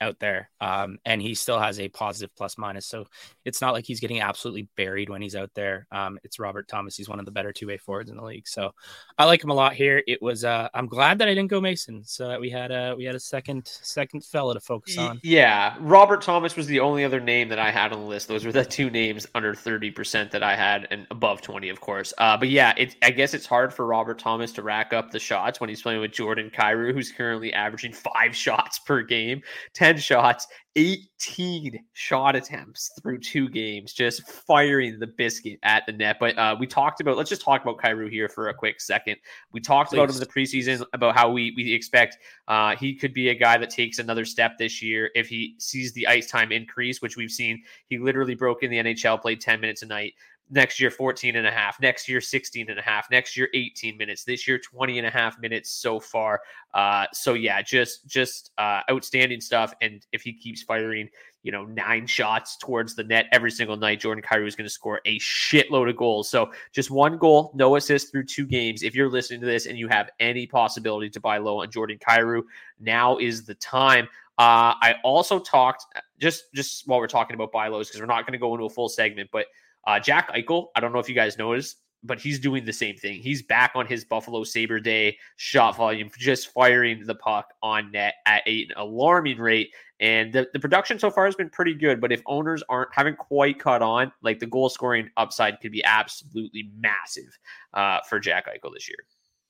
out 0.00 0.18
there. 0.18 0.50
Um, 0.60 0.98
and 1.04 1.20
he 1.20 1.34
still 1.34 1.58
has 1.58 1.78
a 1.78 1.88
positive 1.88 2.34
plus 2.36 2.56
minus. 2.58 2.86
So 2.86 3.06
it's 3.44 3.60
not 3.60 3.72
like 3.72 3.84
he's 3.86 4.00
getting 4.00 4.20
absolutely 4.20 4.68
buried 4.76 5.10
when 5.10 5.22
he's 5.22 5.36
out 5.36 5.50
there. 5.54 5.86
Um, 5.92 6.18
it's 6.24 6.38
Robert 6.38 6.68
Thomas. 6.68 6.96
He's 6.96 7.08
one 7.08 7.18
of 7.18 7.24
the 7.24 7.30
better 7.30 7.52
two 7.52 7.66
way 7.66 7.76
forwards 7.76 8.10
in 8.10 8.16
the 8.16 8.24
league. 8.24 8.48
So 8.48 8.70
I 9.18 9.24
like 9.24 9.42
him 9.42 9.50
a 9.50 9.54
lot 9.54 9.74
here. 9.74 10.02
It 10.06 10.22
was, 10.22 10.44
uh, 10.44 10.68
I'm 10.74 10.86
glad 10.86 11.18
that 11.18 11.28
I 11.28 11.34
didn't 11.34 11.50
go 11.50 11.60
Mason 11.60 12.04
so 12.04 12.28
that 12.28 12.40
we 12.40 12.50
had 12.50 12.70
a, 12.70 12.94
we 12.96 13.04
had 13.04 13.14
a 13.14 13.20
second, 13.20 13.66
second 13.66 14.24
fella 14.24 14.54
to 14.54 14.60
focus 14.60 14.96
on. 14.98 15.20
Yeah. 15.22 15.76
Robert 15.80 16.22
Thomas 16.22 16.56
was 16.56 16.66
the 16.66 16.80
only 16.80 17.04
other 17.04 17.20
name 17.20 17.48
that 17.48 17.58
I 17.58 17.70
had 17.70 17.92
on 17.92 18.00
the 18.00 18.06
list. 18.06 18.28
Those 18.28 18.44
were 18.44 18.52
the 18.52 18.64
two 18.64 18.90
names 18.90 19.26
under 19.34 19.54
30% 19.54 20.30
that 20.30 20.42
I 20.42 20.56
had 20.56 20.88
and 20.90 21.06
above 21.10 21.42
20, 21.42 21.68
of 21.68 21.80
course. 21.80 22.12
Uh, 22.18 22.36
but 22.36 22.48
yeah, 22.48 22.74
it, 22.76 22.96
I 23.02 23.10
guess 23.10 23.34
it's 23.34 23.46
hard 23.46 23.72
for 23.72 23.86
Robert 23.86 24.18
Thomas 24.18 24.52
to 24.52 24.62
rack 24.62 24.92
up 24.92 25.10
the 25.10 25.18
shots 25.18 25.60
when 25.60 25.68
he's 25.68 25.82
playing 25.82 26.00
with 26.00 26.12
Jordan 26.12 26.50
Kyrou, 26.50 26.92
who's 26.92 27.12
currently 27.12 27.52
averaging 27.52 27.92
five 27.92 28.34
shots 28.40 28.78
per 28.78 29.02
game, 29.02 29.42
10 29.74 29.89
10 29.90 30.00
shots, 30.00 30.46
18 30.76 31.80
shot 31.94 32.36
attempts 32.36 32.92
through 33.02 33.18
two 33.18 33.48
games, 33.48 33.92
just 33.92 34.28
firing 34.30 35.00
the 35.00 35.06
biscuit 35.06 35.58
at 35.64 35.84
the 35.86 35.92
net. 35.92 36.18
But 36.20 36.38
uh, 36.38 36.56
we 36.58 36.68
talked 36.68 37.00
about, 37.00 37.16
let's 37.16 37.28
just 37.28 37.42
talk 37.42 37.62
about 37.62 37.78
Kyrou 37.78 38.08
here 38.08 38.28
for 38.28 38.48
a 38.48 38.54
quick 38.54 38.80
second. 38.80 39.16
We 39.52 39.60
talked 39.60 39.90
Please. 39.90 39.96
about 39.96 40.10
him 40.10 40.14
in 40.14 40.20
the 40.20 40.26
preseason 40.26 40.84
about 40.92 41.16
how 41.16 41.28
we, 41.30 41.52
we 41.56 41.74
expect 41.74 42.18
uh, 42.46 42.76
he 42.76 42.94
could 42.94 43.12
be 43.12 43.30
a 43.30 43.34
guy 43.34 43.58
that 43.58 43.70
takes 43.70 43.98
another 43.98 44.24
step 44.24 44.58
this 44.58 44.80
year 44.80 45.10
if 45.16 45.28
he 45.28 45.56
sees 45.58 45.92
the 45.92 46.06
ice 46.06 46.28
time 46.28 46.52
increase, 46.52 47.02
which 47.02 47.16
we've 47.16 47.32
seen. 47.32 47.60
He 47.86 47.98
literally 47.98 48.36
broke 48.36 48.62
in 48.62 48.70
the 48.70 48.78
NHL, 48.78 49.20
played 49.20 49.40
10 49.40 49.60
minutes 49.60 49.82
a 49.82 49.86
night 49.86 50.14
next 50.50 50.80
year 50.80 50.90
14 50.90 51.36
and 51.36 51.46
a 51.46 51.50
half 51.50 51.80
next 51.80 52.08
year 52.08 52.20
16 52.20 52.68
and 52.68 52.78
a 52.78 52.82
half 52.82 53.08
next 53.10 53.36
year 53.36 53.48
18 53.54 53.96
minutes 53.96 54.24
this 54.24 54.46
year 54.46 54.58
20 54.58 54.98
and 54.98 55.06
a 55.06 55.10
half 55.10 55.38
minutes 55.40 55.70
so 55.70 56.00
far. 56.00 56.40
Uh, 56.74 57.06
so 57.12 57.34
yeah 57.34 57.62
just 57.62 58.06
just 58.06 58.50
uh, 58.58 58.80
outstanding 58.90 59.40
stuff. 59.40 59.72
And 59.80 60.04
if 60.12 60.22
he 60.22 60.32
keeps 60.32 60.62
firing 60.62 61.08
you 61.42 61.52
know 61.52 61.64
nine 61.64 62.06
shots 62.06 62.58
towards 62.58 62.94
the 62.94 63.04
net 63.04 63.26
every 63.32 63.50
single 63.50 63.76
night 63.76 63.98
jordan 63.98 64.22
Kyrou 64.22 64.46
is 64.46 64.54
going 64.54 64.66
to 64.66 64.72
score 64.72 65.00
a 65.06 65.18
shitload 65.20 65.88
of 65.88 65.96
goals. 65.96 66.28
So 66.28 66.50
just 66.72 66.90
one 66.90 67.16
goal 67.16 67.52
no 67.54 67.76
assist 67.76 68.10
through 68.10 68.24
two 68.24 68.46
games. 68.46 68.82
If 68.82 68.94
you're 68.94 69.08
listening 69.08 69.40
to 69.40 69.46
this 69.46 69.66
and 69.66 69.78
you 69.78 69.88
have 69.88 70.10
any 70.20 70.46
possibility 70.46 71.08
to 71.10 71.20
buy 71.20 71.38
low 71.38 71.62
on 71.62 71.70
jordan 71.70 71.98
Kyrou 71.98 72.42
now 72.78 73.16
is 73.18 73.44
the 73.44 73.54
time. 73.54 74.08
Uh, 74.40 74.72
I 74.80 74.94
also 75.04 75.38
talked 75.38 75.84
just 76.18 76.44
just 76.54 76.88
while 76.88 76.98
we're 76.98 77.06
talking 77.06 77.34
about 77.34 77.52
buy 77.52 77.68
lows 77.68 77.88
because 77.88 78.00
we're 78.00 78.06
not 78.06 78.26
going 78.26 78.32
to 78.32 78.38
go 78.38 78.54
into 78.54 78.64
a 78.64 78.70
full 78.70 78.88
segment, 78.88 79.28
but 79.30 79.44
uh, 79.86 79.98
Jack 80.00 80.32
Eichel, 80.34 80.68
I 80.76 80.80
don't 80.80 80.92
know 80.92 80.98
if 80.98 81.08
you 81.08 81.14
guys 81.14 81.38
noticed, 81.38 81.78
but 82.02 82.20
he's 82.20 82.38
doing 82.38 82.64
the 82.64 82.72
same 82.72 82.96
thing. 82.96 83.20
He's 83.20 83.42
back 83.42 83.72
on 83.74 83.86
his 83.86 84.04
Buffalo 84.04 84.44
Sabre 84.44 84.80
Day 84.80 85.18
shot 85.36 85.76
volume, 85.76 86.10
just 86.18 86.48
firing 86.48 87.04
the 87.04 87.14
puck 87.14 87.52
on 87.62 87.90
net 87.90 88.14
at 88.26 88.46
an 88.46 88.68
alarming 88.76 89.38
rate. 89.38 89.72
And 90.00 90.32
the, 90.32 90.48
the 90.52 90.60
production 90.60 90.98
so 90.98 91.10
far 91.10 91.26
has 91.26 91.34
been 91.34 91.50
pretty 91.50 91.74
good. 91.74 92.00
But 92.00 92.10
if 92.10 92.22
owners 92.26 92.62
aren't 92.68 92.90
haven't 92.94 93.18
quite 93.18 93.58
caught 93.58 93.82
on, 93.82 94.12
like 94.22 94.38
the 94.38 94.46
goal 94.46 94.68
scoring 94.70 95.10
upside 95.16 95.60
could 95.60 95.72
be 95.72 95.84
absolutely 95.84 96.70
massive 96.78 97.38
uh, 97.74 97.98
for 98.08 98.18
Jack 98.18 98.46
Eichel 98.46 98.72
this 98.72 98.88
year. 98.88 98.98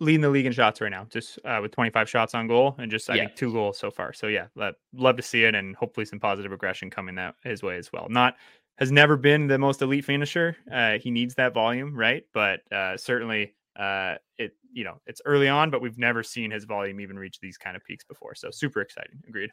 Leading 0.03 0.23
the 0.23 0.31
league 0.31 0.47
in 0.47 0.53
shots 0.53 0.81
right 0.81 0.91
now, 0.91 1.07
just 1.11 1.39
uh, 1.45 1.59
with 1.61 1.73
25 1.73 2.09
shots 2.09 2.35
on 2.35 2.49
goal 2.49 2.75
and 2.79 2.91
just 2.91 3.11
I 3.11 3.17
yeah. 3.17 3.27
think 3.27 3.37
two 3.37 3.53
goals 3.53 3.79
so 3.79 3.91
far. 3.91 4.15
So 4.15 4.29
yeah, 4.29 4.47
love 4.95 5.17
to 5.17 5.23
see 5.23 5.45
it 5.45 5.55
and 5.55 5.77
hopefully 5.77 6.07
some 6.07 6.19
positive 6.19 6.53
aggression 6.53 6.89
coming 6.89 7.17
that 7.17 7.35
his 7.45 7.63
way 7.63 7.77
as 7.77 7.93
well. 7.93 8.07
Not 8.09 8.37
has 8.81 8.91
never 8.91 9.17
been 9.17 9.47
the 9.47 9.59
most 9.59 9.83
elite 9.83 10.05
finisher. 10.05 10.57
Uh, 10.73 10.99
he 10.99 11.11
needs 11.11 11.35
that 11.35 11.55
volume, 11.55 11.95
right? 11.95 12.25
But 12.33 12.61
uh, 12.73 12.97
certainly, 12.97 13.55
uh, 13.79 14.17
it 14.39 14.53
you 14.73 14.85
know 14.85 15.01
it's 15.07 15.21
early 15.25 15.49
on, 15.49 15.71
but 15.71 15.83
we've 15.83 15.99
never 15.99 16.23
seen 16.23 16.51
his 16.51 16.65
volume 16.65 17.01
even 17.01 17.19
reach 17.19 17.39
these 17.41 17.59
kind 17.59 17.77
of 17.77 17.85
peaks 17.85 18.05
before. 18.05 18.35
So 18.35 18.51
super 18.51 18.81
exciting. 18.81 19.23
Agreed. 19.29 19.51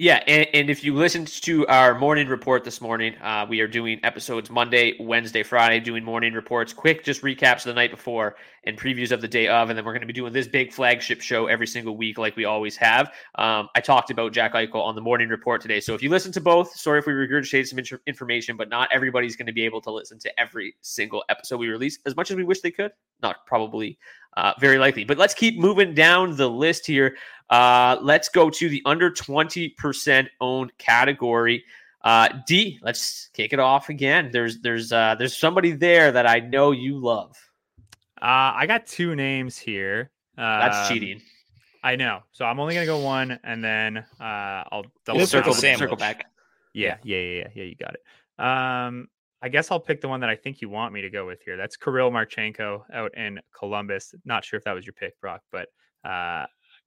Yeah, 0.00 0.24
and, 0.26 0.48
and, 0.52 0.70
if 0.70 0.82
you 0.82 0.92
listened 0.92 1.28
to 1.44 1.64
our 1.68 1.96
morning 1.96 2.26
report 2.26 2.64
this 2.64 2.80
morning, 2.80 3.14
uh, 3.18 3.46
we 3.48 3.60
are 3.60 3.68
doing 3.68 4.00
episodes 4.02 4.50
Monday, 4.50 4.96
Wednesday, 4.98 5.44
Friday, 5.44 5.78
doing 5.78 6.02
morning 6.02 6.32
reports, 6.32 6.72
quick 6.72 7.04
just 7.04 7.22
recaps 7.22 7.58
of 7.58 7.66
the 7.66 7.74
night 7.74 7.92
before 7.92 8.34
and 8.64 8.76
previews 8.76 9.12
of 9.12 9.20
the 9.20 9.28
day 9.28 9.46
of, 9.46 9.70
and 9.70 9.78
then 9.78 9.84
we're 9.84 9.92
going 9.92 10.00
to 10.00 10.06
be 10.08 10.12
doing 10.12 10.32
this 10.32 10.48
big 10.48 10.72
flagship 10.72 11.20
show 11.20 11.46
every 11.46 11.68
single 11.68 11.96
week, 11.96 12.18
like 12.18 12.34
we 12.34 12.44
always 12.44 12.76
have. 12.76 13.12
Um, 13.36 13.68
I 13.76 13.80
talked 13.80 14.10
about 14.10 14.32
Jack 14.32 14.54
Eichel 14.54 14.84
on 14.84 14.96
the 14.96 15.00
morning 15.00 15.28
report 15.28 15.60
today, 15.60 15.78
so 15.78 15.94
if 15.94 16.02
you 16.02 16.10
listen 16.10 16.32
to 16.32 16.40
both, 16.40 16.74
sorry 16.74 16.98
if 16.98 17.06
we 17.06 17.12
regurgitated 17.12 17.68
some 17.68 18.00
information, 18.08 18.56
but 18.56 18.68
not 18.68 18.88
everybody's 18.90 19.36
going 19.36 19.46
to 19.46 19.52
be 19.52 19.64
able 19.64 19.80
to 19.82 19.92
listen 19.92 20.18
to 20.18 20.40
every 20.40 20.74
single 20.80 21.22
episode 21.28 21.58
we 21.58 21.68
release 21.68 22.00
as 22.04 22.16
much 22.16 22.32
as 22.32 22.36
we 22.36 22.42
wish 22.42 22.62
they 22.62 22.72
could. 22.72 22.90
Not 23.22 23.46
probably 23.46 23.96
uh, 24.36 24.52
very 24.60 24.78
likely. 24.78 25.04
But 25.04 25.18
let's 25.18 25.34
keep 25.34 25.58
moving 25.58 25.94
down 25.94 26.36
the 26.36 26.48
list 26.48 26.86
here. 26.86 27.16
Uh, 27.50 27.98
let's 28.00 28.28
go 28.28 28.50
to 28.50 28.68
the 28.68 28.82
under 28.84 29.10
20% 29.10 30.28
owned 30.40 30.76
category. 30.78 31.64
Uh, 32.02 32.28
D, 32.46 32.78
let's 32.82 33.30
kick 33.32 33.52
it 33.52 33.58
off 33.58 33.88
again. 33.88 34.30
There's 34.32 34.60
there's 34.60 34.92
uh, 34.92 35.14
there's 35.18 35.36
somebody 35.36 35.72
there 35.72 36.12
that 36.12 36.26
I 36.26 36.40
know 36.40 36.72
you 36.72 36.98
love. 36.98 37.36
Uh, 38.20 38.52
I 38.54 38.66
got 38.66 38.86
two 38.86 39.14
names 39.14 39.56
here. 39.56 40.10
That's 40.36 40.90
um, 40.90 40.94
cheating. 40.94 41.22
I 41.82 41.96
know. 41.96 42.20
So 42.32 42.44
I'm 42.44 42.58
only 42.60 42.74
gonna 42.74 42.86
go 42.86 42.98
one, 42.98 43.38
and 43.44 43.62
then 43.62 43.98
uh, 43.98 44.64
I'll 44.70 44.86
double 45.04 45.26
circle, 45.26 45.54
circle 45.54 45.96
back. 45.96 46.26
Yeah, 46.72 46.96
yeah, 47.04 47.18
yeah, 47.18 47.36
yeah, 47.36 47.48
yeah. 47.54 47.62
You 47.64 47.74
got 47.76 47.94
it. 47.94 48.44
Um, 48.44 49.08
I 49.44 49.48
guess 49.48 49.70
I'll 49.70 49.78
pick 49.78 50.00
the 50.00 50.08
one 50.08 50.20
that 50.20 50.30
I 50.30 50.36
think 50.36 50.62
you 50.62 50.70
want 50.70 50.94
me 50.94 51.02
to 51.02 51.10
go 51.10 51.26
with 51.26 51.42
here. 51.42 51.58
That's 51.58 51.76
Kirill 51.76 52.10
Marchenko 52.10 52.80
out 52.94 53.14
in 53.14 53.38
Columbus. 53.54 54.14
Not 54.24 54.42
sure 54.42 54.56
if 54.56 54.64
that 54.64 54.72
was 54.72 54.86
your 54.86 54.94
pick, 54.94 55.20
Brock, 55.20 55.42
but 55.52 55.68
uh, 56.02 56.46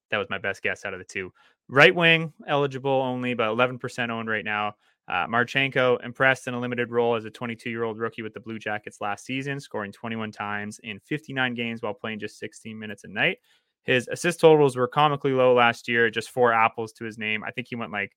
that 0.09 0.17
was 0.17 0.25
my 0.31 0.39
best 0.39 0.63
guess 0.63 0.83
out 0.83 0.91
of 0.91 0.97
the 0.97 1.05
two. 1.05 1.31
Right 1.69 1.93
wing 1.93 2.33
eligible 2.47 2.89
only, 2.89 3.35
but 3.35 3.55
11% 3.55 4.09
owned 4.09 4.27
right 4.27 4.43
now. 4.43 4.73
Uh, 5.07 5.27
Marchenko 5.27 6.03
impressed 6.03 6.47
in 6.47 6.55
a 6.55 6.59
limited 6.59 6.89
role 6.89 7.13
as 7.13 7.25
a 7.25 7.29
22 7.29 7.69
year 7.69 7.83
old 7.83 7.99
rookie 7.99 8.23
with 8.23 8.33
the 8.33 8.39
Blue 8.39 8.57
Jackets 8.57 9.01
last 9.01 9.23
season, 9.23 9.59
scoring 9.59 9.91
21 9.91 10.31
times 10.31 10.79
in 10.81 10.99
59 11.01 11.53
games 11.53 11.83
while 11.83 11.93
playing 11.93 12.17
just 12.17 12.39
16 12.39 12.77
minutes 12.77 13.03
a 13.03 13.07
night. 13.07 13.37
His 13.83 14.07
assist 14.07 14.39
totals 14.39 14.75
were 14.75 14.87
comically 14.87 15.31
low 15.31 15.53
last 15.53 15.87
year, 15.87 16.09
just 16.09 16.31
four 16.31 16.53
apples 16.53 16.91
to 16.93 17.05
his 17.05 17.19
name. 17.19 17.43
I 17.43 17.51
think 17.51 17.67
he 17.69 17.75
went 17.75 17.91
like 17.91 18.13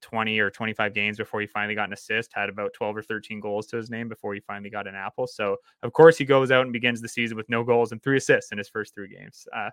20 0.00 0.38
or 0.38 0.50
25 0.50 0.94
games 0.94 1.18
before 1.18 1.40
he 1.40 1.46
finally 1.46 1.74
got 1.74 1.88
an 1.88 1.92
assist, 1.92 2.32
had 2.34 2.48
about 2.48 2.72
12 2.74 2.96
or 2.96 3.02
13 3.02 3.40
goals 3.40 3.66
to 3.68 3.76
his 3.76 3.90
name 3.90 4.08
before 4.08 4.34
he 4.34 4.40
finally 4.40 4.70
got 4.70 4.86
an 4.86 4.94
apple. 4.94 5.26
So, 5.26 5.56
of 5.82 5.92
course, 5.92 6.16
he 6.16 6.24
goes 6.24 6.50
out 6.50 6.62
and 6.62 6.72
begins 6.72 7.00
the 7.00 7.08
season 7.08 7.36
with 7.36 7.48
no 7.48 7.62
goals 7.64 7.92
and 7.92 8.02
three 8.02 8.16
assists 8.16 8.52
in 8.52 8.58
his 8.58 8.68
first 8.68 8.94
three 8.94 9.08
games. 9.08 9.46
Uh, 9.54 9.70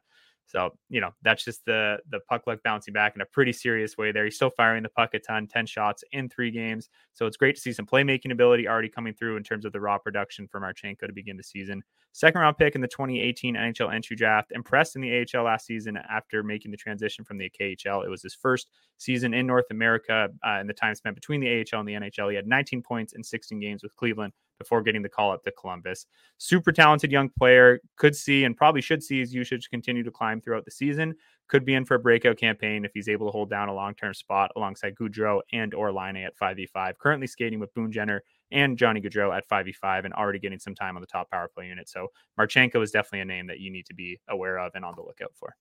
so, 0.50 0.72
you 0.90 1.00
know, 1.00 1.12
that's 1.22 1.46
just 1.46 1.64
the 1.66 2.00
the 2.10 2.20
puck 2.28 2.48
luck 2.48 2.58
bouncing 2.64 2.92
back 2.92 3.14
in 3.14 3.22
a 3.22 3.26
pretty 3.26 3.54
serious 3.54 3.98
way 4.00 4.12
there. 4.12 4.26
He's 4.26 4.36
still 4.36 4.50
firing 4.50 4.82
the 4.82 4.90
puck 4.90 5.14
a 5.14 5.20
ton, 5.20 5.46
10 5.46 5.68
shots 5.68 6.04
in 6.12 6.28
three 6.28 6.50
games. 6.50 6.90
So 7.14 7.28
it's 7.28 7.38
great 7.38 7.54
to 7.54 7.62
see 7.62 7.72
some 7.72 7.86
playmaking 7.86 8.32
ability 8.32 8.68
already 8.68 8.90
coming 8.90 9.14
through 9.14 9.38
in 9.38 9.44
terms 9.44 9.64
of 9.64 9.74
the 9.74 9.80
raw 9.80 10.00
production 10.00 10.48
for 10.48 10.60
Marchenko 10.60 11.06
to 11.06 11.14
begin 11.14 11.38
the 11.38 11.44
season. 11.44 11.84
Second 12.14 12.42
round 12.42 12.58
pick 12.58 12.74
in 12.74 12.82
the 12.82 12.88
2018 12.88 13.54
NHL 13.54 13.94
entry 13.94 14.16
draft, 14.16 14.52
impressed 14.52 14.96
in 14.96 15.04
the 15.04 15.24
AHL 15.36 15.44
last 15.44 15.68
season 15.68 16.00
after 16.10 16.42
making 16.42 16.72
the 16.72 16.78
transition 16.78 17.24
from 17.24 17.38
the 17.38 17.52
KHL. 17.52 18.04
It 18.04 18.10
was 18.10 18.24
his 18.24 18.34
first 18.34 18.70
season 18.98 19.36
in 19.36 19.46
North 19.46 19.70
America 19.70 20.30
uh, 20.44 20.58
in 20.60 20.66
the 20.66 20.74
time 20.74 20.96
spent 20.96 21.14
between 21.14 21.42
the 21.42 21.60
AHL 21.60 21.82
and 21.82 21.88
the 21.88 21.94
NHL. 21.94 22.32
He 22.32 22.36
had 22.36 22.48
19 22.48 22.82
points 22.82 23.14
in 23.14 23.24
16 23.24 23.60
games 23.60 23.84
with 23.84 23.96
Cleveland 23.96 24.34
before 24.60 24.84
getting 24.84 25.02
the 25.02 25.10
call 25.10 25.32
up 25.32 25.44
to 25.44 25.52
Columbus. 25.52 26.06
Super 26.38 26.72
talented 26.72 27.12
young 27.12 27.30
player, 27.30 27.80
could 27.98 28.16
see 28.16 28.44
and 28.44 28.56
probably 28.56 28.82
should 28.82 29.02
see 29.02 29.20
his 29.20 29.34
usage 29.34 29.70
continue 29.70 30.04
to 30.04 30.12
climb 30.12 30.42
throughout 30.42 30.66
the 30.66 30.72
season. 30.72 31.16
Could 31.48 31.66
be 31.66 31.74
in 31.74 31.86
for 31.86 31.96
a 31.96 32.00
breakout 32.00 32.38
campaign 32.38 32.86
if 32.86 32.92
he's 32.94 33.10
able 33.10 33.26
to 33.26 33.32
hold 33.32 33.50
down 33.50 33.70
a 33.70 33.74
long 33.74 33.96
term 33.96 34.14
spot 34.14 34.52
alongside 34.56 34.94
Gaudreau 34.96 35.42
and 35.52 35.74
or 35.74 35.92
Laine 35.92 36.18
at 36.18 36.38
5v5. 36.38 36.98
Currently 37.00 37.26
skating 37.26 37.60
with 37.60 37.74
Boone 37.74 37.92
Jenner 37.92 38.22
and 38.52 38.78
Johnny 38.78 39.02
Gaudreau 39.02 39.36
at 39.36 39.48
5v5 39.50 40.06
and 40.06 40.14
already 40.14 40.40
getting 40.40 40.60
some 40.60 40.76
time 40.76 40.96
on 40.96 41.02
the 41.02 41.08
top 41.08 41.32
power 41.32 41.50
play 41.52 41.68
unit. 41.68 41.90
So 41.90 42.10
Marchenko 42.40 42.84
is 42.84 42.92
definitely 42.92 43.22
a 43.22 43.26
name 43.26 43.48
that 43.48 43.60
you 43.60 43.72
need 43.72 43.88
to 43.88 43.96
be 43.96 44.20
aware 44.30 44.60
of 44.60 44.74
and 44.76 44.86
on 44.86 44.94
the 44.96 45.02
lookout 45.02 45.32
for. 45.36 45.56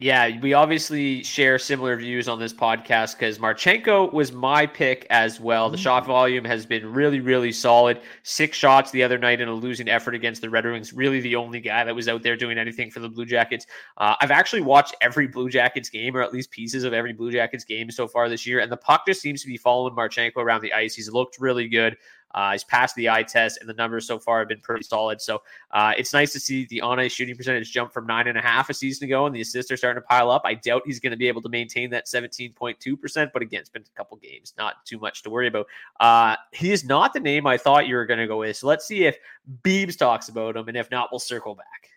Yeah, 0.00 0.38
we 0.40 0.52
obviously 0.54 1.24
share 1.24 1.58
similar 1.58 1.96
views 1.96 2.28
on 2.28 2.38
this 2.38 2.52
podcast 2.52 3.18
because 3.18 3.40
Marchenko 3.40 4.12
was 4.12 4.30
my 4.30 4.64
pick 4.64 5.08
as 5.10 5.40
well. 5.40 5.68
The 5.70 5.76
shot 5.76 6.06
volume 6.06 6.44
has 6.44 6.64
been 6.64 6.92
really, 6.92 7.18
really 7.18 7.50
solid. 7.50 8.00
Six 8.22 8.56
shots 8.56 8.92
the 8.92 9.02
other 9.02 9.18
night 9.18 9.40
in 9.40 9.48
a 9.48 9.52
losing 9.52 9.88
effort 9.88 10.14
against 10.14 10.40
the 10.40 10.50
Red 10.50 10.66
Wings. 10.66 10.92
Really, 10.92 11.20
the 11.20 11.34
only 11.34 11.58
guy 11.58 11.82
that 11.82 11.96
was 11.96 12.06
out 12.06 12.22
there 12.22 12.36
doing 12.36 12.58
anything 12.58 12.92
for 12.92 13.00
the 13.00 13.08
Blue 13.08 13.26
Jackets. 13.26 13.66
Uh, 13.96 14.14
I've 14.20 14.30
actually 14.30 14.62
watched 14.62 14.94
every 15.00 15.26
Blue 15.26 15.50
Jackets 15.50 15.88
game, 15.88 16.16
or 16.16 16.22
at 16.22 16.32
least 16.32 16.52
pieces 16.52 16.84
of 16.84 16.92
every 16.92 17.12
Blue 17.12 17.32
Jackets 17.32 17.64
game 17.64 17.90
so 17.90 18.06
far 18.06 18.28
this 18.28 18.46
year, 18.46 18.60
and 18.60 18.70
the 18.70 18.76
puck 18.76 19.04
just 19.04 19.20
seems 19.20 19.42
to 19.42 19.48
be 19.48 19.56
following 19.56 19.96
Marchenko 19.96 20.36
around 20.36 20.60
the 20.60 20.72
ice. 20.72 20.94
He's 20.94 21.10
looked 21.10 21.40
really 21.40 21.66
good. 21.66 21.96
Uh, 22.34 22.52
he's 22.52 22.64
passed 22.64 22.94
the 22.94 23.08
eye 23.08 23.22
test, 23.22 23.58
and 23.60 23.68
the 23.68 23.74
numbers 23.74 24.06
so 24.06 24.18
far 24.18 24.38
have 24.40 24.48
been 24.48 24.60
pretty 24.60 24.84
solid. 24.84 25.20
So 25.20 25.42
uh, 25.70 25.94
it's 25.96 26.12
nice 26.12 26.32
to 26.32 26.40
see 26.40 26.66
the 26.66 26.80
on 26.82 26.98
ice 26.98 27.12
shooting 27.12 27.36
percentage 27.36 27.72
jump 27.72 27.92
from 27.92 28.06
nine 28.06 28.28
and 28.28 28.36
a 28.36 28.40
half 28.40 28.70
a 28.70 28.74
season 28.74 29.04
ago, 29.04 29.26
and 29.26 29.34
the 29.34 29.40
assists 29.40 29.70
are 29.70 29.76
starting 29.76 30.02
to 30.02 30.06
pile 30.06 30.30
up. 30.30 30.42
I 30.44 30.54
doubt 30.54 30.82
he's 30.84 31.00
going 31.00 31.12
to 31.12 31.16
be 31.16 31.28
able 31.28 31.42
to 31.42 31.48
maintain 31.48 31.90
that 31.90 32.06
17.2%, 32.06 33.30
but 33.32 33.42
again, 33.42 33.60
it's 33.60 33.70
been 33.70 33.82
a 33.82 33.96
couple 33.96 34.16
games, 34.18 34.54
not 34.58 34.84
too 34.84 34.98
much 34.98 35.22
to 35.22 35.30
worry 35.30 35.48
about. 35.48 35.66
Uh, 35.98 36.36
he 36.52 36.72
is 36.72 36.84
not 36.84 37.12
the 37.12 37.20
name 37.20 37.46
I 37.46 37.56
thought 37.56 37.86
you 37.86 37.96
were 37.96 38.06
going 38.06 38.20
to 38.20 38.26
go 38.26 38.38
with. 38.38 38.56
So 38.56 38.66
let's 38.66 38.86
see 38.86 39.04
if 39.04 39.16
Beebs 39.62 39.98
talks 39.98 40.28
about 40.28 40.56
him, 40.56 40.68
and 40.68 40.76
if 40.76 40.90
not, 40.90 41.08
we'll 41.10 41.18
circle 41.18 41.54
back. 41.54 41.88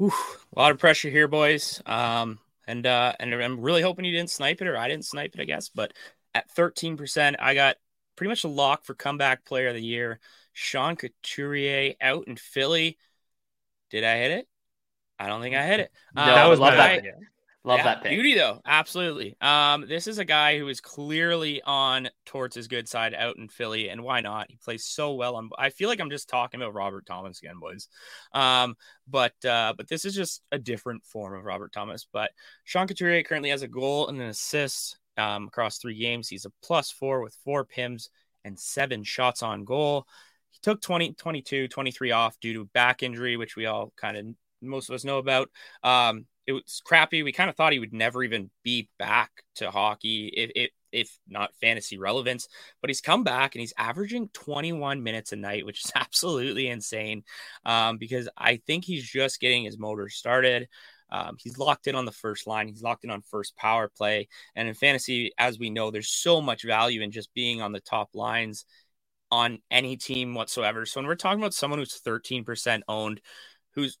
Oof, 0.00 0.46
a 0.54 0.58
lot 0.58 0.72
of 0.72 0.78
pressure 0.78 1.08
here, 1.08 1.28
boys. 1.28 1.80
Um, 1.86 2.40
and 2.66 2.86
uh, 2.86 3.12
and 3.20 3.34
I'm 3.34 3.60
really 3.60 3.82
hoping 3.82 4.04
you 4.04 4.12
didn't 4.12 4.30
snipe 4.30 4.60
it, 4.60 4.66
or 4.66 4.76
I 4.76 4.88
didn't 4.88 5.04
snipe 5.04 5.34
it, 5.34 5.40
I 5.40 5.44
guess. 5.44 5.68
But 5.68 5.92
at 6.34 6.52
13%, 6.54 7.36
I 7.38 7.54
got 7.54 7.76
pretty 8.16 8.28
much 8.28 8.44
a 8.44 8.48
lock 8.48 8.84
for 8.84 8.94
comeback 8.94 9.44
player 9.44 9.68
of 9.68 9.74
the 9.74 9.82
year. 9.82 10.20
Sean 10.52 10.96
Couturier 10.96 11.94
out 12.00 12.26
in 12.28 12.36
Philly. 12.36 12.98
Did 13.90 14.04
I 14.04 14.18
hit 14.18 14.30
it? 14.30 14.48
I 15.18 15.26
don't 15.26 15.40
think 15.40 15.56
I 15.56 15.66
hit 15.66 15.80
it. 15.80 15.90
Um, 16.16 16.26
my 16.26 16.44
love 16.44 16.58
that. 16.58 17.02
bad. 17.02 17.14
Love 17.66 17.78
yeah, 17.78 17.84
that 17.84 18.02
pick. 18.02 18.10
Beauty 18.10 18.34
though, 18.34 18.60
absolutely. 18.66 19.36
Um, 19.40 19.86
this 19.88 20.06
is 20.06 20.18
a 20.18 20.24
guy 20.24 20.58
who 20.58 20.68
is 20.68 20.82
clearly 20.82 21.62
on 21.62 22.10
towards 22.26 22.54
his 22.54 22.68
good 22.68 22.86
side 22.86 23.14
out 23.14 23.38
in 23.38 23.48
Philly, 23.48 23.88
and 23.88 24.04
why 24.04 24.20
not? 24.20 24.50
He 24.50 24.58
plays 24.62 24.84
so 24.84 25.14
well 25.14 25.36
on. 25.36 25.48
I 25.56 25.70
feel 25.70 25.88
like 25.88 25.98
I'm 25.98 26.10
just 26.10 26.28
talking 26.28 26.60
about 26.60 26.74
Robert 26.74 27.06
Thomas 27.06 27.38
again, 27.40 27.58
boys. 27.58 27.88
Um, 28.32 28.76
but 29.08 29.32
uh, 29.46 29.72
but 29.78 29.88
this 29.88 30.04
is 30.04 30.14
just 30.14 30.42
a 30.52 30.58
different 30.58 31.06
form 31.06 31.38
of 31.38 31.46
Robert 31.46 31.72
Thomas. 31.72 32.06
But 32.12 32.32
Sean 32.64 32.86
Couturier 32.86 33.22
currently 33.22 33.48
has 33.48 33.62
a 33.62 33.68
goal 33.68 34.08
and 34.08 34.20
an 34.20 34.28
assist 34.28 34.98
um, 35.16 35.48
across 35.48 35.78
three 35.78 35.98
games. 35.98 36.28
He's 36.28 36.44
a 36.44 36.52
plus 36.62 36.90
four 36.90 37.22
with 37.22 37.36
four 37.44 37.64
pims 37.64 38.08
and 38.44 38.58
seven 38.58 39.02
shots 39.04 39.42
on 39.42 39.64
goal. 39.64 40.06
He 40.50 40.58
took 40.62 40.80
20, 40.80 41.14
22, 41.14 41.68
23 41.68 42.10
off 42.12 42.38
due 42.40 42.54
to 42.54 42.64
back 42.66 43.02
injury, 43.02 43.36
which 43.36 43.56
we 43.56 43.66
all 43.66 43.92
kind 43.96 44.16
of 44.16 44.26
most 44.62 44.88
of 44.88 44.94
us 44.94 45.04
know 45.04 45.18
about. 45.18 45.50
Um, 45.82 46.26
it 46.46 46.52
was 46.52 46.82
crappy. 46.84 47.22
We 47.22 47.32
kind 47.32 47.48
of 47.48 47.56
thought 47.56 47.72
he 47.72 47.78
would 47.78 47.92
never 47.92 48.22
even 48.22 48.50
be 48.62 48.88
back 48.98 49.30
to 49.56 49.70
hockey, 49.70 50.28
if, 50.28 50.70
if, 50.92 51.18
not 51.26 51.54
fantasy 51.60 51.98
relevance. 51.98 52.48
But 52.80 52.90
he's 52.90 53.00
come 53.00 53.24
back 53.24 53.54
and 53.54 53.60
he's 53.60 53.72
averaging 53.78 54.28
21 54.32 55.02
minutes 55.02 55.32
a 55.32 55.36
night, 55.36 55.64
which 55.64 55.84
is 55.84 55.92
absolutely 55.96 56.68
insane. 56.68 57.24
Um, 57.64 57.98
because 57.98 58.28
I 58.36 58.60
think 58.66 58.84
he's 58.84 59.08
just 59.08 59.40
getting 59.40 59.64
his 59.64 59.78
motor 59.78 60.08
started. 60.08 60.68
Um, 61.14 61.36
he's 61.38 61.58
locked 61.58 61.86
in 61.86 61.94
on 61.94 62.06
the 62.06 62.12
first 62.12 62.44
line. 62.48 62.66
He's 62.66 62.82
locked 62.82 63.04
in 63.04 63.10
on 63.10 63.22
first 63.22 63.56
power 63.56 63.88
play. 63.88 64.26
And 64.56 64.66
in 64.66 64.74
fantasy, 64.74 65.30
as 65.38 65.60
we 65.60 65.70
know, 65.70 65.92
there's 65.92 66.10
so 66.10 66.40
much 66.40 66.64
value 66.64 67.02
in 67.02 67.12
just 67.12 67.32
being 67.34 67.62
on 67.62 67.70
the 67.70 67.78
top 67.78 68.10
lines 68.14 68.64
on 69.30 69.60
any 69.70 69.96
team 69.96 70.34
whatsoever. 70.34 70.84
So 70.84 70.98
when 70.98 71.06
we're 71.06 71.14
talking 71.14 71.38
about 71.38 71.54
someone 71.54 71.78
who's 71.78 72.00
13% 72.04 72.82
owned, 72.88 73.20
who's 73.74 73.96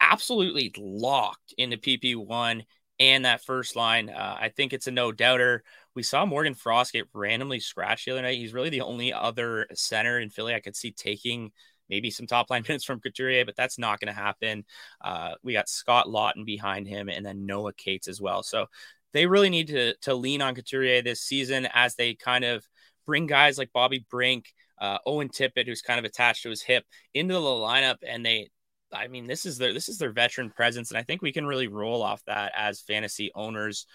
absolutely 0.00 0.72
locked 0.78 1.52
into 1.58 1.76
PP1 1.76 2.62
and 2.98 3.24
that 3.26 3.44
first 3.44 3.76
line, 3.76 4.08
uh, 4.08 4.36
I 4.40 4.48
think 4.48 4.72
it's 4.72 4.86
a 4.86 4.90
no 4.90 5.12
doubter. 5.12 5.62
We 5.94 6.02
saw 6.02 6.24
Morgan 6.24 6.54
Frost 6.54 6.94
get 6.94 7.08
randomly 7.12 7.60
scratched 7.60 8.06
the 8.06 8.12
other 8.12 8.22
night. 8.22 8.38
He's 8.38 8.54
really 8.54 8.70
the 8.70 8.80
only 8.80 9.12
other 9.12 9.66
center 9.74 10.18
in 10.18 10.30
Philly 10.30 10.54
I 10.54 10.60
could 10.60 10.76
see 10.76 10.92
taking 10.92 11.52
maybe 11.88 12.10
some 12.10 12.26
top 12.26 12.50
line 12.50 12.62
minutes 12.68 12.84
from 12.84 13.00
Couturier, 13.00 13.44
but 13.44 13.56
that's 13.56 13.78
not 13.78 14.00
going 14.00 14.12
to 14.14 14.20
happen. 14.20 14.64
Uh, 15.02 15.34
we 15.42 15.52
got 15.52 15.68
Scott 15.68 16.06
Laughton 16.06 16.44
behind 16.44 16.86
him 16.86 17.08
and 17.08 17.24
then 17.24 17.46
Noah 17.46 17.72
Cates 17.72 18.08
as 18.08 18.20
well. 18.20 18.42
So 18.42 18.66
they 19.12 19.26
really 19.26 19.50
need 19.50 19.68
to, 19.68 19.94
to 20.02 20.14
lean 20.14 20.42
on 20.42 20.54
Couturier 20.54 21.02
this 21.02 21.20
season 21.20 21.68
as 21.72 21.94
they 21.94 22.14
kind 22.14 22.44
of 22.44 22.66
bring 23.06 23.26
guys 23.26 23.56
like 23.56 23.72
Bobby 23.72 24.04
Brink, 24.10 24.52
uh, 24.78 24.98
Owen 25.06 25.28
Tippett, 25.28 25.66
who's 25.66 25.80
kind 25.80 25.98
of 25.98 26.04
attached 26.04 26.42
to 26.42 26.50
his 26.50 26.62
hip, 26.62 26.84
into 27.14 27.34
the 27.34 27.40
lineup, 27.40 27.98
and 28.06 28.26
they. 28.26 28.50
I 28.92 29.08
mean, 29.08 29.26
this 29.26 29.46
is 29.46 29.58
their 29.58 29.72
this 29.72 29.88
is 29.88 29.98
their 29.98 30.12
veteran 30.12 30.50
presence, 30.50 30.90
and 30.90 30.98
I 30.98 31.02
think 31.02 31.20
we 31.20 31.32
can 31.32 31.46
really 31.46 31.66
roll 31.66 32.02
off 32.02 32.22
that 32.26 32.52
as 32.54 32.82
fantasy 32.82 33.32
owners. 33.34 33.86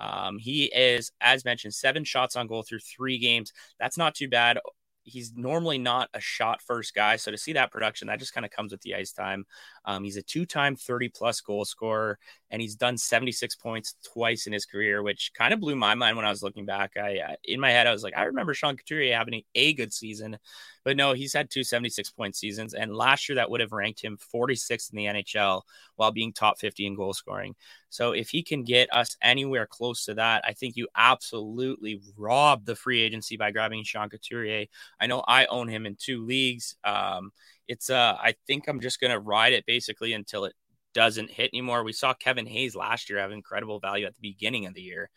Um, 0.00 0.38
he 0.38 0.64
is, 0.64 1.12
as 1.20 1.44
mentioned, 1.44 1.74
seven 1.74 2.02
shots 2.02 2.34
on 2.34 2.48
goal 2.48 2.62
through 2.62 2.80
three 2.80 3.18
games. 3.18 3.52
That's 3.78 3.98
not 3.98 4.14
too 4.14 4.28
bad 4.28 4.58
he's 5.04 5.32
normally 5.34 5.78
not 5.78 6.08
a 6.14 6.20
shot 6.20 6.62
first 6.62 6.94
guy. 6.94 7.16
So 7.16 7.30
to 7.30 7.38
see 7.38 7.52
that 7.54 7.70
production, 7.70 8.08
that 8.08 8.18
just 8.18 8.34
kind 8.34 8.44
of 8.44 8.50
comes 8.50 8.72
with 8.72 8.80
the 8.82 8.94
ice 8.94 9.12
time. 9.12 9.44
Um, 9.84 10.04
he's 10.04 10.16
a 10.16 10.22
two 10.22 10.46
time 10.46 10.76
30 10.76 11.08
plus 11.08 11.40
goal 11.40 11.64
scorer, 11.64 12.18
and 12.50 12.62
he's 12.62 12.76
done 12.76 12.96
76 12.96 13.56
points 13.56 13.94
twice 14.12 14.46
in 14.46 14.52
his 14.52 14.66
career, 14.66 15.02
which 15.02 15.32
kind 15.34 15.52
of 15.52 15.60
blew 15.60 15.76
my 15.76 15.94
mind 15.94 16.16
when 16.16 16.26
I 16.26 16.30
was 16.30 16.42
looking 16.42 16.66
back. 16.66 16.92
I, 16.96 17.18
uh, 17.18 17.34
in 17.44 17.60
my 17.60 17.70
head, 17.70 17.86
I 17.86 17.92
was 17.92 18.02
like, 18.02 18.16
I 18.16 18.24
remember 18.24 18.54
Sean 18.54 18.76
Couturier 18.76 19.16
having 19.16 19.42
a 19.54 19.74
good 19.74 19.92
season, 19.92 20.38
but 20.84 20.96
no, 20.96 21.12
he's 21.12 21.32
had 21.32 21.50
two 21.50 21.64
76 21.64 22.10
point 22.10 22.36
seasons. 22.36 22.74
And 22.74 22.94
last 22.94 23.28
year, 23.28 23.36
that 23.36 23.50
would 23.50 23.60
have 23.60 23.72
ranked 23.72 24.02
him 24.02 24.18
46th 24.18 24.92
in 24.92 24.96
the 24.96 25.04
NHL 25.06 25.62
while 25.96 26.10
being 26.10 26.32
top 26.32 26.58
50 26.58 26.86
in 26.86 26.94
goal 26.94 27.12
scoring. 27.12 27.54
So 27.88 28.12
if 28.12 28.30
he 28.30 28.42
can 28.42 28.64
get 28.64 28.92
us 28.92 29.16
anywhere 29.22 29.66
close 29.66 30.04
to 30.06 30.14
that, 30.14 30.42
I 30.46 30.52
think 30.52 30.76
you 30.76 30.88
absolutely 30.96 32.00
rob 32.16 32.64
the 32.64 32.76
free 32.76 33.00
agency 33.00 33.36
by 33.36 33.50
grabbing 33.50 33.84
Sean 33.84 34.08
Couturier. 34.08 34.66
I 35.00 35.06
know 35.06 35.22
I 35.26 35.46
own 35.46 35.68
him 35.68 35.86
in 35.86 35.96
two 35.96 36.24
leagues. 36.24 36.76
Um, 36.84 37.32
it's 37.68 37.90
uh, 37.90 38.16
I 38.20 38.34
think 38.46 38.68
I'm 38.68 38.80
just 38.80 39.00
gonna 39.00 39.20
ride 39.20 39.52
it 39.52 39.66
basically 39.66 40.12
until 40.12 40.44
it 40.46 40.54
doesn't 40.94 41.30
hit 41.30 41.50
anymore. 41.52 41.84
We 41.84 41.92
saw 41.92 42.14
Kevin 42.14 42.46
Hayes 42.46 42.74
last 42.74 43.08
year 43.08 43.18
have 43.18 43.32
incredible 43.32 43.80
value 43.80 44.06
at 44.06 44.14
the 44.14 44.30
beginning 44.30 44.66
of 44.66 44.74
the 44.74 44.82
year. 44.82 45.10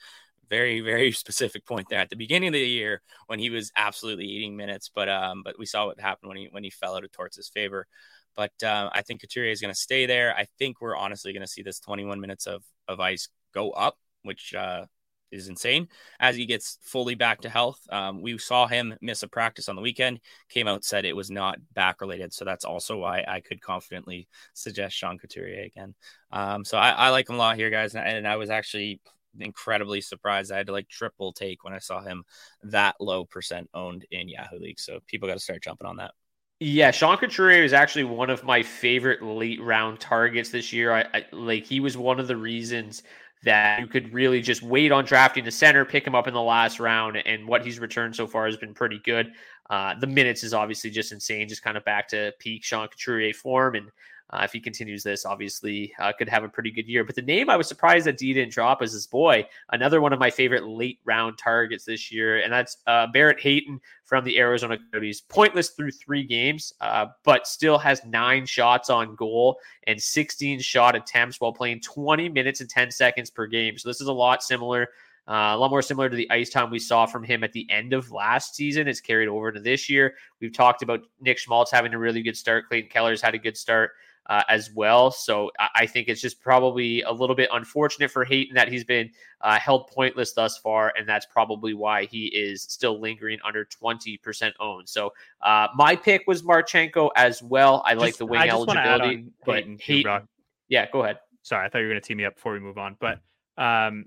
Very, 0.50 0.82
very 0.82 1.12
specific 1.24 1.66
point 1.66 1.88
there 1.90 2.00
at 2.00 2.10
the 2.10 2.16
beginning 2.16 2.50
of 2.50 2.54
the 2.54 2.60
year 2.60 3.02
when 3.28 3.40
he 3.40 3.50
was 3.50 3.72
absolutely 3.76 4.26
eating 4.26 4.56
minutes. 4.56 4.90
But 4.94 5.10
um, 5.10 5.42
but 5.44 5.58
we 5.60 5.66
saw 5.66 5.88
what 5.88 6.00
happened 6.00 6.30
when 6.30 6.38
he 6.38 6.48
when 6.52 6.64
he 6.64 6.70
fell 6.70 6.96
out 6.96 7.04
of 7.04 7.12
Torts' 7.12 7.50
favor. 7.50 7.88
but 8.36 8.52
uh, 8.64 8.90
I 8.94 9.02
think 9.02 9.22
Couturier 9.22 9.52
is 9.52 9.62
going 9.62 9.74
to 9.74 9.80
stay 9.80 10.06
there. 10.06 10.36
I 10.36 10.48
think 10.60 10.82
we're 10.82 10.98
honestly 10.98 11.34
going 11.34 11.42
to 11.42 11.48
see 11.48 11.62
this 11.64 11.80
21 11.80 12.20
minutes 12.20 12.48
of 12.48 12.64
of 12.88 13.00
ice 13.00 13.30
go 13.54 13.72
up, 13.72 13.98
which 14.24 14.54
uh, 14.54 14.86
is 15.32 15.48
insane 15.48 15.88
as 16.20 16.36
he 16.36 16.46
gets 16.46 16.78
fully 16.82 17.16
back 17.16 17.42
to 17.42 17.50
health. 17.50 17.80
Um, 17.92 18.22
we 18.22 18.38
saw 18.38 18.68
him 18.68 18.96
miss 19.02 19.24
a 19.24 19.28
practice 19.28 19.70
on 19.70 19.76
the 19.76 19.82
weekend, 19.82 20.20
came 20.50 20.68
out, 20.68 20.84
said 20.84 21.06
it 21.06 21.16
was 21.16 21.30
not 21.30 21.60
back 21.74 22.02
related. 22.02 22.34
So 22.34 22.46
that's 22.46 22.66
also 22.66 22.98
why 22.98 23.24
I 23.28 23.42
could 23.42 23.62
confidently 23.62 24.28
suggest 24.54 24.96
Sean 24.96 25.18
Couturier 25.18 25.64
again. 25.64 25.96
Um, 26.32 26.66
so 26.66 26.78
I, 26.78 26.90
I, 26.92 27.10
like 27.10 27.30
him 27.30 27.36
a 27.36 27.40
lot 27.40 27.58
here, 27.58 27.70
guys. 27.70 27.96
And, 27.96 28.08
and 28.08 28.28
I 28.28 28.38
was 28.38 28.50
actually 28.50 29.02
incredibly 29.40 30.02
surprised. 30.02 30.52
I 30.52 30.58
had 30.58 30.68
to 30.68 30.74
like 30.74 30.90
triple 30.90 31.34
take 31.34 31.64
when 31.64 31.74
I 31.74 31.80
saw 31.80 32.02
him 32.02 32.24
that 32.64 32.96
low 33.00 33.26
percent 33.26 33.70
owned 33.74 34.06
in 34.12 34.30
Yahoo 34.30 34.60
League. 34.60 34.80
So 34.80 35.00
people 35.08 35.28
got 35.28 35.36
to 35.36 35.40
start 35.40 35.64
jumping 35.64 35.88
on 35.88 35.98
that. 35.98 36.12
Yeah, 36.60 36.92
Sean 36.92 37.18
Couturier 37.18 37.64
is 37.64 37.74
actually 37.74 38.06
one 38.06 38.30
of 38.30 38.46
my 38.46 38.64
favorite 38.64 39.22
late 39.22 39.62
round 39.62 40.00
targets 40.00 40.50
this 40.50 40.72
year. 40.72 40.94
I, 40.94 41.06
I 41.14 41.26
like 41.34 41.66
he 41.66 41.82
was 41.82 41.98
one 41.98 42.20
of 42.20 42.28
the 42.28 42.38
reasons 42.38 43.04
that 43.44 43.80
you 43.80 43.88
could 43.88 44.14
really 44.14 44.42
just 44.42 44.64
wait 44.64 44.92
on 44.92 45.06
drafting 45.06 45.44
the 45.44 45.52
center, 45.52 45.86
pick 45.86 46.08
him 46.08 46.16
up 46.16 46.28
in 46.28 46.34
the 46.34 46.42
last 46.42 46.80
round, 46.80 47.18
and 47.18 47.48
what 47.48 47.64
he's 47.64 47.78
returned 47.78 48.16
so 48.16 48.26
far 48.26 48.46
has 48.46 48.58
been 48.58 48.74
pretty 48.74 49.00
good. 49.04 49.34
Uh, 49.70 49.94
the 50.00 50.08
minutes 50.08 50.44
is 50.44 50.54
obviously 50.54 50.90
just 50.90 51.12
insane, 51.12 51.48
just 51.48 51.62
kind 51.62 51.78
of 51.78 51.84
back 51.86 52.08
to 52.08 52.34
peak 52.40 52.64
Sean 52.64 52.88
Couturier 52.88 53.34
form, 53.34 53.76
and 53.76 53.90
uh, 54.32 54.42
if 54.44 54.52
he 54.52 54.60
continues 54.60 55.04
this, 55.04 55.26
obviously 55.26 55.94
uh, 56.00 56.12
could 56.18 56.28
have 56.28 56.44
a 56.44 56.50
pretty 56.50 56.72
good 56.72 56.88
year. 56.88 57.04
But 57.04 57.16
the 57.16 57.22
name 57.22 57.50
I 57.50 57.56
was 57.56 57.68
surprised 57.68 58.08
that 58.08 58.18
D 58.18 58.34
didn't 58.34 58.54
drop 58.54 58.82
is 58.82 58.92
his 58.92 59.06
boy, 59.06 59.46
another 59.72 60.02
one 60.02 60.14
of 60.14 60.20
my 60.20 60.32
favorite 60.32 60.66
late 60.66 61.00
round 61.06 61.38
targets 61.38 61.86
this 61.86 62.12
year, 62.12 62.40
and 62.40 62.52
that's 62.52 62.78
uh, 62.88 63.08
Barrett 63.08 63.40
Hayton 63.40 63.80
from 64.04 64.24
the 64.24 64.40
Arizona 64.40 64.78
Coyotes. 64.92 65.22
Pointless 65.22 65.70
through 65.70 65.92
three 65.92 66.24
games, 66.24 66.74
uh, 66.82 67.08
but 67.24 67.48
still 67.48 67.78
has 67.78 68.04
nine 68.04 68.46
shots 68.46 68.90
on 68.90 69.16
goal 69.16 69.58
and 69.86 70.02
16 70.02 70.60
shot 70.60 70.96
attempts 70.96 71.40
while 71.40 71.54
playing 71.54 71.82
20 71.82 72.30
minutes 72.30 72.62
and 72.62 72.70
10 72.70 72.90
seconds 72.92 73.30
per 73.30 73.46
game. 73.46 73.78
So 73.78 73.90
this 73.90 74.02
is 74.02 74.08
a 74.08 74.14
lot 74.14 74.42
similar. 74.42 74.90
Uh, 75.28 75.54
a 75.54 75.58
lot 75.58 75.72
more 75.72 75.82
similar 75.82 76.08
to 76.08 76.16
the 76.16 76.30
ice 76.30 76.52
time 76.52 76.70
we 76.70 76.78
saw 76.78 77.08
from 77.08 77.24
him 77.24 77.44
at 77.44 77.52
the 77.52 77.68
end 77.72 77.94
of 77.94 78.12
last 78.12 78.56
season. 78.56 78.88
It's 78.88 79.02
carried 79.02 79.28
over 79.28 79.52
to 79.52 79.60
this 79.60 79.90
year. 79.90 80.14
We've 80.40 80.54
talked 80.54 80.84
about 80.84 81.02
Nick 81.20 81.40
Schmaltz 81.40 81.72
having 81.72 81.96
a 81.96 81.98
really 81.98 82.22
good 82.22 82.38
start. 82.38 82.68
Clayton 82.68 82.92
Keller's 82.92 83.22
had 83.22 83.34
a 83.34 83.40
good 83.40 83.58
start 83.58 83.92
uh, 84.28 84.44
as 84.50 84.72
well. 84.74 85.12
So 85.12 85.52
I, 85.76 85.86
think 85.86 86.08
it's 86.08 86.22
just 86.22 86.42
probably 86.42 87.02
a 87.04 87.12
little 87.12 87.36
bit 87.36 87.50
unfortunate 87.54 88.10
for 88.10 88.26
Hayton 88.26 88.56
that 88.56 88.68
he's 88.68 88.84
been 88.84 89.12
uh, 89.42 89.60
held 89.60 89.88
pointless 89.88 90.34
thus 90.34 90.58
far, 90.58 90.94
and 90.98 91.08
that's 91.08 91.26
probably 91.28 91.74
why 91.74 92.06
he 92.06 92.26
is 92.28 92.64
still 92.64 93.00
lingering 93.00 93.40
under 93.46 93.66
20% 93.66 94.52
owned. 94.60 94.90
So 94.90 95.14
uh, 95.42 95.68
my 95.76 95.96
pick 95.96 96.24
was 96.28 96.42
Marchenko 96.42 97.10
as 97.16 97.44
well. 97.44 97.84
I 97.86 97.94
just, 97.94 98.02
like 98.02 98.18
the 98.18 98.26
wing 98.26 98.50
eligibility, 98.50 99.28
but 99.46 99.56
Hayton, 99.56 99.78
Hayton 99.80 100.28
yeah, 100.68 100.90
go 100.92 101.04
ahead. 101.04 101.20
Sorry, 101.44 101.66
I 101.66 101.70
thought 101.70 101.80
you 101.80 101.86
were 101.86 101.92
going 101.92 102.02
to 102.02 102.08
tee 102.08 102.16
me 102.16 102.26
up 102.26 102.36
before 102.36 102.54
we 102.54 102.60
move 102.60 102.80
on, 102.80 102.98
but 103.00 103.20
um, 103.58 104.06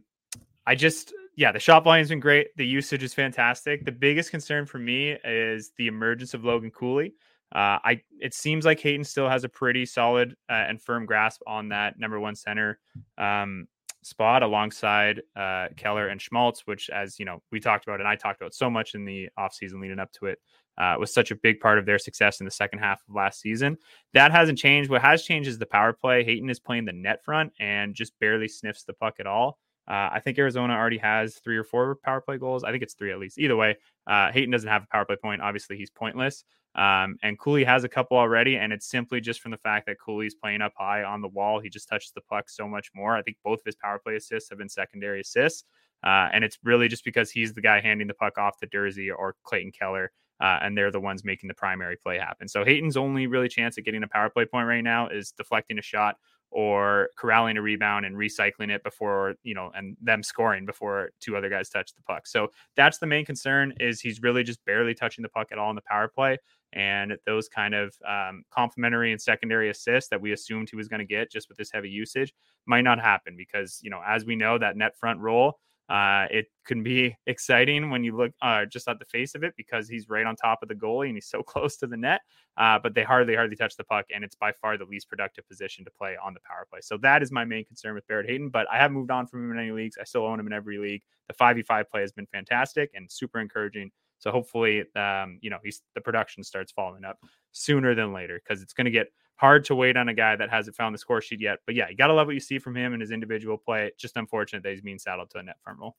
I 0.66 0.74
just 0.74 1.14
yeah, 1.37 1.52
the 1.52 1.61
shot 1.61 1.85
volume's 1.85 2.09
been 2.09 2.18
great. 2.18 2.48
The 2.57 2.66
usage 2.66 3.04
is 3.04 3.14
fantastic. 3.14 3.85
The 3.85 3.92
biggest 3.92 4.33
concern 4.33 4.66
for 4.66 4.78
me 4.78 5.16
is 5.24 5.70
the 5.78 5.87
emergence 5.87 6.35
of 6.35 6.44
Logan 6.44 6.72
Cooley. 6.72 7.14
Uh, 7.55 7.79
I 7.83 8.03
it 8.21 8.35
seems 8.35 8.65
like 8.65 8.81
Hayton 8.81 9.05
still 9.05 9.29
has 9.29 9.45
a 9.45 9.49
pretty 9.49 9.87
solid 9.87 10.37
uh, 10.51 10.65
and 10.69 10.81
firm 10.81 11.07
grasp 11.07 11.41
on 11.47 11.71
that 11.71 11.99
number 11.99 12.21
one 12.21 12.35
center 12.35 12.79
um, 13.17 13.67
spot 14.03 14.43
alongside 14.43 15.23
uh, 15.37 15.69
Keller 15.77 16.09
and 16.09 16.21
Schmaltz, 16.21 16.67
which, 16.67 16.91
as 16.91 17.19
you 17.19 17.25
know, 17.25 17.43
we 17.51 17.61
talked 17.61 17.87
about 17.87 18.01
and 18.01 18.09
I 18.09 18.17
talked 18.17 18.41
about 18.41 18.55
so 18.55 18.69
much 18.69 18.95
in 18.95 19.05
the 19.05 19.29
offseason 19.39 19.81
leading 19.81 19.99
up 19.99 20.13
to 20.13 20.27
it, 20.27 20.39
uh, 20.79 20.97
was 20.99 21.13
such 21.13 21.31
a 21.31 21.37
big 21.37 21.61
part 21.61 21.79
of 21.79 21.87
their 21.87 21.99
success 21.99 22.41
in 22.41 22.45
the 22.45 22.51
second 22.51 22.79
half 22.81 23.03
of 23.09 23.15
last 23.15 23.41
season. 23.41 23.77
That 24.15 24.31
hasn't 24.31 24.59
changed. 24.59 24.91
What 24.91 25.03
has 25.03 25.23
changed 25.23 25.49
is 25.49 25.59
the 25.59 25.67
power 25.67 25.93
play. 25.93 26.25
Hayton 26.25 26.51
is 26.51 26.61
playing 26.61 26.85
the 26.85 26.93
net 26.93 27.25
front 27.25 27.53
and 27.59 27.95
just 27.95 28.19
barely 28.21 28.49
sniffs 28.49 28.85
the 28.85 28.93
puck 28.93 29.17
at 29.21 29.27
all. 29.27 29.59
Uh, 29.89 30.11
I 30.13 30.21
think 30.21 30.39
Arizona 30.39 30.75
already 30.75 30.99
has 30.99 31.37
three 31.37 31.57
or 31.57 31.65
four 31.65 31.97
power 32.05 32.21
play 32.21 32.37
goals. 32.37 32.63
I 32.63 32.71
think 32.71 32.83
it's 32.83 32.95
three 32.95 33.11
at 33.11 33.19
least. 33.19 33.39
Either 33.39 33.57
way, 33.57 33.77
uh, 34.07 34.31
Hayton 34.31 34.51
doesn't 34.51 34.69
have 34.69 34.85
a 34.85 34.87
power 34.89 35.07
play 35.07 35.17
point. 35.17 35.41
Obviously, 35.41 35.79
he's 35.79 35.91
pointless. 35.91 36.45
Um, 36.74 37.16
and 37.22 37.38
Cooley 37.38 37.64
has 37.64 37.85
a 37.85 37.88
couple 37.88 38.16
already, 38.16 38.57
and 38.57 38.72
it's 38.72 38.88
simply 38.88 39.20
just 39.20 39.40
from 39.40 39.50
the 39.50 39.59
fact 39.59 39.87
that 39.87 39.98
Cooley's 39.98 40.35
playing 40.35 40.62
up 40.62 40.72
high 40.76 41.02
on 41.02 41.20
the 41.20 41.28
wall. 41.28 41.61
He 41.61 41.68
just 41.68 41.88
touches 41.88 42.12
the 42.14 42.20
puck 42.20 42.48
so 42.48 42.68
much 42.68 42.90
more. 42.94 43.16
I 43.16 43.22
think 43.22 43.37
both 43.42 43.61
of 43.61 43.64
his 43.66 43.76
power 43.76 43.98
play 43.98 44.16
assists 44.16 44.48
have 44.50 44.59
been 44.59 44.68
secondary 44.68 45.20
assists. 45.20 45.64
Uh, 46.04 46.28
and 46.33 46.44
it's 46.44 46.59
really 46.62 46.87
just 46.87 47.04
because 47.04 47.31
he's 47.31 47.52
the 47.52 47.61
guy 47.61 47.81
handing 47.81 48.07
the 48.07 48.14
puck 48.14 48.38
off 48.38 48.59
to 48.59 48.66
Durzi 48.68 49.09
or 49.16 49.35
Clayton 49.42 49.72
Keller, 49.72 50.12
uh, 50.40 50.59
and 50.62 50.78
they're 50.78 50.92
the 50.92 51.00
ones 51.00 51.24
making 51.24 51.48
the 51.48 51.54
primary 51.54 51.96
play 51.96 52.18
happen. 52.18 52.46
So 52.46 52.64
Hayton's 52.64 52.96
only 52.96 53.26
really 53.26 53.48
chance 53.48 53.76
at 53.78 53.85
getting 53.85 54.04
a 54.04 54.09
power 54.09 54.31
play 54.31 54.44
point 54.44 54.68
right 54.68 54.85
now 54.85 55.09
is 55.09 55.33
deflecting 55.33 55.78
a 55.78 55.83
shot 55.83 56.16
or 56.50 57.11
corralling 57.16 57.57
a 57.57 57.62
rebound 57.62 58.07
and 58.07 58.16
recycling 58.16 58.70
it 58.70 58.83
before 58.83 59.35
you 59.42 59.54
know 59.54 59.70
and 59.74 59.96
them 60.00 60.22
scoring 60.22 60.64
before 60.64 61.11
two 61.20 61.37
other 61.37 61.50
guys 61.50 61.68
touch 61.68 61.94
the 61.94 62.02
puck 62.02 62.26
so 62.26 62.48
that's 62.74 62.98
the 62.98 63.07
main 63.07 63.24
concern 63.24 63.72
is 63.78 64.00
he's 64.00 64.22
really 64.22 64.42
just 64.42 64.64
barely 64.64 64.94
touching 64.94 65.22
the 65.22 65.28
puck 65.28 65.48
at 65.52 65.59
all 65.59 65.68
in 65.70 65.76
the 65.76 65.83
power 65.83 66.09
play 66.09 66.38
and 66.72 67.16
those 67.26 67.48
kind 67.48 67.74
of 67.74 67.94
um, 68.07 68.44
complementary 68.50 69.12
and 69.12 69.20
secondary 69.20 69.70
assists 69.70 70.11
that 70.11 70.20
we 70.20 70.33
assumed 70.33 70.68
he 70.68 70.76
was 70.76 70.88
going 70.88 71.00
to 71.00 71.07
get 71.07 71.31
just 71.31 71.48
with 71.48 71.59
this 71.59 71.70
heavy 71.72 71.88
usage 71.88 72.33
might 72.66 72.83
not 72.83 73.00
happen 73.00 73.35
because 73.37 73.81
you 73.83 73.90
know 73.90 74.00
as 74.07 74.24
we 74.24 74.37
know 74.37 74.59
that 74.59 74.76
net 74.76 74.96
front 74.98 75.18
role 75.20 75.59
uh, 75.88 76.26
it 76.31 76.46
can 76.66 76.83
be 76.83 77.16
exciting 77.26 77.90
when 77.90 78.04
you 78.04 78.16
look 78.16 78.33
uh, 78.42 78.64
just 78.66 78.88
at 78.88 78.98
the 78.98 79.04
face 79.07 79.35
of 79.35 79.42
it 79.42 79.54
because 79.57 79.88
he's 79.88 80.09
right 80.09 80.26
on 80.26 80.37
top 80.37 80.59
of 80.62 80.68
the 80.68 80.74
goalie 80.74 81.07
and 81.07 81.16
he's 81.16 81.28
so 81.28 81.42
close 81.42 81.76
to 81.78 81.87
the 81.87 81.96
net. 81.96 82.20
Uh, 82.57 82.78
but 82.78 82.94
they 82.94 83.04
hardly, 83.04 83.37
hardly 83.37 83.57
touch 83.57 83.76
the 83.76 83.85
puck, 83.85 84.04
and 84.12 84.24
it's 84.24 84.35
by 84.35 84.50
far 84.50 84.76
the 84.76 84.85
least 84.85 85.09
productive 85.09 85.48
position 85.48 85.85
to 85.85 85.90
play 85.92 86.16
on 86.22 86.35
the 86.35 86.40
power 86.40 86.66
play. 86.68 86.81
So 86.83 86.98
that 86.98 87.22
is 87.22 87.31
my 87.31 87.44
main 87.44 87.64
concern 87.64 87.94
with 87.94 88.07
Barrett 88.09 88.28
Hayton. 88.28 88.48
But 88.48 88.66
I 88.70 88.78
have 88.78 88.90
moved 88.90 89.12
on 89.12 89.26
from 89.28 89.44
him 89.44 89.52
in 89.52 89.59
any 89.62 89.70
leagues. 89.70 89.96
I 89.98 90.04
still 90.04 90.26
own 90.26 90.40
him 90.40 90.48
in 90.48 90.52
every 90.52 90.78
league. 90.78 91.02
The 91.28 91.35
5v5 91.35 91.88
play 91.88 92.00
has 92.00 92.12
been 92.12 92.26
fantastic 92.26 92.90
and 92.94 93.11
super 93.11 93.38
encouraging. 93.38 93.92
So 94.18 94.31
hopefully, 94.31 94.85
um, 94.96 95.38
you 95.40 95.50
know, 95.50 95.59
he's 95.62 95.83
the 95.94 96.00
production 96.00 96.42
starts 96.42 96.72
following 96.72 97.04
up 97.04 97.18
sooner 97.52 97.94
than 97.94 98.12
later 98.12 98.40
because 98.42 98.62
it's 98.62 98.72
going 98.72 98.87
to 98.87 98.90
get 98.90 99.09
hard 99.37 99.64
to 99.66 99.74
wait 99.74 99.96
on 99.96 100.09
a 100.09 100.14
guy 100.14 100.35
that 100.37 100.50
hasn't 100.50 100.76
found 100.76 100.94
the 100.94 100.98
score 100.98 101.20
sheet 101.20 101.40
yet. 101.40 101.61
But 101.64 101.74
yeah, 101.74 101.88
you 101.88 101.96
got 101.96 102.09
to 102.09 102.14
love 102.14 102.26
what 102.26 102.35
you 102.35 102.40
see 102.40 102.59
from 102.59 102.76
him 102.76 102.92
and 102.92 103.00
his 103.00 103.12
individual 103.12 103.57
play. 103.57 103.92
Just 103.96 104.16
unfortunate 104.16 104.62
that 104.64 104.70
he's 104.70 104.81
being 104.81 104.98
saddled 104.98 105.31
to 105.31 105.38
a 105.38 105.42
net 105.42 105.57
front 105.62 105.78
role. 105.78 105.96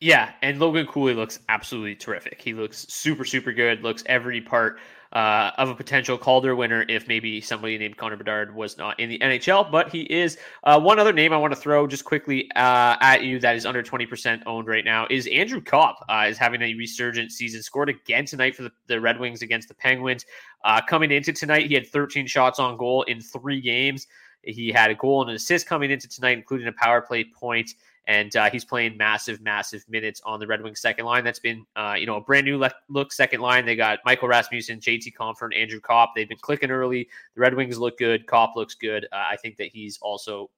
Yeah, 0.00 0.32
and 0.42 0.60
Logan 0.60 0.86
Cooley 0.86 1.14
looks 1.14 1.40
absolutely 1.48 1.96
terrific. 1.96 2.40
He 2.40 2.54
looks 2.54 2.86
super, 2.88 3.24
super 3.24 3.52
good. 3.52 3.82
Looks 3.82 4.04
every 4.06 4.40
part 4.40 4.78
uh, 5.12 5.50
of 5.58 5.70
a 5.70 5.74
potential 5.74 6.16
Calder 6.16 6.54
winner 6.54 6.84
if 6.88 7.08
maybe 7.08 7.40
somebody 7.40 7.76
named 7.78 7.96
Connor 7.96 8.16
Bedard 8.16 8.54
was 8.54 8.78
not 8.78 8.98
in 9.00 9.08
the 9.08 9.18
NHL. 9.18 9.72
But 9.72 9.88
he 9.90 10.02
is. 10.02 10.38
Uh, 10.62 10.78
one 10.78 11.00
other 11.00 11.12
name 11.12 11.32
I 11.32 11.36
want 11.36 11.52
to 11.52 11.58
throw 11.60 11.88
just 11.88 12.04
quickly 12.04 12.48
uh, 12.54 12.96
at 13.00 13.24
you 13.24 13.40
that 13.40 13.56
is 13.56 13.66
under 13.66 13.82
20% 13.82 14.42
owned 14.46 14.68
right 14.68 14.84
now 14.84 15.08
is 15.10 15.26
Andrew 15.28 15.60
Copp. 15.60 16.04
Uh, 16.08 16.26
is 16.28 16.38
having 16.38 16.62
a 16.62 16.74
resurgent 16.74 17.32
season. 17.32 17.60
Scored 17.60 17.88
again 17.88 18.24
tonight 18.24 18.54
for 18.54 18.62
the, 18.62 18.72
the 18.86 19.00
Red 19.00 19.18
Wings 19.18 19.42
against 19.42 19.66
the 19.66 19.74
Penguins. 19.74 20.26
Uh, 20.64 20.80
coming 20.80 21.10
into 21.10 21.32
tonight, 21.32 21.66
he 21.66 21.74
had 21.74 21.88
13 21.88 22.26
shots 22.28 22.60
on 22.60 22.76
goal 22.76 23.02
in 23.04 23.20
three 23.20 23.60
games. 23.60 24.06
He 24.42 24.70
had 24.70 24.92
a 24.92 24.94
goal 24.94 25.22
and 25.22 25.30
an 25.30 25.36
assist 25.36 25.66
coming 25.66 25.90
into 25.90 26.08
tonight, 26.08 26.38
including 26.38 26.68
a 26.68 26.72
power 26.72 27.00
play 27.00 27.24
point 27.24 27.74
and 28.08 28.34
uh, 28.36 28.48
he's 28.48 28.64
playing 28.64 28.96
massive, 28.96 29.42
massive 29.42 29.84
minutes 29.86 30.22
on 30.24 30.40
the 30.40 30.46
Red 30.46 30.62
Wings 30.62 30.80
second 30.80 31.04
line. 31.04 31.24
That's 31.24 31.38
been, 31.38 31.66
uh, 31.76 31.94
you 31.98 32.06
know, 32.06 32.16
a 32.16 32.20
brand 32.22 32.46
new 32.46 32.56
le- 32.56 32.72
look 32.88 33.12
second 33.12 33.42
line. 33.42 33.66
They 33.66 33.76
got 33.76 33.98
Michael 34.06 34.28
Rasmussen, 34.28 34.80
JT 34.80 35.12
and 35.42 35.54
Andrew 35.54 35.78
Copp. 35.78 36.14
They've 36.16 36.28
been 36.28 36.38
clicking 36.38 36.70
early. 36.70 37.06
The 37.34 37.42
Red 37.42 37.54
Wings 37.54 37.78
look 37.78 37.98
good. 37.98 38.26
Copp 38.26 38.56
looks 38.56 38.74
good. 38.74 39.04
Uh, 39.12 39.24
I 39.30 39.36
think 39.36 39.58
that 39.58 39.68
he's 39.68 39.98
also 40.00 40.50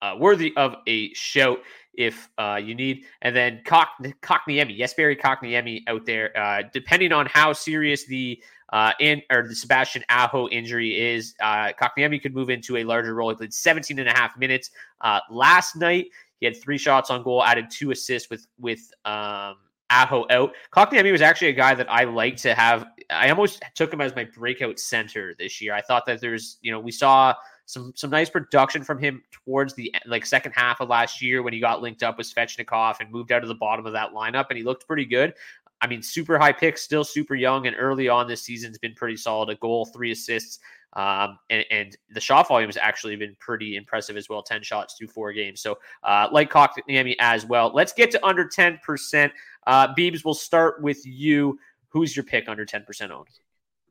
uh, 0.00 0.14
worthy 0.16 0.52
of 0.56 0.76
a 0.86 1.12
shout 1.14 1.58
if 1.94 2.28
uh, 2.38 2.60
you 2.62 2.76
need. 2.76 3.04
And 3.22 3.34
then 3.34 3.62
Cock- 3.64 3.98
Kotkaniemi, 4.22 4.78
yes, 4.78 4.94
Barry 4.94 5.16
Kotkaniemi 5.16 5.82
out 5.88 6.06
there. 6.06 6.36
Uh, 6.38 6.62
depending 6.72 7.12
on 7.12 7.26
how 7.26 7.52
serious 7.52 8.06
the 8.06 8.40
uh, 8.72 8.92
and 9.00 9.22
or 9.30 9.46
the 9.46 9.54
Sebastian 9.54 10.04
Aho 10.08 10.48
injury 10.48 10.98
is, 11.00 11.34
uh, 11.40 11.72
Kotkaniemi 11.80 12.20
could 12.20 12.34
move 12.34 12.50
into 12.50 12.76
a 12.76 12.84
larger 12.84 13.14
role. 13.14 13.30
He 13.30 13.36
played 13.36 13.54
17 13.54 13.98
and 13.98 14.08
a 14.08 14.12
half 14.12 14.36
minutes 14.36 14.70
uh, 15.00 15.20
last 15.30 15.76
night. 15.76 16.06
He 16.40 16.46
had 16.46 16.60
three 16.60 16.78
shots 16.78 17.10
on 17.10 17.22
goal, 17.22 17.42
added 17.42 17.66
two 17.70 17.90
assists 17.90 18.30
with 18.30 18.46
with 18.58 18.80
um, 19.04 19.56
Aho 19.90 20.26
out. 20.30 20.54
Kotkaniemi 20.74 21.12
was 21.12 21.22
actually 21.22 21.48
a 21.48 21.52
guy 21.52 21.74
that 21.74 21.90
I 21.90 22.04
like 22.04 22.36
to 22.38 22.54
have. 22.54 22.86
I 23.10 23.30
almost 23.30 23.62
took 23.74 23.92
him 23.92 24.00
as 24.00 24.14
my 24.16 24.24
breakout 24.24 24.78
center 24.78 25.34
this 25.38 25.60
year. 25.60 25.74
I 25.74 25.80
thought 25.80 26.06
that 26.06 26.20
there's, 26.20 26.58
you 26.60 26.72
know, 26.72 26.80
we 26.80 26.90
saw 26.90 27.34
some 27.66 27.92
some 27.94 28.10
nice 28.10 28.30
production 28.30 28.82
from 28.82 28.98
him 28.98 29.22
towards 29.30 29.74
the 29.74 29.94
like 30.06 30.26
second 30.26 30.52
half 30.52 30.80
of 30.80 30.88
last 30.88 31.22
year 31.22 31.42
when 31.42 31.52
he 31.52 31.60
got 31.60 31.82
linked 31.82 32.02
up 32.02 32.18
with 32.18 32.32
Svechnikov 32.32 33.00
and 33.00 33.10
moved 33.10 33.32
out 33.32 33.42
of 33.42 33.48
the 33.48 33.54
bottom 33.54 33.86
of 33.86 33.92
that 33.92 34.12
lineup, 34.12 34.46
and 34.50 34.58
he 34.58 34.64
looked 34.64 34.86
pretty 34.86 35.04
good. 35.04 35.34
I 35.80 35.86
mean, 35.86 36.02
super 36.02 36.38
high 36.38 36.52
pick, 36.52 36.78
still 36.78 37.04
super 37.04 37.34
young, 37.34 37.66
and 37.66 37.76
early 37.78 38.08
on 38.08 38.26
this 38.26 38.42
season's 38.42 38.78
been 38.78 38.94
pretty 38.94 39.16
solid. 39.16 39.50
A 39.50 39.56
goal, 39.56 39.86
three 39.86 40.10
assists, 40.10 40.58
um, 40.96 41.38
and, 41.50 41.64
and, 41.70 41.96
the 42.10 42.20
shot 42.20 42.48
volume 42.48 42.68
has 42.68 42.78
actually 42.78 43.16
been 43.16 43.36
pretty 43.38 43.76
impressive 43.76 44.16
as 44.16 44.30
well 44.30 44.42
10 44.42 44.62
shots 44.62 44.94
through 44.96 45.08
four 45.08 45.30
games. 45.34 45.60
So, 45.60 45.78
uh, 46.02 46.28
like 46.32 46.50
Kotkaniemi 46.50 47.16
as 47.18 47.44
well. 47.44 47.70
Let's 47.74 47.92
get 47.92 48.10
to 48.12 48.26
under 48.26 48.46
10%. 48.46 49.30
Uh, 49.66 49.94
Beebs, 49.94 50.24
we'll 50.24 50.32
start 50.32 50.80
with 50.80 51.04
you. 51.04 51.58
Who's 51.90 52.16
your 52.16 52.24
pick 52.24 52.48
under 52.48 52.64
10% 52.64 53.10
owned? 53.10 53.28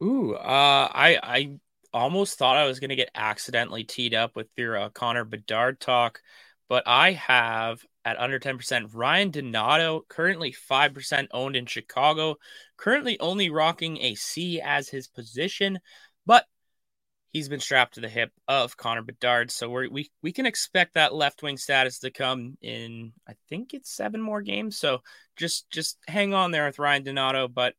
Ooh, 0.01 0.33
uh, 0.33 0.89
I, 0.91 1.19
I 1.21 1.59
almost 1.93 2.39
thought 2.39 2.57
I 2.57 2.65
was 2.65 2.79
going 2.79 2.89
to 2.89 2.95
get 2.95 3.11
accidentally 3.13 3.83
teed 3.83 4.15
up 4.15 4.35
with 4.35 4.47
your 4.57 4.75
uh, 4.75 4.89
Connor 4.89 5.25
Bedard 5.25 5.79
talk, 5.79 6.21
but 6.67 6.83
I 6.87 7.11
have 7.11 7.85
at 8.03 8.19
under 8.19 8.39
10% 8.39 8.89
Ryan 8.93 9.29
Donato, 9.29 10.03
currently 10.09 10.51
5% 10.51 11.27
owned 11.31 11.55
in 11.55 11.67
Chicago, 11.67 12.37
currently 12.77 13.19
only 13.19 13.51
rocking 13.51 13.97
a 13.99 14.15
C 14.15 14.59
as 14.59 14.89
his 14.89 15.07
position, 15.07 15.79
but 16.25 16.45
he's 17.35 17.49
been 17.49 17.59
strapped 17.59 17.95
to 17.95 17.99
the 17.99 18.07
hip 18.07 18.31
of 18.47 18.77
Connor 18.77 19.01
Bedard. 19.01 19.51
So 19.51 19.69
we 19.69 19.89
we 19.89 20.11
we 20.21 20.31
can 20.31 20.45
expect 20.45 20.93
that 20.93 21.13
left 21.13 21.43
wing 21.43 21.57
status 21.57 21.99
to 21.99 22.09
come 22.09 22.57
in. 22.61 23.11
I 23.27 23.33
think 23.49 23.73
it's 23.73 23.91
seven 23.91 24.21
more 24.21 24.41
games. 24.41 24.77
So 24.77 25.01
just 25.35 25.69
just 25.69 25.97
hang 26.07 26.33
on 26.33 26.51
there 26.51 26.65
with 26.65 26.79
Ryan 26.79 27.03
Donato. 27.03 27.49
But 27.49 27.73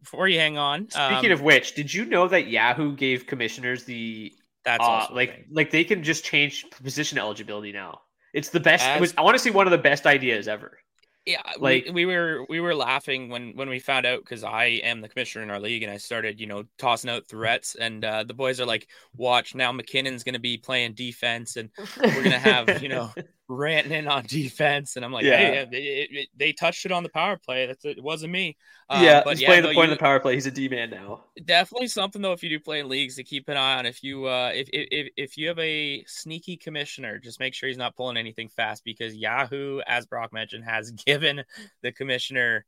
before 0.00 0.26
you 0.26 0.40
hang 0.40 0.58
on, 0.58 0.90
speaking 0.90 1.30
um, 1.30 1.32
of 1.32 1.40
which, 1.40 1.76
did 1.76 1.94
you 1.94 2.04
know 2.04 2.26
that 2.26 2.48
Yahoo 2.48 2.96
gave 2.96 3.28
commissioners 3.28 3.84
the 3.84 4.32
that's 4.64 4.84
uh, 4.84 5.06
like 5.12 5.46
like 5.52 5.70
they 5.70 5.84
can 5.84 6.02
just 6.02 6.24
change 6.24 6.66
position 6.82 7.16
eligibility 7.16 7.70
now. 7.70 8.00
It's 8.34 8.48
the 8.48 8.60
best. 8.60 8.84
As, 8.84 8.96
it 8.96 9.00
was, 9.00 9.14
I 9.16 9.22
want 9.22 9.36
to 9.36 9.38
see 9.38 9.50
one 9.50 9.68
of 9.68 9.70
the 9.70 9.78
best 9.78 10.04
ideas 10.04 10.48
ever 10.48 10.78
yeah 11.26 11.42
like 11.58 11.84
we, 11.86 12.04
we, 12.04 12.06
were 12.06 12.46
we 12.48 12.60
were 12.60 12.74
laughing 12.74 13.28
when 13.28 13.54
when 13.56 13.68
we 13.68 13.78
found 13.78 14.06
out 14.06 14.20
because 14.20 14.44
i 14.44 14.64
am 14.64 15.00
the 15.00 15.08
commissioner 15.08 15.42
in 15.42 15.50
our 15.50 15.60
league 15.60 15.82
and 15.82 15.92
i 15.92 15.96
started 15.96 16.40
you 16.40 16.46
know 16.46 16.64
tossing 16.78 17.10
out 17.10 17.26
threats 17.26 17.74
and 17.74 18.04
uh, 18.04 18.22
the 18.22 18.32
boys 18.34 18.60
are 18.60 18.66
like 18.66 18.86
watch 19.16 19.54
now 19.54 19.72
MacKinnon's 19.72 20.22
going 20.22 20.34
to 20.34 20.40
be 20.40 20.56
playing 20.56 20.94
defense 20.94 21.56
and 21.56 21.70
we're 22.02 22.22
going 22.22 22.30
to 22.30 22.38
have 22.38 22.82
you 22.82 22.88
know 22.88 23.10
Rantanen 23.48 24.26
defense, 24.28 24.96
and 24.96 25.04
I'm 25.04 25.12
like, 25.12 25.24
yeah, 25.24 25.36
hey, 25.36 25.58
it, 25.58 25.68
it, 25.72 26.16
it, 26.16 26.28
they 26.36 26.52
touched 26.52 26.84
it 26.84 26.92
on 26.92 27.02
the 27.02 27.08
power 27.08 27.36
play. 27.36 27.66
That's 27.66 27.84
it. 27.84 28.02
wasn't 28.02 28.32
me. 28.32 28.56
Um, 28.88 29.02
yeah, 29.02 29.22
but 29.24 29.30
he's 29.30 29.42
yeah, 29.42 29.48
playing 29.48 29.62
no, 29.62 29.68
the 29.68 29.74
point 29.74 29.88
you, 29.88 29.92
of 29.92 29.98
the 29.98 30.02
power 30.02 30.20
play. 30.20 30.34
He's 30.34 30.46
a 30.46 30.50
D 30.50 30.68
man 30.68 30.90
now. 30.90 31.24
Definitely 31.44 31.88
something 31.88 32.22
though. 32.22 32.32
If 32.32 32.42
you 32.42 32.48
do 32.48 32.60
play 32.60 32.80
in 32.80 32.88
leagues, 32.88 33.16
to 33.16 33.24
keep 33.24 33.48
an 33.48 33.56
eye 33.56 33.78
on. 33.78 33.86
If 33.86 34.02
you 34.02 34.26
uh, 34.26 34.52
if 34.54 34.68
if 34.72 35.12
if 35.16 35.36
you 35.36 35.48
have 35.48 35.58
a 35.58 36.04
sneaky 36.06 36.56
commissioner, 36.56 37.18
just 37.18 37.40
make 37.40 37.54
sure 37.54 37.68
he's 37.68 37.78
not 37.78 37.96
pulling 37.96 38.16
anything 38.16 38.48
fast 38.48 38.84
because 38.84 39.14
Yahoo, 39.14 39.80
as 39.86 40.06
Brock 40.06 40.32
mentioned, 40.32 40.64
has 40.64 40.90
given 41.06 41.42
the 41.82 41.92
commissioner 41.92 42.64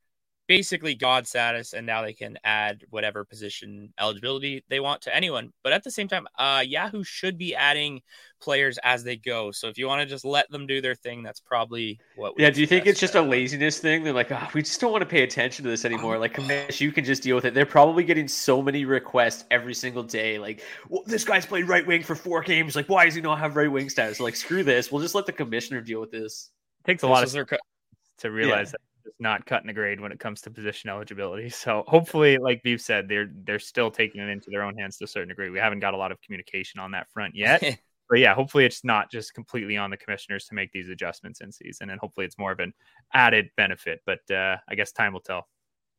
basically 0.48 0.94
God 0.94 1.26
status, 1.26 1.74
and 1.74 1.86
now 1.86 2.02
they 2.02 2.14
can 2.14 2.38
add 2.42 2.84
whatever 2.90 3.24
position 3.24 3.92
eligibility 4.00 4.64
they 4.68 4.80
want 4.80 5.02
to 5.02 5.14
anyone. 5.14 5.52
But 5.62 5.74
at 5.74 5.84
the 5.84 5.90
same 5.90 6.08
time, 6.08 6.26
uh, 6.38 6.64
Yahoo 6.66 7.04
should 7.04 7.38
be 7.38 7.54
adding 7.54 8.00
players 8.40 8.78
as 8.82 9.04
they 9.04 9.16
go. 9.16 9.52
So 9.52 9.68
if 9.68 9.78
you 9.78 9.86
want 9.86 10.00
to 10.00 10.06
just 10.06 10.24
let 10.24 10.50
them 10.50 10.66
do 10.66 10.80
their 10.80 10.94
thing, 10.94 11.22
that's 11.22 11.38
probably 11.38 12.00
what. 12.16 12.34
yeah. 12.38 12.50
Do 12.50 12.60
you 12.60 12.66
think 12.66 12.86
it's 12.86 12.98
just 12.98 13.14
a 13.14 13.22
laziness 13.22 13.78
thing? 13.78 14.02
They're 14.02 14.12
like, 14.12 14.32
oh, 14.32 14.48
we 14.54 14.62
just 14.62 14.80
don't 14.80 14.90
want 14.90 15.02
to 15.02 15.08
pay 15.08 15.22
attention 15.22 15.64
to 15.64 15.70
this 15.70 15.84
anymore. 15.84 16.18
Like, 16.18 16.34
Kamish, 16.34 16.80
you 16.80 16.92
can 16.92 17.04
just 17.04 17.22
deal 17.22 17.36
with 17.36 17.44
it. 17.44 17.52
They're 17.52 17.66
probably 17.66 18.02
getting 18.02 18.26
so 18.26 18.62
many 18.62 18.86
requests 18.86 19.44
every 19.50 19.74
single 19.74 20.02
day. 20.02 20.38
Like, 20.38 20.62
well, 20.88 21.02
this 21.06 21.24
guy's 21.24 21.44
played 21.44 21.68
right 21.68 21.86
wing 21.86 22.02
for 22.02 22.14
four 22.14 22.42
games. 22.42 22.74
Like, 22.74 22.88
why 22.88 23.04
does 23.04 23.14
he 23.14 23.20
not 23.20 23.38
have 23.38 23.54
right 23.54 23.70
wing 23.70 23.90
status? 23.90 24.18
Like, 24.18 24.34
screw 24.34 24.64
this. 24.64 24.90
We'll 24.90 25.02
just 25.02 25.14
let 25.14 25.26
the 25.26 25.32
commissioner 25.32 25.82
deal 25.82 26.00
with 26.00 26.10
this. 26.10 26.50
It 26.84 26.86
takes 26.86 27.02
a 27.02 27.06
lot 27.06 27.22
of 27.22 27.32
their... 27.32 27.46
to 28.18 28.30
realize 28.30 28.68
yeah. 28.68 28.72
that 28.72 28.80
just 28.94 28.97
not 29.20 29.46
cutting 29.46 29.66
the 29.66 29.72
grade 29.72 30.00
when 30.00 30.12
it 30.12 30.20
comes 30.20 30.40
to 30.42 30.50
position 30.50 30.90
eligibility. 30.90 31.48
So 31.48 31.84
hopefully, 31.86 32.38
like 32.38 32.62
Beebs 32.62 32.82
said, 32.82 33.08
they're 33.08 33.30
they're 33.44 33.58
still 33.58 33.90
taking 33.90 34.20
it 34.20 34.28
into 34.28 34.50
their 34.50 34.62
own 34.62 34.76
hands 34.76 34.96
to 34.98 35.04
a 35.04 35.08
certain 35.08 35.28
degree. 35.28 35.50
We 35.50 35.58
haven't 35.58 35.80
got 35.80 35.94
a 35.94 35.96
lot 35.96 36.12
of 36.12 36.20
communication 36.22 36.80
on 36.80 36.92
that 36.92 37.08
front 37.10 37.34
yet. 37.36 37.62
but 38.08 38.18
yeah, 38.18 38.34
hopefully 38.34 38.64
it's 38.64 38.84
not 38.84 39.10
just 39.10 39.34
completely 39.34 39.76
on 39.76 39.90
the 39.90 39.96
commissioners 39.96 40.46
to 40.46 40.54
make 40.54 40.72
these 40.72 40.88
adjustments 40.88 41.40
in 41.40 41.52
season, 41.52 41.90
and 41.90 42.00
hopefully 42.00 42.26
it's 42.26 42.38
more 42.38 42.52
of 42.52 42.60
an 42.60 42.72
added 43.12 43.50
benefit. 43.56 44.00
But 44.06 44.20
uh, 44.30 44.56
I 44.68 44.74
guess 44.74 44.92
time 44.92 45.12
will 45.12 45.20
tell. 45.20 45.46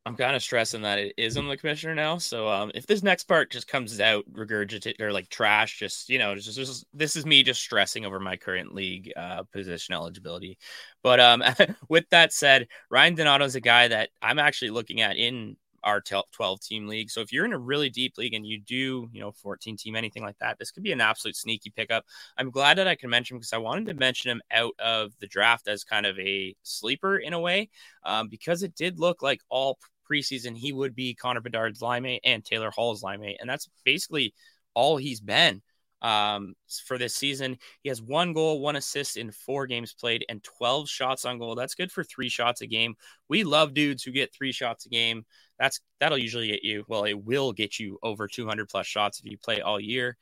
I'm 0.06 0.16
kind 0.16 0.34
of 0.34 0.42
stressing 0.42 0.82
that 0.82 0.98
it 0.98 1.14
is 1.18 1.36
on 1.36 1.46
the 1.46 1.58
commissioner 1.58 1.94
now. 1.94 2.16
So 2.16 2.48
um, 2.48 2.70
if 2.74 2.86
this 2.86 3.02
next 3.02 3.24
part 3.24 3.50
just 3.50 3.68
comes 3.68 4.00
out 4.00 4.24
regurgitate 4.32 4.98
or 4.98 5.12
like 5.12 5.28
trash, 5.28 5.78
just 5.78 6.08
you 6.08 6.18
know, 6.18 6.34
just, 6.34 6.56
just 6.56 6.86
this 6.94 7.16
is 7.16 7.26
me 7.26 7.42
just 7.42 7.60
stressing 7.60 8.06
over 8.06 8.18
my 8.18 8.36
current 8.36 8.74
league 8.74 9.12
uh, 9.14 9.42
position 9.52 9.94
eligibility. 9.94 10.56
But 11.02 11.20
um, 11.20 11.44
with 11.88 12.08
that 12.10 12.32
said, 12.32 12.68
Ryan 12.90 13.14
Donato 13.14 13.44
is 13.44 13.56
a 13.56 13.60
guy 13.60 13.88
that 13.88 14.08
I'm 14.22 14.38
actually 14.38 14.70
looking 14.70 15.02
at 15.02 15.16
in 15.16 15.56
our 15.82 16.00
12 16.00 16.60
team 16.60 16.86
league. 16.86 17.10
So 17.10 17.20
if 17.20 17.32
you're 17.32 17.44
in 17.44 17.52
a 17.52 17.58
really 17.58 17.90
deep 17.90 18.18
league 18.18 18.34
and 18.34 18.46
you 18.46 18.60
do, 18.60 19.08
you 19.12 19.20
know, 19.20 19.32
14 19.32 19.76
team, 19.76 19.96
anything 19.96 20.22
like 20.22 20.38
that, 20.38 20.58
this 20.58 20.70
could 20.70 20.82
be 20.82 20.92
an 20.92 21.00
absolute 21.00 21.36
sneaky 21.36 21.70
pickup. 21.70 22.04
I'm 22.36 22.50
glad 22.50 22.78
that 22.78 22.88
I 22.88 22.94
can 22.94 23.10
mention 23.10 23.36
because 23.36 23.52
I 23.52 23.58
wanted 23.58 23.86
to 23.86 23.94
mention 23.94 24.30
him 24.30 24.42
out 24.50 24.74
of 24.78 25.12
the 25.20 25.26
draft 25.26 25.68
as 25.68 25.84
kind 25.84 26.06
of 26.06 26.18
a 26.18 26.54
sleeper 26.62 27.18
in 27.18 27.32
a 27.32 27.40
way, 27.40 27.68
um, 28.04 28.28
because 28.28 28.62
it 28.62 28.74
did 28.74 28.98
look 28.98 29.22
like 29.22 29.40
all 29.48 29.78
preseason 30.10 30.56
he 30.56 30.72
would 30.72 30.94
be 30.94 31.14
Connor 31.14 31.40
Bedard's 31.40 31.82
line 31.82 32.02
mate 32.02 32.20
and 32.24 32.44
Taylor 32.44 32.70
Hall's 32.70 33.02
line 33.02 33.20
mate. 33.20 33.38
And 33.40 33.48
that's 33.48 33.68
basically 33.84 34.34
all 34.74 34.96
he's 34.96 35.20
been 35.20 35.62
um, 36.02 36.54
for 36.86 36.98
this 36.98 37.14
season. 37.14 37.58
He 37.82 37.88
has 37.88 38.02
one 38.02 38.32
goal, 38.32 38.60
one 38.60 38.76
assist 38.76 39.16
in 39.16 39.30
four 39.30 39.66
games 39.66 39.92
played, 39.92 40.24
and 40.28 40.42
12 40.42 40.88
shots 40.88 41.24
on 41.24 41.38
goal. 41.38 41.54
That's 41.54 41.74
good 41.74 41.92
for 41.92 42.04
three 42.04 42.28
shots 42.28 42.60
a 42.60 42.66
game. 42.66 42.94
We 43.28 43.44
love 43.44 43.74
dudes 43.74 44.02
who 44.02 44.10
get 44.10 44.34
three 44.34 44.52
shots 44.52 44.86
a 44.86 44.88
game. 44.88 45.24
That's 45.60 45.78
that'll 46.00 46.18
usually 46.18 46.48
get 46.48 46.64
you. 46.64 46.84
Well, 46.88 47.04
it 47.04 47.22
will 47.22 47.52
get 47.52 47.78
you 47.78 47.98
over 48.02 48.26
200 48.26 48.68
plus 48.68 48.86
shots 48.86 49.20
if 49.20 49.30
you 49.30 49.36
play 49.36 49.60
all 49.60 49.78
year. 49.78 50.16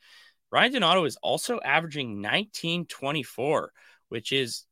Ryan 0.51 0.73
Donato 0.73 1.05
is 1.05 1.15
also 1.23 1.59
averaging 1.63 2.21
1924, 2.21 3.71
which 4.09 4.33
is 4.33 4.65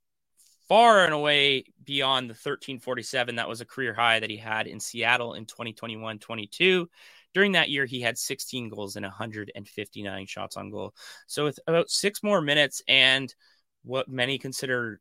far 0.68 1.06
and 1.06 1.14
away 1.14 1.64
beyond 1.86 2.26
the 2.26 2.34
1347 2.34 3.38
that 3.38 3.48
was 3.48 3.62
a 3.62 3.66
career 3.66 3.94
high 3.94 4.20
that 4.20 4.30
he 4.30 4.36
had 4.36 4.68
in 4.68 4.82
Seattle 4.82 5.36
in 5.36 5.46
2021 5.46 6.20
22. 6.20 6.90
During 7.34 7.54
that 7.54 7.70
year, 7.70 7.86
he 7.86 8.02
had 8.02 8.18
16 8.18 8.70
goals 8.70 8.98
and 8.98 9.06
159 9.06 10.26
shots 10.26 10.58
on 10.58 10.70
goal. 10.70 10.94
So, 11.28 11.46
with 11.46 11.60
about 11.68 11.90
six 11.90 12.22
more 12.24 12.42
minutes 12.42 12.82
and 12.90 13.34
what 13.84 14.10
many 14.10 14.38
consider 14.38 15.00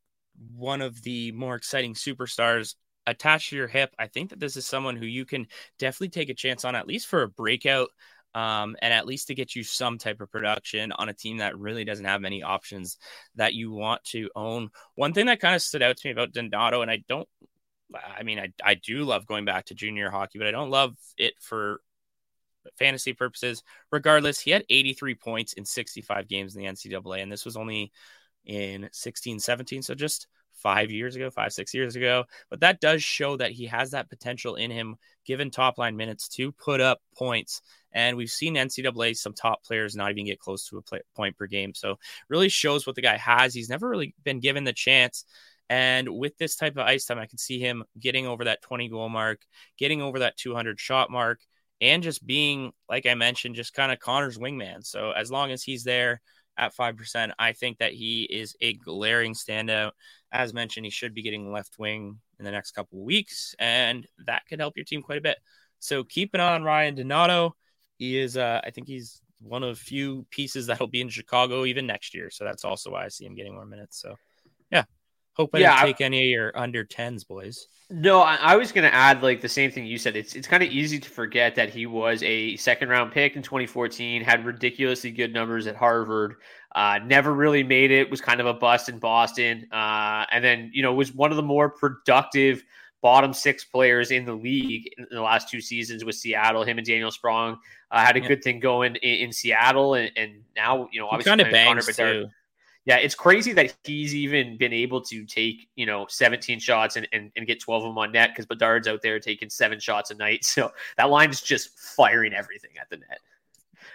one 0.55 0.83
of 0.83 1.03
the 1.03 1.33
more 1.33 1.57
exciting 1.57 1.95
superstars 1.95 2.77
attached 3.07 3.51
to 3.51 3.57
your 3.57 3.69
hip, 3.69 3.95
I 3.99 4.07
think 4.07 4.31
that 4.31 4.41
this 4.41 4.57
is 4.57 4.67
someone 4.67 4.97
who 4.97 5.07
you 5.07 5.25
can 5.25 5.47
definitely 5.79 6.09
take 6.09 6.29
a 6.29 6.35
chance 6.35 6.65
on, 6.65 6.75
at 6.75 6.87
least 6.87 7.07
for 7.07 7.23
a 7.23 7.29
breakout 7.29 7.91
um, 8.37 8.77
and 8.83 8.93
at 8.93 9.07
least 9.07 9.29
to 9.29 9.35
get 9.35 9.57
you 9.57 9.65
some 9.65 9.97
type 9.97 10.21
of 10.21 10.31
production 10.31 10.93
on 10.93 11.09
a 11.09 11.15
team 11.15 11.39
that 11.39 11.59
really 11.59 11.85
doesn't 11.85 12.05
have 12.05 12.21
many 12.21 12.43
options 12.43 12.99
that 13.37 13.55
you 13.55 13.73
want 13.73 14.05
to 14.05 14.29
own. 14.37 14.69
One 14.95 15.15
thing 15.15 15.27
that 15.27 15.41
kind 15.41 15.55
of 15.55 15.63
stood 15.63 15.83
out 15.83 15.97
to 15.97 16.07
me 16.07 16.13
about 16.13 16.33
Donato, 16.33 16.83
and 16.83 16.91
I 16.91 17.03
don't, 17.09 17.27
I 17.95 18.25
mean, 18.25 18.39
I, 18.39 18.53
I 18.63 18.75
do 18.75 19.05
love 19.05 19.27
going 19.27 19.47
back 19.47 19.67
to 19.67 19.75
junior 19.75 20.11
hockey, 20.11 20.39
but 20.39 20.47
I 20.47 20.51
don't 20.51 20.69
love 20.69 20.97
it 21.17 21.33
for 21.41 21.81
fantasy 22.79 23.15
purposes. 23.15 23.63
Regardless, 23.91 24.39
he 24.39 24.51
had 24.51 24.65
83 24.69 25.15
points 25.15 25.55
in 25.55 25.65
65 25.65 26.29
games 26.29 26.55
in 26.55 26.63
the 26.63 26.69
NCAA, 26.69 27.23
and 27.23 27.33
this 27.33 27.47
was 27.47 27.57
only 27.57 27.91
in 28.45 28.91
16 28.93 29.41
17. 29.41 29.81
So 29.81 29.95
just 29.95 30.27
five 30.67 30.91
years 30.91 31.15
ago, 31.15 31.31
five, 31.31 31.53
six 31.53 31.73
years 31.73 31.95
ago. 31.95 32.25
But 32.51 32.59
that 32.59 32.81
does 32.81 33.01
show 33.01 33.37
that 33.37 33.53
he 33.53 33.67
has 33.67 33.93
that 33.93 34.11
potential 34.11 34.57
in 34.57 34.73
him, 34.73 34.97
given 35.25 35.49
top 35.49 35.79
line 35.79 35.97
minutes, 35.97 36.27
to 36.31 36.51
put 36.51 36.81
up 36.81 37.01
points. 37.17 37.63
And 37.93 38.17
we've 38.17 38.29
seen 38.29 38.57
NCAA 38.57 39.17
some 39.17 39.33
top 39.33 39.63
players 39.63 39.95
not 39.95 40.11
even 40.11 40.27
get 40.27 40.41
close 40.41 40.67
to 40.69 40.79
a 40.79 40.83
play, 40.83 41.03
point 41.15 41.37
per 41.37 41.47
game. 41.47 41.73
So 41.73 42.01
really 42.29 42.49
shows 42.49 42.85
what 42.85 42.97
the 42.97 43.03
guy 43.03 43.17
has. 43.17 43.55
He's 43.55 43.69
never 43.69 43.89
really 43.89 44.13
been 44.25 44.41
given 44.41 44.65
the 44.65 44.73
chance. 44.73 45.25
And 45.71 46.09
with 46.09 46.37
this 46.37 46.57
type 46.57 46.73
of 46.73 46.85
ice 46.85 47.05
time, 47.05 47.21
I 47.21 47.27
can 47.27 47.39
see 47.39 47.61
him 47.61 47.85
getting 48.01 48.27
over 48.27 48.43
that 48.43 48.63
20 48.63 48.89
goal 48.89 49.09
mark, 49.09 49.43
getting 49.79 50.03
over 50.03 50.19
that 50.19 50.37
200 50.37 50.81
shot 50.81 51.13
mark, 51.13 51.39
and 51.81 52.03
just 52.03 52.27
being, 52.27 52.73
like 52.89 53.07
I 53.07 53.15
mentioned, 53.15 53.55
just 53.55 53.73
kind 53.73 53.93
of 53.93 54.01
Connor's 54.01 54.37
wingman. 54.37 54.85
So 54.85 55.13
as 55.13 55.31
long 55.31 55.53
as 55.53 55.63
he's 55.63 55.85
there, 55.85 56.21
at 56.57 56.75
5%. 56.75 57.33
I 57.39 57.53
think 57.53 57.79
that 57.79 57.93
he 57.93 58.23
is 58.23 58.57
a 58.61 58.75
glaring 58.75 59.35
standout. 59.35 59.93
As 60.37 60.53
mentioned, 60.53 60.85
he 60.85 60.91
should 60.91 61.15
be 61.15 61.23
getting 61.23 61.51
left 61.51 61.79
wing 61.79 62.19
in 62.39 62.45
the 62.45 62.51
next 62.51 62.73
couple 62.73 62.99
of 62.99 63.05
weeks, 63.05 63.55
and 63.59 64.07
that 64.27 64.43
could 64.49 64.61
help 64.61 64.77
your 64.77 64.85
team 64.85 65.03
quite 65.03 65.19
a 65.19 65.23
bit. 65.23 65.39
So 65.79 66.05
keep 66.05 66.35
an 66.35 66.41
eye 66.41 66.55
on 66.55 66.63
Ryan 66.63 66.95
Donato. 66.95 67.57
He 67.97 68.19
is, 68.19 68.37
uh, 68.37 68.61
I 68.63 68.71
think 68.71 68.87
he's 68.87 69.23
one 69.41 69.63
of 69.63 69.71
a 69.71 69.75
few 69.75 70.27
pieces 70.31 70.67
that'll 70.67 70.87
be 70.87 71.01
in 71.01 71.09
Chicago 71.09 71.65
even 71.65 71.87
next 71.87 72.15
year. 72.15 72.31
So 72.31 72.45
that's 72.45 72.65
also 72.65 72.91
why 72.91 73.05
I 73.05 73.09
see 73.09 73.25
him 73.25 73.35
getting 73.35 73.55
more 73.55 73.65
minutes. 73.65 74.01
So, 74.01 74.17
yeah, 74.71 74.85
Hope 75.37 75.51
I 75.53 75.59
yeah, 75.59 75.77
didn't 75.77 75.99
take 75.99 76.01
I, 76.01 76.05
any 76.07 76.25
of 76.25 76.31
your 76.31 76.59
under 76.59 76.83
tens, 76.83 77.23
boys. 77.23 77.69
No, 77.91 78.23
I, 78.23 78.37
I 78.37 78.57
was 78.57 78.73
going 78.73 78.91
to 78.91 78.95
add 78.95 79.23
like 79.23 79.43
the 79.43 79.51
same 79.51 79.71
thing 79.71 79.85
you 79.85 79.99
said. 79.99 80.17
It's 80.17 80.35
it's 80.35 80.49
kind 80.49 80.63
of 80.63 80.71
easy 80.71 80.99
to 80.99 81.09
forget 81.11 81.55
that 81.57 81.69
he 81.69 81.85
was 81.85 82.23
a 82.23 82.57
second 82.57 82.89
round 82.89 83.13
pick 83.13 83.37
in 83.37 83.43
2014, 83.43 84.23
had 84.23 84.47
ridiculously 84.47 85.11
good 85.11 85.35
numbers 85.35 85.67
at 85.67 85.77
Harvard, 85.77 86.37
uh, 86.75 87.01
never 87.05 87.35
really 87.35 87.63
made 87.63 87.91
it, 87.91 88.11
was 88.11 88.23
kind 88.23 88.41
of 88.41 88.47
a 88.47 88.55
bust 88.55 88.89
in 88.89 88.99
Boston, 88.99 89.69
uh, 89.73 89.77
and 90.33 90.45
then 90.45 90.71
you 90.73 90.83
know 90.83 90.93
was 90.93 91.15
one 91.15 91.31
of 91.31 91.37
the 91.37 91.43
more 91.43 91.69
productive 91.69 92.65
bottom 93.03 93.33
six 93.33 93.65
players 93.65 94.11
in 94.11 94.25
the 94.25 94.35
league 94.35 94.93
in 94.99 95.07
the 95.11 95.23
last 95.23 95.49
two 95.49 95.61
seasons 95.61 96.05
with 96.05 96.15
Seattle. 96.15 96.65
Him 96.65 96.79
and 96.79 96.87
Daniel 96.87 97.11
Sprong 97.11 97.59
uh, 97.91 98.05
had 98.05 98.17
a 98.17 98.21
yeah. 98.21 98.29
good 98.29 98.43
thing 98.43 98.59
going 98.59 98.97
in, 98.97 99.27
in 99.27 99.33
Seattle, 99.33 99.95
and, 99.95 100.11
and, 100.17 100.43
now 100.57 100.89
you 100.93 101.01
know 101.01 101.09
obviously 101.09 101.31
kind 101.31 101.41
of 101.41 101.51
bangs 101.51 101.97
too 101.97 102.29
yeah, 102.87 102.99
it's 102.99 103.17
crazy 103.17 103.53
that 103.55 103.75
he's 103.83 104.15
even 104.15 104.57
been 104.57 104.73
able 104.73 105.01
to 105.03 105.25
take, 105.27 105.69
you 105.75 105.87
know, 105.87 106.07
17 106.09 106.61
shots 106.61 106.95
and, 106.95 107.07
and, 107.13 107.33
and 107.37 107.45
get 107.45 107.61
12 107.61 107.83
of 107.83 107.91
them 107.91 107.99
on 107.99 108.13
net 108.13 108.31
because 108.31 108.47
Bedard's 108.47 108.87
out 108.87 109.03
there 109.03 109.19
taking 109.19 109.51
seven 109.51 109.81
shots 109.81 110.11
a 110.13 110.15
night. 110.15 110.45
So 110.57 110.73
that 110.97 111.11
line 111.11 111.31
is 111.31 111.43
just 111.43 111.77
firing 111.79 112.33
everything 112.33 112.71
at 112.81 112.89
the 112.89 112.99
net. 112.99 113.19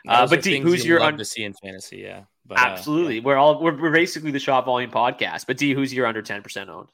Uh, 0.08 0.28
but 0.28 0.44
D, 0.44 0.60
who's 0.60 0.86
your 0.86 1.02
un- 1.02 1.18
to 1.18 1.26
see 1.26 1.44
in 1.44 1.54
fantasy? 1.54 1.98
Yeah, 2.00 2.24
but, 2.46 2.60
absolutely. 2.60 3.16
Uh, 3.16 3.22
yeah. 3.22 3.26
We're 3.26 3.38
all 3.38 3.62
we're, 3.62 3.80
we're 3.80 3.92
basically 3.92 4.32
the 4.32 4.40
shot 4.40 4.66
volume 4.66 4.92
podcast. 4.92 5.46
But 5.48 5.58
D, 5.58 5.74
who's 5.74 5.94
your 5.94 6.06
under 6.06 6.22
ten 6.22 6.42
percent 6.42 6.70
owned? 6.70 6.90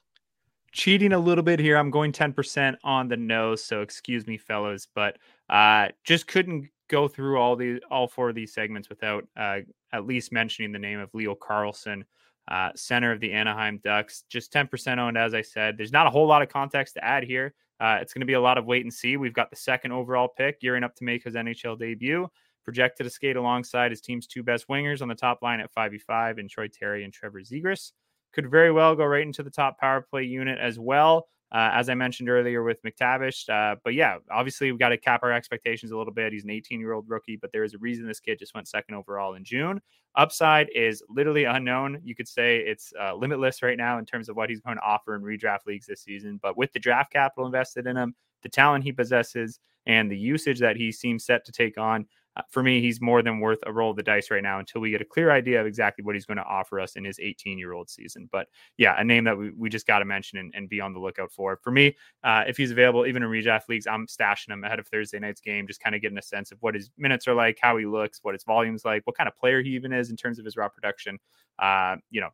Cheating 0.72 1.12
a 1.12 1.18
little 1.18 1.44
bit 1.44 1.58
here. 1.58 1.76
I'm 1.76 1.90
going 1.90 2.12
ten 2.12 2.32
percent 2.32 2.76
on 2.84 3.08
the 3.08 3.16
nose, 3.16 3.64
so 3.64 3.80
excuse 3.80 4.26
me, 4.26 4.36
fellows. 4.36 4.88
But 4.94 5.18
uh, 5.48 5.88
just 6.04 6.26
couldn't 6.26 6.68
go 6.88 7.08
through 7.08 7.38
all 7.38 7.56
the 7.56 7.80
all 7.90 8.08
four 8.08 8.28
of 8.28 8.34
these 8.34 8.52
segments 8.52 8.88
without 8.88 9.26
uh, 9.36 9.60
at 9.92 10.06
least 10.06 10.32
mentioning 10.32 10.72
the 10.72 10.78
name 10.78 11.00
of 11.00 11.14
Leo 11.14 11.34
Carlsson. 11.34 12.04
Uh, 12.50 12.70
center 12.74 13.12
of 13.12 13.20
the 13.20 13.30
Anaheim 13.30 13.78
Ducks, 13.84 14.24
just 14.30 14.50
10% 14.54 14.96
owned, 14.96 15.18
as 15.18 15.34
I 15.34 15.42
said. 15.42 15.76
There's 15.76 15.92
not 15.92 16.06
a 16.06 16.10
whole 16.10 16.26
lot 16.26 16.40
of 16.40 16.48
context 16.48 16.94
to 16.94 17.04
add 17.04 17.22
here. 17.22 17.52
Uh, 17.78 17.98
it's 18.00 18.14
going 18.14 18.20
to 18.20 18.26
be 18.26 18.32
a 18.32 18.40
lot 18.40 18.56
of 18.56 18.64
wait 18.64 18.84
and 18.84 18.92
see. 18.92 19.18
We've 19.18 19.34
got 19.34 19.50
the 19.50 19.56
second 19.56 19.92
overall 19.92 20.28
pick 20.28 20.58
gearing 20.60 20.82
up 20.82 20.96
to 20.96 21.04
make 21.04 21.24
his 21.24 21.34
NHL 21.34 21.78
debut, 21.78 22.26
projected 22.68 23.04
to 23.04 23.10
skate 23.10 23.36
alongside 23.36 23.90
his 23.90 24.02
team's 24.02 24.26
two 24.26 24.42
best 24.42 24.68
wingers 24.68 25.00
on 25.00 25.08
the 25.08 25.14
top 25.14 25.40
line 25.40 25.58
at 25.58 25.74
5v5 25.74 26.38
and 26.38 26.50
Troy 26.50 26.68
Terry 26.68 27.02
and 27.02 27.10
Trevor 27.10 27.40
Zegras. 27.40 27.92
Could 28.34 28.50
very 28.50 28.70
well 28.70 28.94
go 28.94 29.06
right 29.06 29.22
into 29.22 29.42
the 29.42 29.50
top 29.50 29.78
power 29.80 30.02
play 30.02 30.24
unit 30.24 30.58
as 30.58 30.78
well 30.78 31.28
uh, 31.50 31.70
as 31.72 31.88
I 31.88 31.94
mentioned 31.94 32.28
earlier 32.28 32.62
with 32.62 32.82
McTavish. 32.82 33.48
Uh, 33.48 33.76
but 33.82 33.94
yeah, 33.94 34.18
obviously 34.30 34.70
we've 34.70 34.78
got 34.78 34.90
to 34.90 34.98
cap 34.98 35.20
our 35.22 35.32
expectations 35.32 35.92
a 35.92 35.96
little 35.96 36.12
bit. 36.12 36.32
He's 36.32 36.44
an 36.44 36.50
18 36.50 36.78
year 36.78 36.92
old 36.92 37.08
rookie, 37.08 37.36
but 37.36 37.52
there 37.52 37.64
is 37.64 37.74
a 37.74 37.78
reason 37.78 38.06
this 38.06 38.20
kid 38.20 38.38
just 38.38 38.54
went 38.54 38.68
second 38.68 38.94
overall 38.94 39.34
in 39.34 39.44
June. 39.44 39.80
Upside 40.14 40.68
is 40.74 41.02
literally 41.08 41.44
unknown. 41.44 42.00
You 42.04 42.14
could 42.14 42.28
say 42.28 42.58
it's 42.58 42.92
uh, 43.00 43.14
limitless 43.14 43.62
right 43.62 43.78
now 43.78 43.98
in 43.98 44.04
terms 44.04 44.28
of 44.28 44.36
what 44.36 44.50
he's 44.50 44.60
going 44.60 44.76
to 44.76 44.82
offer 44.82 45.14
in 45.14 45.22
redraft 45.22 45.64
leagues 45.66 45.86
this 45.86 46.02
season. 46.02 46.38
But 46.42 46.58
with 46.58 46.72
the 46.72 46.80
draft 46.80 47.12
capital 47.12 47.46
invested 47.46 47.86
in 47.86 47.96
him, 47.96 48.14
the 48.42 48.48
talent 48.48 48.84
he 48.84 48.92
possesses, 48.92 49.58
and 49.86 50.10
the 50.10 50.18
usage 50.18 50.58
that 50.60 50.76
he 50.76 50.92
seems 50.92 51.24
set 51.24 51.46
to 51.46 51.52
take 51.52 51.78
on, 51.78 52.06
for 52.50 52.62
me, 52.62 52.80
he's 52.80 53.00
more 53.00 53.22
than 53.22 53.40
worth 53.40 53.58
a 53.66 53.72
roll 53.72 53.90
of 53.90 53.96
the 53.96 54.02
dice 54.02 54.30
right 54.30 54.42
now 54.42 54.58
until 54.58 54.80
we 54.80 54.90
get 54.90 55.00
a 55.00 55.04
clear 55.04 55.30
idea 55.30 55.60
of 55.60 55.66
exactly 55.66 56.04
what 56.04 56.14
he's 56.14 56.24
going 56.24 56.36
to 56.36 56.44
offer 56.44 56.78
us 56.80 56.96
in 56.96 57.04
his 57.04 57.18
18 57.18 57.58
year 57.58 57.72
old 57.72 57.90
season. 57.90 58.28
But 58.30 58.48
yeah, 58.76 58.94
a 58.98 59.04
name 59.04 59.24
that 59.24 59.36
we, 59.36 59.50
we 59.50 59.68
just 59.68 59.86
got 59.86 59.98
to 60.00 60.04
mention 60.04 60.38
and, 60.38 60.52
and, 60.54 60.68
be 60.68 60.80
on 60.80 60.92
the 60.92 61.00
lookout 61.00 61.32
for. 61.32 61.56
For 61.56 61.70
me, 61.70 61.96
uh, 62.22 62.44
if 62.46 62.56
he's 62.56 62.70
available, 62.70 63.06
even 63.06 63.22
in 63.22 63.28
redraft 63.28 63.68
leagues, 63.68 63.86
I'm 63.86 64.06
stashing 64.06 64.50
him 64.50 64.64
ahead 64.64 64.78
of 64.78 64.86
Thursday 64.86 65.18
night's 65.18 65.40
game, 65.40 65.66
just 65.66 65.80
kind 65.80 65.94
of 65.94 66.02
getting 66.02 66.18
a 66.18 66.22
sense 66.22 66.52
of 66.52 66.58
what 66.60 66.74
his 66.74 66.90
minutes 66.98 67.26
are 67.26 67.34
like, 67.34 67.58
how 67.60 67.76
he 67.76 67.86
looks, 67.86 68.20
what 68.22 68.34
his 68.34 68.44
volume's 68.44 68.84
like, 68.84 69.06
what 69.06 69.16
kind 69.16 69.28
of 69.28 69.36
player 69.36 69.62
he 69.62 69.70
even 69.70 69.92
is 69.92 70.10
in 70.10 70.16
terms 70.16 70.38
of 70.38 70.44
his 70.44 70.56
raw 70.56 70.68
production. 70.68 71.18
Uh, 71.58 71.96
you 72.10 72.20
know, 72.20 72.30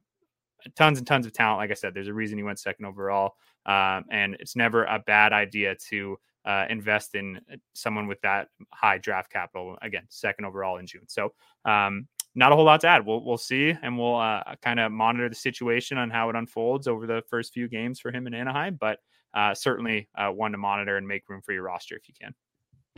tons 0.77 0.99
and 0.99 1.07
tons 1.07 1.27
of 1.27 1.33
talent. 1.33 1.59
Like 1.59 1.71
I 1.71 1.75
said, 1.75 1.95
there's 1.95 2.09
a 2.09 2.15
reason 2.15 2.39
he 2.39 2.45
went 2.45 2.59
second 2.59 2.85
overall. 2.85 3.37
Um, 3.67 4.05
and 4.11 4.37
it's 4.41 4.57
never 4.57 4.85
a 4.85 4.99
bad 4.99 5.33
idea 5.33 5.75
to 5.89 6.19
uh, 6.45 6.67
invest 6.69 7.15
in 7.15 7.41
uh, 7.53 7.57
someone 7.75 8.07
with 8.07 8.21
that 8.23 8.49
high 8.73 8.99
draft 8.99 9.33
capital. 9.33 9.77
Again, 9.83 10.05
second 10.09 10.45
overall 10.45 10.79
in 10.79 10.87
June. 10.87 11.07
So, 11.07 11.33
um, 11.65 12.07
not 12.35 12.53
a 12.53 12.57
whole 12.57 12.65
lot 12.65 12.81
to 12.81 12.89
add. 12.89 13.07
We'll 13.07 13.25
we'll 13.25 13.39
see, 13.39 13.75
and 13.83 13.99
we'll 13.99 14.17
uh, 14.17 14.43
kind 14.63 14.81
of 14.81 14.91
monitor 14.91 15.29
the 15.29 15.35
situation 15.35 15.99
on 15.99 16.11
how 16.11 16.31
it 16.31 16.37
unfolds 16.37 16.89
over 16.89 17.07
the 17.07 17.23
first 17.29 17.53
few 17.53 17.69
games 17.69 18.01
for 18.01 18.11
him 18.11 18.27
in 18.27 18.35
Anaheim. 18.35 18.77
But 18.81 18.99
uh, 19.35 19.55
certainly 19.55 20.09
uh, 20.17 20.31
one 20.31 20.53
to 20.53 20.59
monitor 20.59 20.97
and 20.97 21.07
make 21.07 21.29
room 21.29 21.43
for 21.43 21.53
your 21.53 21.63
roster 21.63 21.97
if 21.97 22.09
you 22.09 22.15
can. 22.21 22.35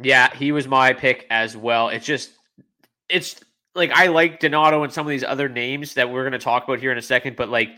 Yeah, 0.03 0.35
he 0.35 0.53
was 0.53 0.69
my 0.69 0.93
pick 0.93 1.27
as 1.31 1.57
well. 1.57 1.89
It's 1.89 2.07
just 2.07 2.31
it's 3.09 3.41
like 3.75 3.91
I 3.93 4.09
like 4.09 4.41
Donato 4.41 4.83
and 4.83 4.93
some 4.93 5.07
of 5.07 5.11
these 5.11 5.25
other 5.25 5.49
names 5.49 5.95
that 5.95 6.11
we're 6.11 6.23
going 6.23 6.33
to 6.33 6.39
talk 6.39 6.65
about 6.65 6.81
here 6.81 6.93
in 6.93 6.99
a 6.99 7.03
second, 7.03 7.37
but 7.37 7.49
like 7.49 7.71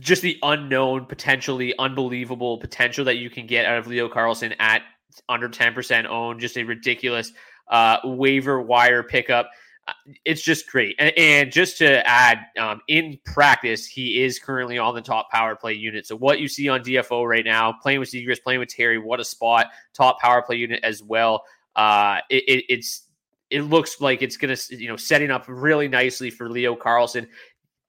just 0.00 0.22
the 0.22 0.38
unknown, 0.42 1.06
potentially 1.06 1.74
unbelievable 1.78 2.58
potential 2.58 3.04
that 3.06 3.16
you 3.16 3.30
can 3.30 3.46
get 3.46 3.66
out 3.66 3.78
of 3.78 3.86
Leo 3.86 4.08
Carlsson 4.08 4.54
at 4.58 4.82
under 5.28 5.48
10% 5.48 6.06
owned, 6.06 6.40
just 6.40 6.56
a 6.56 6.64
ridiculous 6.64 7.32
uh, 7.68 7.98
waiver 8.04 8.60
wire 8.60 9.02
pickup. 9.02 9.50
Uh, 9.88 9.92
it's 10.24 10.42
just 10.42 10.68
great. 10.68 10.94
And, 10.98 11.16
and 11.16 11.52
just 11.52 11.78
to 11.78 12.06
add, 12.06 12.38
um, 12.58 12.80
in 12.88 13.18
practice, 13.24 13.86
he 13.86 14.22
is 14.22 14.38
currently 14.38 14.78
on 14.78 14.94
the 14.94 15.00
top 15.00 15.30
power 15.30 15.56
play 15.56 15.72
unit. 15.72 16.06
So 16.06 16.16
what 16.16 16.40
you 16.40 16.48
see 16.48 16.68
on 16.68 16.82
DFO 16.82 17.26
right 17.28 17.44
now, 17.44 17.72
playing 17.72 18.00
with 18.00 18.10
Zegras, 18.10 18.42
playing 18.42 18.60
with 18.60 18.68
Terry, 18.68 18.98
what 18.98 19.20
a 19.20 19.24
spot, 19.24 19.66
top 19.94 20.20
power 20.20 20.42
play 20.42 20.56
unit 20.56 20.80
as 20.82 21.02
well. 21.02 21.44
Uh, 21.74 22.18
it, 22.28 22.44
it, 22.46 22.64
it's 22.68 23.06
it 23.50 23.62
looks 23.62 24.00
like 24.00 24.22
it's 24.22 24.36
gonna 24.36 24.56
you 24.70 24.88
know 24.88 24.96
setting 24.96 25.30
up 25.30 25.44
really 25.48 25.88
nicely 25.88 26.30
for 26.30 26.48
Leo 26.48 26.76
Carlsson 26.76 27.26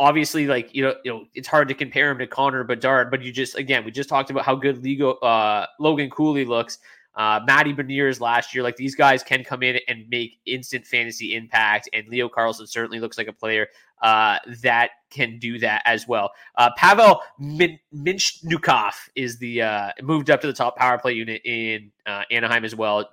obviously 0.02 0.48
like 0.48 0.74
you 0.74 0.82
know 0.82 0.96
you 1.06 1.12
know 1.12 1.26
it's 1.36 1.48
hard 1.48 1.68
to 1.68 1.76
compare 1.76 2.10
him 2.10 2.18
to 2.18 2.28
Connor 2.28 2.64
Bedard, 2.64 3.12
but 3.12 3.22
you 3.22 3.32
just 3.32 3.56
again 3.56 3.86
we 3.86 3.92
just 3.92 4.10
talked 4.10 4.32
about 4.32 4.44
how 4.44 4.56
good 4.56 4.84
Lego, 4.84 5.12
uh, 5.14 5.68
Logan 5.80 6.10
Cooley 6.10 6.44
looks. 6.44 6.80
Uh, 7.14 7.42
Matty 7.46 7.74
Beniers 7.74 8.22
last 8.22 8.56
year, 8.56 8.64
like 8.64 8.78
these 8.78 8.96
guys 8.96 9.22
can 9.22 9.44
come 9.44 9.64
in 9.64 9.78
and 9.90 10.06
make 10.10 10.40
instant 10.46 10.88
fantasy 10.88 11.36
impact, 11.36 11.90
and 11.92 12.08
Leo 12.08 12.30
Carlsson 12.30 12.68
certainly 12.68 13.02
looks 13.02 13.18
like 13.18 13.28
a 13.28 13.34
player 13.34 13.68
uh, 14.02 14.38
that 14.62 14.92
can 15.10 15.38
do 15.38 15.60
that 15.60 15.82
as 15.86 16.08
well. 16.08 16.32
Uh, 16.56 16.70
Pavel 16.78 17.20
Min- 17.38 17.80
Mintyukov 17.94 18.94
is 19.16 19.38
the 19.40 19.62
uh, 19.62 19.92
moved 20.02 20.30
up 20.30 20.40
to 20.40 20.48
the 20.48 20.54
top 20.54 20.78
power 20.78 20.98
play 20.98 21.12
unit 21.12 21.42
in 21.44 21.92
uh, 22.06 22.24
Anaheim 22.32 22.64
as 22.64 22.76
well. 22.76 23.10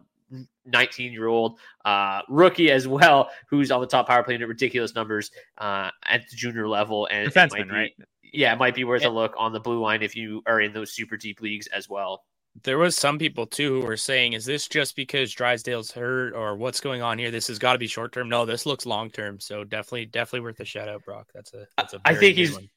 19 0.68 1.12
year 1.12 1.26
old 1.26 1.58
uh, 1.84 2.22
rookie 2.28 2.70
as 2.70 2.86
well, 2.86 3.30
who's 3.48 3.70
on 3.70 3.80
the 3.80 3.86
top 3.86 4.06
power 4.06 4.22
play 4.22 4.34
unit, 4.34 4.48
ridiculous 4.48 4.94
numbers 4.94 5.30
uh, 5.58 5.90
at 6.04 6.28
the 6.28 6.36
junior 6.36 6.68
level. 6.68 7.08
And 7.10 7.30
defenseman, 7.30 7.68
be, 7.68 7.74
right? 7.74 7.92
Yeah, 8.32 8.52
it 8.52 8.58
might 8.58 8.74
be 8.74 8.84
worth 8.84 9.02
yeah. 9.02 9.08
a 9.08 9.10
look 9.10 9.34
on 9.38 9.52
the 9.52 9.60
blue 9.60 9.80
line 9.80 10.02
if 10.02 10.14
you 10.14 10.42
are 10.46 10.60
in 10.60 10.72
those 10.72 10.92
super 10.92 11.16
deep 11.16 11.40
leagues 11.40 11.66
as 11.68 11.88
well. 11.88 12.24
There 12.64 12.78
was 12.78 12.96
some 12.96 13.18
people 13.18 13.46
too 13.46 13.80
who 13.80 13.86
were 13.86 13.96
saying, 13.96 14.32
"Is 14.32 14.44
this 14.44 14.66
just 14.66 14.96
because 14.96 15.32
Drysdale's 15.32 15.92
hurt, 15.92 16.34
or 16.34 16.56
what's 16.56 16.80
going 16.80 17.02
on 17.02 17.18
here? 17.18 17.30
This 17.30 17.46
has 17.48 17.58
got 17.58 17.74
to 17.74 17.78
be 17.78 17.86
short 17.86 18.12
term." 18.12 18.28
No, 18.28 18.44
this 18.44 18.66
looks 18.66 18.84
long 18.84 19.10
term. 19.10 19.38
So 19.38 19.62
definitely, 19.62 20.06
definitely 20.06 20.40
worth 20.40 20.58
a 20.58 20.64
shout 20.64 20.88
out, 20.88 21.04
Brock. 21.04 21.28
That's 21.32 21.54
a. 21.54 21.66
That's 21.76 21.94
a 21.94 22.00
I 22.04 22.14
think 22.14 22.36
he's. 22.36 22.54
One. 22.54 22.68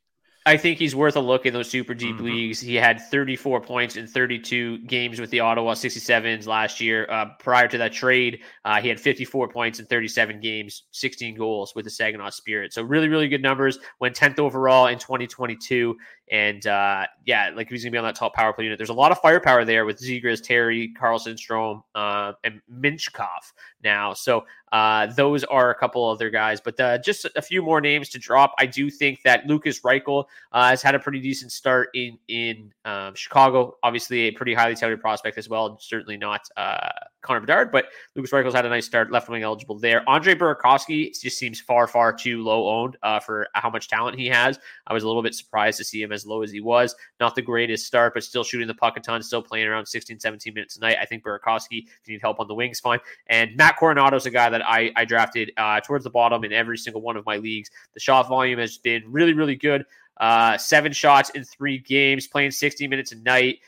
I 0.44 0.58
think 0.58 0.80
he's 0.80 0.96
worth 0.96 1.16
a 1.18 1.20
look 1.20 1.46
in 1.46 1.54
those 1.54 1.70
super 1.70 1.94
deep 1.94 2.16
mm-hmm. 2.16 2.26
leagues. 2.26 2.60
He 2.60 2.74
had 2.74 3.00
34 3.00 3.62
points 3.62 3.96
in 3.96 4.08
32 4.08 4.80
games 4.80 5.20
with 5.20 5.30
the 5.30 5.40
Ottawa 5.40 5.76
67s 5.76 6.48
last 6.48 6.82
year. 6.82 7.08
Uh, 7.12 7.26
prior 7.40 7.68
to 7.68 7.78
that 7.78 7.94
trade, 7.94 8.40
uh, 8.66 8.82
he 8.82 8.90
had 8.90 9.00
54 9.00 9.50
points 9.50 9.80
in 9.80 9.86
37 9.86 10.40
games, 10.40 10.86
16 10.92 11.38
goals 11.38 11.76
with 11.76 11.86
the 11.86 11.92
Saginaw 11.92 12.32
Spirit. 12.32 12.74
So 12.74 12.82
really, 12.82 13.08
really 13.08 13.28
good 13.28 13.44
numbers. 13.44 13.78
Went 14.00 14.16
10th 14.16 14.40
overall 14.40 14.88
in 14.88 14.98
2022. 14.98 15.96
And 16.32 16.66
uh, 16.66 17.06
yeah, 17.26 17.52
like 17.54 17.70
he's 17.70 17.84
going 17.84 17.92
to 17.92 17.96
be 17.96 18.00
on 18.00 18.06
that 18.06 18.16
top 18.16 18.34
power 18.34 18.52
play 18.52 18.64
unit. 18.64 18.80
There's 18.80 18.90
a 18.90 18.94
lot 18.94 19.12
of 19.12 19.20
firepower 19.20 19.64
there 19.64 19.86
with 19.86 20.00
Zegras, 20.00 20.42
Terry, 20.42 20.92
Carlsson, 21.00 21.36
Strome, 21.36 21.84
uh, 21.94 22.34
and 22.44 22.62
Mintyukov 22.74 23.52
now. 23.84 24.14
So 24.14 24.46
uh, 24.72 25.08
those 25.08 25.44
are 25.46 25.70
a 25.70 25.76
couple 25.76 26.08
other 26.08 26.30
guys, 26.30 26.62
but 26.62 26.80
uh, 26.80 26.98
just 26.98 27.28
a 27.36 27.42
few 27.42 27.62
more 27.62 27.82
names 27.82 28.10
to 28.10 28.20
drop. 28.20 28.54
I 28.58 28.66
do 28.66 28.90
think 28.90 29.22
that 29.24 29.46
Lukas 29.46 29.82
Reichel 29.82 30.26
uh, 30.52 30.70
has 30.70 30.82
had 30.82 30.96
a 30.96 31.00
pretty 31.00 31.20
decent 31.20 31.52
start 31.52 31.90
in 31.94 32.18
in 32.28 32.72
um, 32.86 33.14
Chicago. 33.16 33.78
Obviously, 33.84 34.22
a 34.22 34.32
pretty 34.32 34.54
highly 34.54 34.76
touted 34.76 35.02
prospect 35.02 35.38
as 35.38 35.50
well. 35.50 35.78
Certainly 35.80 36.18
not 36.18 36.42
uh, 36.56 36.90
Connor 37.22 37.42
Bedard, 37.42 37.72
but 37.72 37.86
Lukas 38.16 38.32
Reichel's 38.32 38.54
had 38.54 38.66
a 38.66 38.70
nice 38.70 38.86
start, 38.86 39.12
left 39.12 39.30
wing 39.30 39.44
eligible 39.44 39.78
there. 39.78 40.08
Andre 40.10 40.36
Burakovsky 40.36 41.20
just 41.20 41.38
seems 41.38 41.60
far, 41.60 41.88
far 41.88 42.14
too 42.14 42.44
low 42.44 42.70
owned 42.70 42.98
uh, 43.04 43.20
for 43.20 43.48
how 43.54 43.70
much 43.70 43.88
talent 43.88 44.18
he 44.18 44.28
has. 44.28 44.60
I 44.88 44.94
was 44.94 45.04
a 45.04 45.08
little 45.08 45.22
bit 45.22 45.36
surprised 45.36 45.78
to 45.78 45.84
see 45.84 46.02
him 46.02 46.12
as 46.12 46.26
low 46.26 46.42
as 46.42 46.52
he 46.52 46.62
was. 46.62 46.96
Not 47.20 47.36
the 47.36 47.42
greatest 47.42 47.86
start, 47.86 48.14
but 48.14 48.24
still 48.24 48.44
shooting 48.44 48.68
the 48.68 48.74
puck 48.74 48.98
a 48.98 49.00
ton, 49.00 49.22
still 49.22 49.42
playing 49.42 49.68
around 49.68 49.86
16, 49.86 50.20
17 50.20 50.54
minutes 50.54 50.78
a 50.78 50.80
night. 50.80 50.98
I 51.00 51.06
think 51.06 51.24
Burakovsky, 51.24 51.86
if 51.86 52.08
you 52.08 52.14
need 52.14 52.22
help 52.22 52.40
on 52.40 52.48
the 52.48 52.56
wings, 52.56 52.80
fine. 52.80 53.00
And 53.28 53.56
Matt 53.56 53.78
Coronato's 53.78 54.26
a 54.26 54.32
guy 54.32 54.50
that 54.50 54.61
I, 54.62 54.92
I 54.96 55.06
drafted 55.06 55.52
uh, 55.58 55.80
towards 55.82 56.04
the 56.04 56.10
bottom 56.10 56.44
in 56.44 56.54
every 56.54 56.78
single 56.78 57.02
one 57.02 57.18
of 57.18 57.26
my 57.26 57.38
leagues. 57.38 57.70
The 57.94 58.00
shot 58.00 58.28
volume 58.28 58.60
has 58.60 58.78
been 58.78 59.04
really, 59.08 59.34
really 59.34 59.56
good. 59.56 59.86
Uh, 60.18 60.58
seven 60.58 60.92
shots 60.92 61.32
in 61.32 61.44
three 61.44 61.80
games, 61.80 62.28
playing 62.28 62.52
60 62.52 62.88
minutes 62.88 63.12
a 63.12 63.16
night 63.16 63.60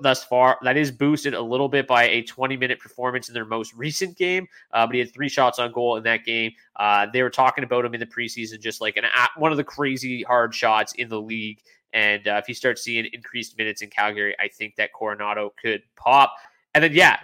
thus 0.00 0.24
far. 0.24 0.58
That 0.62 0.76
is 0.76 0.90
boosted 0.90 1.34
a 1.34 1.40
little 1.40 1.68
bit 1.68 1.86
by 1.86 2.04
a 2.04 2.22
20 2.22 2.56
minute 2.56 2.78
performance 2.78 3.28
in 3.28 3.34
their 3.34 3.44
most 3.44 3.72
recent 3.74 4.16
game, 4.16 4.46
uh, 4.72 4.86
but 4.86 4.94
he 4.94 5.00
had 5.00 5.12
three 5.12 5.28
shots 5.28 5.58
on 5.58 5.72
goal 5.72 5.96
in 5.96 6.02
that 6.04 6.24
game. 6.24 6.52
Uh, 6.76 7.06
they 7.12 7.22
were 7.22 7.30
talking 7.30 7.64
about 7.64 7.84
him 7.84 7.94
in 7.94 8.00
the 8.00 8.06
preseason, 8.06 8.60
just 8.60 8.80
like 8.80 8.96
an 8.96 9.04
one 9.36 9.50
of 9.50 9.56
the 9.56 9.64
crazy 9.64 10.22
hard 10.22 10.54
shots 10.54 10.92
in 10.94 11.08
the 11.08 11.20
league. 11.20 11.60
And 11.92 12.26
uh, 12.28 12.34
if 12.34 12.46
he 12.46 12.54
starts 12.54 12.82
seeing 12.82 13.06
increased 13.12 13.56
minutes 13.58 13.82
in 13.82 13.90
Calgary, 13.90 14.36
I 14.38 14.48
think 14.48 14.76
that 14.76 14.90
Coronato 14.92 15.50
could 15.60 15.82
pop. 15.96 16.34
And 16.74 16.84
then, 16.84 16.92
yeah, 16.92 17.18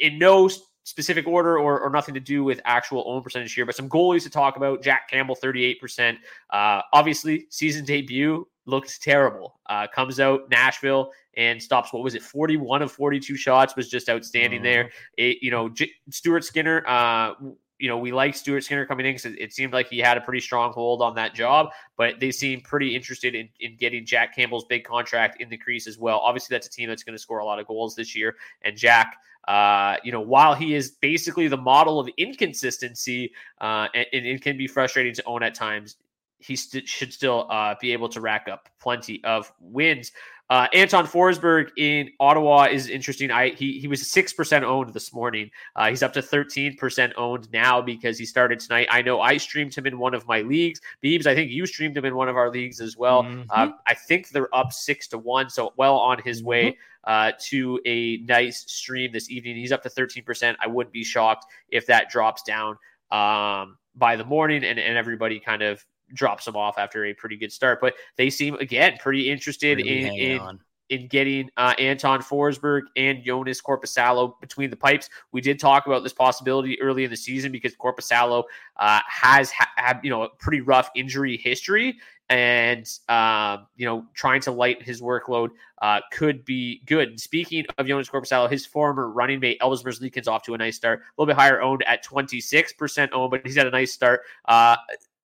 in 0.00 0.18
no 0.18 0.48
specific 0.90 1.26
order 1.26 1.58
or, 1.58 1.80
or 1.80 1.88
nothing 1.88 2.14
to 2.14 2.20
do 2.20 2.42
with 2.42 2.60
actual 2.64 3.04
own 3.06 3.22
percentage 3.22 3.54
here, 3.54 3.64
but 3.64 3.76
some 3.76 3.88
goalies 3.88 4.24
to 4.24 4.30
talk 4.30 4.56
about. 4.56 4.82
Jack 4.82 5.08
Campbell, 5.08 5.36
38%. 5.36 6.16
Uh, 6.50 6.82
obviously, 6.92 7.46
season 7.48 7.84
debut 7.84 8.46
looks 8.66 8.98
terrible. 8.98 9.60
Uh, 9.66 9.86
comes 9.86 10.18
out 10.18 10.50
Nashville 10.50 11.12
and 11.36 11.62
stops. 11.62 11.92
What 11.92 12.02
was 12.02 12.16
it? 12.16 12.22
Forty-one 12.22 12.82
of 12.82 12.90
forty-two 12.90 13.36
shots 13.36 13.76
was 13.76 13.88
just 13.88 14.08
outstanding 14.08 14.62
there. 14.62 14.84
Mm-hmm. 14.84 15.12
It, 15.16 15.36
you 15.42 15.50
know, 15.52 15.68
J- 15.68 15.92
Stuart 16.10 16.44
Skinner. 16.44 16.84
Uh, 16.86 17.34
you 17.80 17.88
know, 17.88 17.96
we 17.96 18.12
like 18.12 18.34
Stuart 18.34 18.62
Skinner 18.62 18.84
coming 18.84 19.06
in 19.06 19.14
because 19.14 19.32
it, 19.38 19.52
seemed 19.52 19.72
like 19.72 19.88
he 19.88 19.98
had 19.98 20.18
a 20.18 20.20
pretty 20.20 20.40
strong 20.40 20.72
hold 20.72 21.00
on 21.00 21.14
that 21.14 21.34
job, 21.34 21.70
but 21.96 22.20
they 22.20 22.30
seem 22.30 22.60
pretty 22.60 22.94
interested 22.94 23.34
in, 23.34 23.48
in 23.58 23.76
getting 23.76 24.04
Jack 24.04 24.36
Campbell's 24.36 24.64
big 24.66 24.84
contract 24.84 25.40
in 25.40 25.48
the 25.48 25.56
crease 25.56 25.86
as 25.86 25.98
well. 25.98 26.18
Obviously, 26.18 26.54
that's 26.54 26.66
a 26.66 26.70
team 26.70 26.88
that's 26.88 27.02
going 27.02 27.14
to 27.14 27.18
score 27.18 27.38
a 27.38 27.44
lot 27.44 27.58
of 27.58 27.66
goals 27.66 27.96
this 27.96 28.14
year. 28.14 28.36
And 28.62 28.76
Jack, 28.76 29.16
uh, 29.48 29.96
you 30.04 30.12
know, 30.12 30.20
while 30.20 30.54
he 30.54 30.74
is 30.74 30.90
basically 30.90 31.48
the 31.48 31.56
model 31.56 31.98
of 31.98 32.08
inconsistency 32.18 33.32
uh, 33.60 33.88
and, 33.94 34.06
and 34.12 34.26
it 34.26 34.42
can 34.42 34.58
be 34.58 34.66
frustrating 34.66 35.14
to 35.14 35.24
own 35.24 35.42
at 35.42 35.54
times, 35.54 35.96
he 36.38 36.56
st- 36.56 36.86
should 36.86 37.12
still 37.12 37.46
uh, 37.50 37.74
be 37.80 37.92
able 37.92 38.08
to 38.10 38.20
rack 38.20 38.46
up 38.50 38.68
plenty 38.78 39.22
of 39.24 39.50
wins. 39.58 40.12
Uh, 40.50 40.66
Anton 40.74 41.06
Forsberg 41.06 41.70
in 41.76 42.10
Ottawa 42.18 42.64
is 42.64 42.88
interesting. 42.88 43.30
I 43.30 43.50
he 43.50 43.78
he 43.78 43.86
was 43.86 44.10
six 44.10 44.32
percent 44.32 44.64
owned 44.64 44.92
this 44.92 45.14
morning. 45.14 45.48
Uh, 45.76 45.88
he's 45.88 46.02
up 46.02 46.12
to 46.14 46.22
thirteen 46.22 46.76
percent 46.76 47.12
owned 47.16 47.48
now 47.52 47.80
because 47.80 48.18
he 48.18 48.26
started 48.26 48.58
tonight. 48.58 48.88
I 48.90 49.00
know 49.00 49.20
I 49.20 49.36
streamed 49.36 49.76
him 49.76 49.86
in 49.86 49.96
one 49.96 50.12
of 50.12 50.26
my 50.26 50.40
leagues. 50.42 50.80
Beebs, 51.04 51.26
I 51.26 51.36
think 51.36 51.52
you 51.52 51.66
streamed 51.66 51.96
him 51.96 52.04
in 52.04 52.16
one 52.16 52.28
of 52.28 52.36
our 52.36 52.50
leagues 52.50 52.80
as 52.80 52.96
well. 52.96 53.22
Mm-hmm. 53.22 53.42
Uh, 53.48 53.68
I 53.86 53.94
think 53.94 54.30
they're 54.30 54.52
up 54.52 54.72
six 54.72 55.06
to 55.08 55.18
one, 55.18 55.50
so 55.50 55.72
well 55.76 55.96
on 55.96 56.20
his 56.20 56.42
way 56.42 56.72
mm-hmm. 56.72 57.10
uh, 57.12 57.32
to 57.42 57.80
a 57.86 58.16
nice 58.18 58.64
stream 58.66 59.12
this 59.12 59.30
evening. 59.30 59.54
He's 59.54 59.70
up 59.70 59.84
to 59.84 59.88
thirteen 59.88 60.24
percent. 60.24 60.58
I 60.60 60.66
wouldn't 60.66 60.92
be 60.92 61.04
shocked 61.04 61.46
if 61.68 61.86
that 61.86 62.10
drops 62.10 62.42
down 62.42 62.76
um, 63.12 63.78
by 63.94 64.16
the 64.16 64.24
morning 64.24 64.64
and, 64.64 64.80
and 64.80 64.98
everybody 64.98 65.38
kind 65.38 65.62
of 65.62 65.84
drops 66.14 66.44
them 66.44 66.56
off 66.56 66.78
after 66.78 67.04
a 67.06 67.14
pretty 67.14 67.36
good 67.36 67.52
start. 67.52 67.80
But 67.80 67.94
they 68.16 68.30
seem 68.30 68.54
again 68.56 68.96
pretty 69.00 69.30
interested 69.30 69.78
really 69.78 70.06
in 70.06 70.40
in, 70.40 70.60
in 70.90 71.06
getting 71.06 71.48
uh, 71.56 71.74
Anton 71.78 72.20
Forsberg 72.20 72.82
and 72.96 73.24
Joonas 73.24 73.62
Korpisalo 73.62 74.38
between 74.40 74.70
the 74.70 74.76
pipes. 74.76 75.08
We 75.32 75.40
did 75.40 75.58
talk 75.58 75.86
about 75.86 76.02
this 76.02 76.12
possibility 76.12 76.80
early 76.82 77.04
in 77.04 77.10
the 77.10 77.16
season 77.16 77.52
because 77.52 77.74
Korpisalo 77.76 78.44
uh, 78.76 79.00
has 79.06 79.50
ha- 79.52 79.70
had 79.76 80.00
you 80.02 80.10
know 80.10 80.24
a 80.24 80.28
pretty 80.28 80.60
rough 80.60 80.90
injury 80.94 81.36
history. 81.36 81.98
And 82.28 82.88
um, 83.08 83.66
you 83.74 83.86
know, 83.86 84.04
trying 84.14 84.40
to 84.42 84.52
lighten 84.52 84.84
his 84.84 85.00
workload 85.00 85.48
uh, 85.82 86.00
could 86.12 86.44
be 86.44 86.80
good. 86.86 87.18
speaking 87.18 87.64
of 87.76 87.86
Joonas 87.86 88.08
Korpisalo, 88.08 88.48
his 88.48 88.64
former 88.64 89.10
running 89.10 89.40
mate 89.40 89.58
Elvis 89.60 89.82
Merzlikins 89.82 90.28
off 90.28 90.44
to 90.44 90.54
a 90.54 90.58
nice 90.58 90.76
start, 90.76 91.00
a 91.00 91.02
little 91.20 91.26
bit 91.26 91.40
higher 91.40 91.60
owned 91.60 91.82
at 91.84 92.04
twenty 92.04 92.40
six 92.40 92.72
percent 92.72 93.12
owned, 93.12 93.32
but 93.32 93.44
he's 93.44 93.56
had 93.56 93.66
a 93.66 93.70
nice 93.70 93.92
start. 93.92 94.20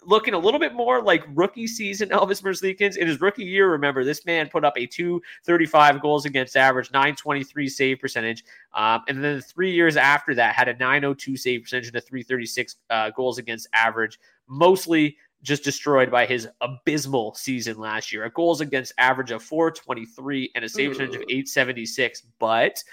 Looking 0.05 0.33
a 0.33 0.39
little 0.39 0.59
bit 0.59 0.73
more 0.73 1.01
like 1.01 1.25
rookie 1.33 1.67
season 1.67 2.09
Elvis 2.09 2.41
Merzlikins. 2.41 2.97
In 2.97 3.07
his 3.07 3.19
rookie 3.21 3.43
year, 3.43 3.71
remember, 3.71 4.03
this 4.03 4.25
man 4.25 4.47
put 4.47 4.63
up 4.63 4.77
a 4.77 4.85
235 4.85 6.01
goals 6.01 6.25
against 6.25 6.55
average, 6.55 6.91
923 6.91 7.67
save 7.67 7.99
percentage. 7.99 8.43
Um, 8.73 9.01
and 9.07 9.23
then 9.23 9.41
three 9.41 9.73
years 9.73 9.97
after 9.97 10.35
that, 10.35 10.55
had 10.55 10.67
a 10.67 10.75
902 10.77 11.37
save 11.37 11.63
percentage 11.63 11.87
and 11.87 11.95
a 11.95 12.01
336 12.01 12.75
uh, 12.89 13.09
goals 13.11 13.37
against 13.37 13.67
average, 13.73 14.19
mostly 14.47 15.17
just 15.41 15.63
destroyed 15.63 16.11
by 16.11 16.25
his 16.25 16.47
abysmal 16.61 17.33
season 17.35 17.77
last 17.77 18.11
year. 18.11 18.25
A 18.25 18.29
goals 18.31 18.61
against 18.61 18.93
average 18.97 19.31
of 19.31 19.43
423 19.43 20.51
and 20.55 20.65
a 20.65 20.69
save 20.69 20.91
percentage 20.91 21.15
of 21.15 21.21
876. 21.21 22.23
But 22.39 22.83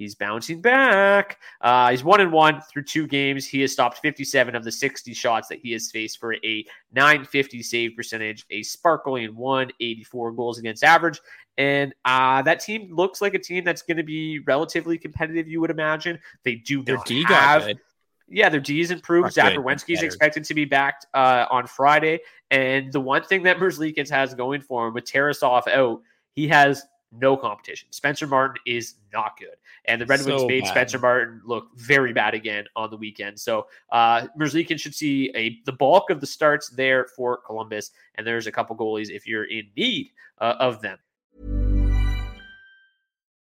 He's 0.00 0.14
bouncing 0.14 0.62
back. 0.62 1.38
Uh, 1.60 1.90
he's 1.90 2.02
one 2.02 2.22
and 2.22 2.32
one 2.32 2.62
through 2.62 2.84
two 2.84 3.06
games. 3.06 3.46
He 3.46 3.60
has 3.60 3.70
stopped 3.70 3.98
57 3.98 4.56
of 4.56 4.64
the 4.64 4.72
60 4.72 5.12
shots 5.12 5.48
that 5.48 5.58
he 5.58 5.72
has 5.72 5.90
faced 5.90 6.18
for 6.18 6.36
a 6.36 6.64
950 6.94 7.62
save 7.62 7.94
percentage, 7.94 8.46
a 8.50 8.62
sparkling 8.62 9.36
184 9.36 10.32
goals 10.32 10.58
against 10.58 10.82
average. 10.82 11.20
And 11.58 11.94
uh, 12.06 12.40
that 12.40 12.60
team 12.60 12.88
looks 12.90 13.20
like 13.20 13.34
a 13.34 13.38
team 13.38 13.62
that's 13.62 13.82
going 13.82 13.98
to 13.98 14.02
be 14.02 14.38
relatively 14.46 14.96
competitive, 14.96 15.46
you 15.46 15.60
would 15.60 15.70
imagine. 15.70 16.18
They 16.44 16.54
do 16.54 16.82
their 16.82 16.96
D 17.04 17.22
have, 17.24 17.66
good. 17.66 17.78
Yeah, 18.26 18.48
their 18.48 18.60
D 18.60 18.80
is 18.80 18.90
improved. 18.90 19.34
Zach 19.34 19.54
is 19.86 20.02
expected 20.02 20.44
to 20.44 20.54
be 20.54 20.64
backed 20.64 21.04
uh, 21.12 21.44
on 21.50 21.66
Friday. 21.66 22.20
And 22.50 22.90
the 22.90 23.00
one 23.00 23.22
thing 23.22 23.42
that 23.42 23.58
Merzlikins 23.58 24.08
has 24.08 24.32
going 24.32 24.62
for 24.62 24.88
him 24.88 24.94
with 24.94 25.04
Tarasov 25.04 25.68
out, 25.68 26.00
he 26.32 26.48
has 26.48 26.86
no 27.12 27.36
competition. 27.36 27.90
Spencer 27.90 28.26
Martin 28.26 28.60
is 28.66 28.94
not 29.12 29.38
good. 29.38 29.56
And 29.86 30.00
the 30.00 30.06
Red 30.06 30.24
Wings 30.24 30.44
made 30.46 30.62
bad. 30.62 30.70
Spencer 30.70 30.98
Martin 30.98 31.40
look 31.44 31.68
very 31.76 32.12
bad 32.12 32.34
again 32.34 32.64
on 32.76 32.90
the 32.90 32.96
weekend. 32.96 33.38
So 33.38 33.66
uh 33.90 34.26
Merzlikin 34.38 34.78
should 34.78 34.94
see 34.94 35.30
a 35.34 35.60
the 35.64 35.72
bulk 35.72 36.10
of 36.10 36.20
the 36.20 36.26
starts 36.26 36.68
there 36.68 37.06
for 37.16 37.38
Columbus. 37.38 37.90
And 38.14 38.26
there's 38.26 38.46
a 38.46 38.52
couple 38.52 38.76
goalies 38.76 39.10
if 39.10 39.26
you're 39.26 39.44
in 39.44 39.68
need 39.76 40.12
uh, 40.38 40.56
of 40.58 40.80
them. 40.80 40.98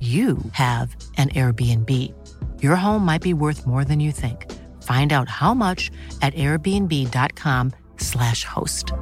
you 0.00 0.38
have 0.52 0.96
an 1.18 1.28
Airbnb. 1.28 2.14
Your 2.62 2.76
home 2.76 3.04
might 3.04 3.20
be 3.20 3.34
worth 3.34 3.66
more 3.66 3.84
than 3.84 4.00
you 4.00 4.12
think. 4.12 4.50
Find 4.82 5.12
out 5.12 5.28
how 5.28 5.52
much 5.52 5.90
at 6.22 6.32
airbnb.com/slash 6.32 8.44
host. 8.44 8.94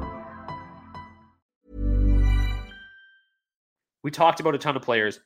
We 4.03 4.11
talked 4.11 4.41
about 4.41 4.55
a 4.55 4.57
ton 4.57 4.75
of 4.75 4.81
players 4.81 5.21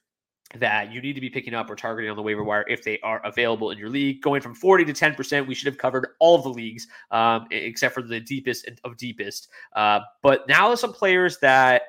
that 0.55 0.91
you 0.91 1.01
need 1.01 1.13
to 1.13 1.21
be 1.21 1.30
picking 1.30 1.53
up 1.53 1.69
or 1.69 1.76
targeting 1.76 2.09
on 2.09 2.15
the 2.15 2.21
waiver 2.21 2.43
wire 2.43 2.65
if 2.67 2.84
they 2.84 2.99
are 2.99 3.21
available 3.26 3.71
in 3.71 3.78
your 3.78 3.89
league. 3.89 4.21
Going 4.21 4.41
from 4.41 4.53
40 4.53 4.86
to 4.86 4.93
10%, 4.93 5.47
we 5.47 5.55
should 5.55 5.67
have 5.67 5.78
covered 5.78 6.09
all 6.19 6.38
the 6.38 6.49
leagues 6.49 6.88
um, 7.11 7.47
except 7.51 7.93
for 7.93 8.01
the 8.01 8.19
deepest 8.19 8.69
of 8.84 8.97
deepest. 8.97 9.49
Uh, 9.76 10.01
but 10.21 10.47
now 10.47 10.74
some 10.76 10.93
players 10.93 11.39
that 11.39 11.84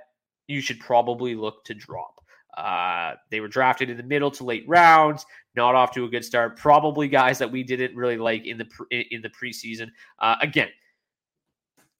you 0.46 0.60
should 0.60 0.80
probably 0.80 1.34
look 1.34 1.64
to 1.64 1.74
drop. 1.74 2.13
Uh, 2.56 3.14
they 3.30 3.40
were 3.40 3.48
drafted 3.48 3.90
in 3.90 3.96
the 3.96 4.02
middle 4.02 4.30
to 4.30 4.44
late 4.44 4.64
rounds, 4.68 5.26
not 5.56 5.74
off 5.74 5.92
to 5.92 6.04
a 6.04 6.08
good 6.08 6.24
start. 6.24 6.56
Probably 6.56 7.08
guys 7.08 7.38
that 7.38 7.50
we 7.50 7.62
didn't 7.62 7.96
really 7.96 8.16
like 8.16 8.46
in 8.46 8.58
the 8.58 8.64
pre- 8.66 9.08
in 9.10 9.22
the 9.22 9.30
preseason. 9.30 9.88
Uh, 10.18 10.36
again, 10.40 10.68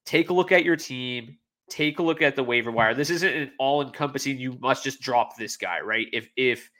take 0.04 0.30
a 0.30 0.32
look 0.32 0.52
at 0.52 0.64
your 0.64 0.76
team. 0.76 1.36
Take 1.70 1.98
a 1.98 2.02
look 2.02 2.20
at 2.22 2.36
the 2.36 2.44
waiver 2.44 2.70
wire. 2.70 2.94
This 2.94 3.10
isn't 3.10 3.34
an 3.34 3.50
all-encompassing. 3.58 4.38
You 4.38 4.58
must 4.60 4.84
just 4.84 5.00
drop 5.00 5.36
this 5.36 5.56
guy, 5.56 5.80
right? 5.80 6.06
If 6.12 6.28
if 6.36 6.70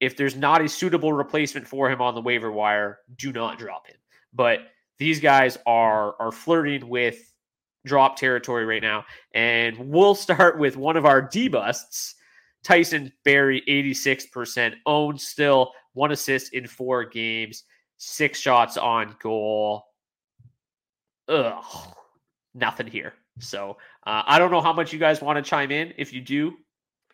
if 0.00 0.16
there's 0.16 0.34
not 0.34 0.62
a 0.62 0.68
suitable 0.68 1.12
replacement 1.12 1.66
for 1.68 1.90
him 1.90 2.00
on 2.00 2.14
the 2.14 2.22
waiver 2.22 2.50
wire, 2.50 3.00
do 3.16 3.32
not 3.32 3.58
drop 3.58 3.86
him. 3.86 3.96
But 4.32 4.60
these 4.98 5.20
guys 5.20 5.58
are 5.66 6.14
are 6.20 6.32
flirting 6.32 6.88
with 6.88 7.32
drop 7.84 8.16
territory 8.16 8.64
right 8.64 8.82
now, 8.82 9.04
and 9.34 9.76
we'll 9.78 10.14
start 10.14 10.58
with 10.58 10.76
one 10.76 10.96
of 10.96 11.04
our 11.04 11.20
debusts 11.20 12.14
Tyson 12.62 13.12
Barrie, 13.24 13.62
86% 13.68 14.74
owned 14.86 15.20
still, 15.20 15.72
one 15.94 16.12
assist 16.12 16.52
in 16.52 16.66
four 16.66 17.04
games, 17.04 17.64
six 17.96 18.38
shots 18.38 18.76
on 18.76 19.16
goal. 19.22 19.84
ugh, 21.28 21.64
nothing 22.54 22.86
here. 22.86 23.14
So 23.38 23.78
uh, 24.06 24.22
I 24.26 24.38
don't 24.38 24.50
know 24.50 24.60
how 24.60 24.72
much 24.72 24.92
you 24.92 24.98
guys 24.98 25.22
want 25.22 25.42
to 25.42 25.48
chime 25.48 25.70
in. 25.70 25.94
If 25.96 26.12
you 26.12 26.20
do, 26.20 26.54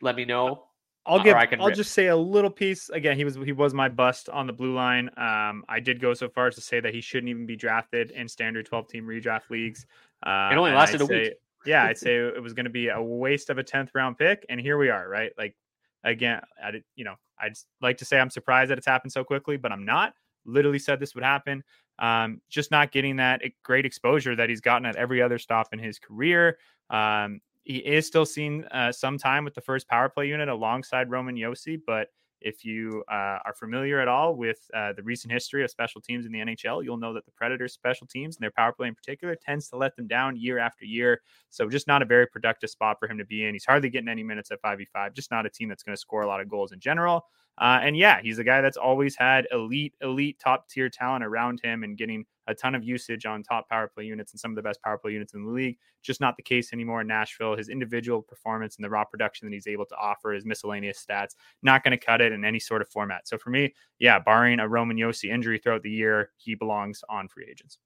let 0.00 0.16
me 0.16 0.24
know. 0.24 0.64
I'll 1.06 1.22
give. 1.22 1.36
I'll 1.36 1.68
rip. 1.68 1.76
just 1.76 1.92
say 1.92 2.08
a 2.08 2.16
little 2.16 2.50
piece. 2.50 2.88
Again, 2.90 3.16
he 3.16 3.24
was 3.24 3.36
he 3.36 3.52
was 3.52 3.72
my 3.72 3.88
bust 3.88 4.28
on 4.28 4.46
the 4.46 4.52
blue 4.52 4.74
line. 4.74 5.08
Um, 5.16 5.64
I 5.68 5.78
did 5.78 6.00
go 6.00 6.14
so 6.14 6.28
far 6.28 6.48
as 6.48 6.56
to 6.56 6.60
say 6.60 6.80
that 6.80 6.92
he 6.92 7.00
shouldn't 7.00 7.28
even 7.28 7.46
be 7.46 7.54
drafted 7.54 8.10
in 8.10 8.26
standard 8.26 8.66
twelve 8.66 8.88
team 8.88 9.06
redraft 9.06 9.48
leagues. 9.48 9.86
Uh, 10.24 10.48
it 10.50 10.56
only 10.56 10.72
lasted 10.72 11.00
a 11.00 11.06
say, 11.06 11.20
week. 11.20 11.32
Yeah, 11.66 11.84
I'd 11.84 11.98
say 11.98 12.16
it 12.16 12.42
was 12.42 12.54
going 12.54 12.64
to 12.64 12.70
be 12.70 12.88
a 12.88 13.00
waste 13.00 13.50
of 13.50 13.58
a 13.58 13.62
tenth 13.62 13.90
round 13.94 14.18
pick, 14.18 14.46
and 14.48 14.60
here 14.60 14.78
we 14.78 14.90
are. 14.90 15.08
Right, 15.08 15.32
like 15.36 15.56
again, 16.04 16.40
I 16.62 16.70
did, 16.70 16.84
you 16.94 17.04
know, 17.04 17.14
I'd 17.38 17.56
like 17.80 17.98
to 17.98 18.04
say 18.04 18.18
I'm 18.18 18.30
surprised 18.30 18.70
that 18.70 18.78
it's 18.78 18.86
happened 18.86 19.12
so 19.12 19.24
quickly, 19.24 19.56
but 19.56 19.72
I'm 19.72 19.84
not. 19.84 20.14
Literally 20.44 20.78
said 20.78 21.00
this 21.00 21.14
would 21.14 21.24
happen. 21.24 21.64
Um, 21.98 22.40
just 22.48 22.70
not 22.70 22.92
getting 22.92 23.16
that 23.16 23.42
great 23.62 23.86
exposure 23.86 24.36
that 24.36 24.48
he's 24.48 24.60
gotten 24.60 24.86
at 24.86 24.96
every 24.96 25.20
other 25.22 25.38
stop 25.38 25.68
in 25.72 25.78
his 25.78 25.98
career. 25.98 26.58
Um, 26.90 27.40
he 27.64 27.78
is 27.78 28.06
still 28.06 28.26
seeing 28.26 28.64
uh, 28.66 28.92
some 28.92 29.18
time 29.18 29.44
with 29.44 29.54
the 29.54 29.60
first 29.60 29.88
power 29.88 30.08
play 30.08 30.28
unit 30.28 30.48
alongside 30.48 31.10
Roman 31.10 31.34
Josi, 31.34 31.80
but 31.84 32.08
if 32.40 32.64
you 32.64 33.02
uh, 33.10 33.38
are 33.44 33.54
familiar 33.58 34.00
at 34.00 34.08
all 34.08 34.34
with 34.36 34.58
uh, 34.74 34.92
the 34.92 35.02
recent 35.02 35.32
history 35.32 35.64
of 35.64 35.70
special 35.70 36.00
teams 36.00 36.26
in 36.26 36.32
the 36.32 36.40
NHL, 36.40 36.84
you'll 36.84 36.96
know 36.96 37.12
that 37.14 37.24
the 37.24 37.32
Predators' 37.32 37.72
special 37.72 38.06
teams 38.06 38.36
and 38.36 38.42
their 38.42 38.50
power 38.50 38.72
play 38.72 38.88
in 38.88 38.94
particular 38.94 39.36
tends 39.36 39.68
to 39.68 39.76
let 39.76 39.96
them 39.96 40.06
down 40.06 40.36
year 40.36 40.58
after 40.58 40.84
year. 40.84 41.20
So, 41.50 41.68
just 41.68 41.86
not 41.86 42.02
a 42.02 42.04
very 42.04 42.26
productive 42.26 42.70
spot 42.70 42.98
for 42.98 43.08
him 43.08 43.18
to 43.18 43.24
be 43.24 43.44
in. 43.44 43.54
He's 43.54 43.64
hardly 43.64 43.90
getting 43.90 44.08
any 44.08 44.22
minutes 44.22 44.50
at 44.50 44.60
5v5, 44.62 45.14
just 45.14 45.30
not 45.30 45.46
a 45.46 45.50
team 45.50 45.68
that's 45.68 45.82
going 45.82 45.94
to 45.96 46.00
score 46.00 46.22
a 46.22 46.26
lot 46.26 46.40
of 46.40 46.48
goals 46.48 46.72
in 46.72 46.80
general. 46.80 47.26
Uh, 47.58 47.80
and 47.82 47.96
yeah, 47.96 48.20
he's 48.20 48.38
a 48.38 48.44
guy 48.44 48.60
that's 48.60 48.76
always 48.76 49.16
had 49.16 49.46
elite, 49.50 49.94
elite, 50.02 50.38
top 50.38 50.68
tier 50.68 50.90
talent 50.90 51.24
around 51.24 51.60
him 51.62 51.84
and 51.84 51.96
getting 51.96 52.26
a 52.46 52.54
ton 52.54 52.74
of 52.74 52.84
usage 52.84 53.26
on 53.26 53.42
top 53.42 53.68
power 53.68 53.88
play 53.88 54.04
units 54.04 54.32
and 54.32 54.40
some 54.40 54.50
of 54.50 54.56
the 54.56 54.62
best 54.62 54.80
power 54.82 54.98
play 54.98 55.12
units 55.12 55.34
in 55.34 55.44
the 55.44 55.50
league. 55.50 55.78
Just 56.02 56.20
not 56.20 56.36
the 56.36 56.42
case 56.42 56.72
anymore 56.72 57.00
in 57.00 57.06
Nashville. 57.06 57.56
His 57.56 57.68
individual 57.68 58.22
performance 58.22 58.76
and 58.76 58.84
the 58.84 58.90
raw 58.90 59.04
production 59.04 59.48
that 59.48 59.54
he's 59.54 59.66
able 59.66 59.86
to 59.86 59.96
offer, 59.96 60.32
his 60.32 60.44
miscellaneous 60.44 61.04
stats, 61.04 61.34
not 61.62 61.82
going 61.82 61.98
to 61.98 62.04
cut 62.04 62.20
it 62.20 62.32
in 62.32 62.44
any 62.44 62.60
sort 62.60 62.82
of 62.82 62.88
format. 62.88 63.26
So 63.26 63.38
for 63.38 63.50
me, 63.50 63.74
yeah, 63.98 64.18
barring 64.18 64.60
a 64.60 64.68
Roman 64.68 64.96
Josi 64.96 65.32
injury 65.32 65.58
throughout 65.58 65.82
the 65.82 65.90
year, 65.90 66.30
he 66.36 66.54
belongs 66.54 67.02
on 67.08 67.28
free 67.28 67.46
agents. 67.50 67.78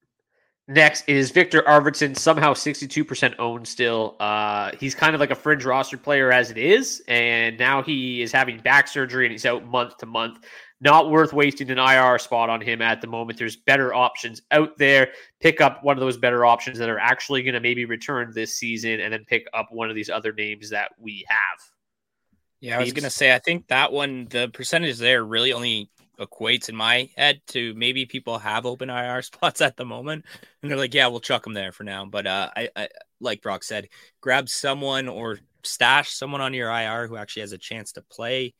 Next 0.70 1.08
is 1.08 1.32
Viktor 1.32 1.62
Arvidsson, 1.62 2.16
somehow 2.16 2.54
62% 2.54 3.34
owned 3.40 3.66
still. 3.66 4.14
Uh, 4.20 4.70
he's 4.78 4.94
kind 4.94 5.16
of 5.16 5.20
like 5.20 5.32
a 5.32 5.34
fringe 5.34 5.64
roster 5.64 5.96
player 5.96 6.30
as 6.30 6.52
it 6.52 6.58
is, 6.58 7.02
and 7.08 7.58
now 7.58 7.82
he 7.82 8.22
is 8.22 8.30
having 8.30 8.58
back 8.58 8.86
surgery 8.86 9.26
and 9.26 9.32
he's 9.32 9.44
out 9.44 9.66
month 9.66 9.96
to 9.96 10.06
month. 10.06 10.44
Not 10.80 11.10
worth 11.10 11.32
wasting 11.32 11.72
an 11.72 11.78
IR 11.78 12.20
spot 12.20 12.50
on 12.50 12.60
him 12.60 12.82
at 12.82 13.00
the 13.00 13.08
moment. 13.08 13.36
There's 13.36 13.56
better 13.56 13.92
options 13.92 14.42
out 14.52 14.78
there. 14.78 15.08
Pick 15.40 15.60
up 15.60 15.82
one 15.82 15.96
of 15.96 16.00
those 16.00 16.16
better 16.16 16.44
options 16.44 16.78
that 16.78 16.88
are 16.88 17.00
actually 17.00 17.42
going 17.42 17.54
to 17.54 17.60
maybe 17.60 17.84
return 17.84 18.30
this 18.32 18.56
season, 18.56 19.00
and 19.00 19.12
then 19.12 19.24
pick 19.26 19.48
up 19.52 19.70
one 19.72 19.90
of 19.90 19.96
these 19.96 20.08
other 20.08 20.32
names 20.32 20.70
that 20.70 20.92
we 21.00 21.26
have. 21.28 21.58
Yeah, 22.60 22.76
I 22.76 22.80
was 22.80 22.92
going 22.92 23.02
to 23.02 23.10
say, 23.10 23.34
I 23.34 23.40
think 23.40 23.66
that 23.68 23.90
one, 23.90 24.28
the 24.30 24.48
percentage 24.50 24.98
there 24.98 25.24
really 25.24 25.52
only 25.52 25.90
equates 26.20 26.68
in 26.68 26.76
my 26.76 27.08
head 27.16 27.40
to 27.48 27.74
maybe 27.74 28.06
people 28.06 28.38
have 28.38 28.66
open 28.66 28.90
IR 28.90 29.22
spots 29.22 29.60
at 29.60 29.76
the 29.76 29.84
moment, 29.84 30.24
and 30.62 30.70
they're 30.70 30.78
like, 30.78 30.94
"Yeah, 30.94 31.08
we'll 31.08 31.20
chuck 31.20 31.44
them 31.44 31.54
there 31.54 31.72
for 31.72 31.84
now." 31.84 32.04
But 32.04 32.26
uh, 32.26 32.50
I, 32.56 32.68
I 32.76 32.88
like 33.20 33.42
Brock 33.42 33.64
said, 33.64 33.88
grab 34.20 34.48
someone 34.48 35.08
or 35.08 35.38
stash 35.64 36.10
someone 36.10 36.40
on 36.40 36.54
your 36.54 36.70
IR 36.70 37.06
who 37.06 37.16
actually 37.16 37.42
has 37.42 37.52
a 37.52 37.58
chance 37.58 37.92
to 37.92 38.02
play. 38.02 38.54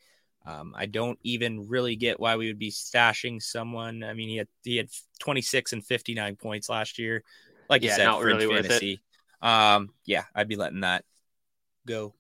Um, 0.46 0.74
I 0.76 0.86
don't 0.86 1.18
even 1.22 1.68
really 1.68 1.96
get 1.96 2.18
why 2.18 2.36
we 2.36 2.46
would 2.46 2.58
be 2.58 2.70
stashing 2.70 3.42
someone. 3.42 4.02
I 4.02 4.14
mean, 4.14 4.28
he 4.28 4.36
had 4.36 4.48
he 4.64 4.76
had 4.76 4.88
26 5.20 5.74
and 5.74 5.84
59 5.84 6.36
points 6.36 6.68
last 6.68 6.98
year. 6.98 7.22
Like 7.68 7.82
yeah, 7.82 7.90
you 7.90 7.96
said, 7.96 8.04
not 8.06 8.22
really 8.22 8.46
fantasy. 8.46 9.00
Um, 9.42 9.90
yeah, 10.04 10.24
I'd 10.34 10.48
be 10.48 10.56
letting 10.56 10.80
that 10.80 11.04
go. 11.86 12.14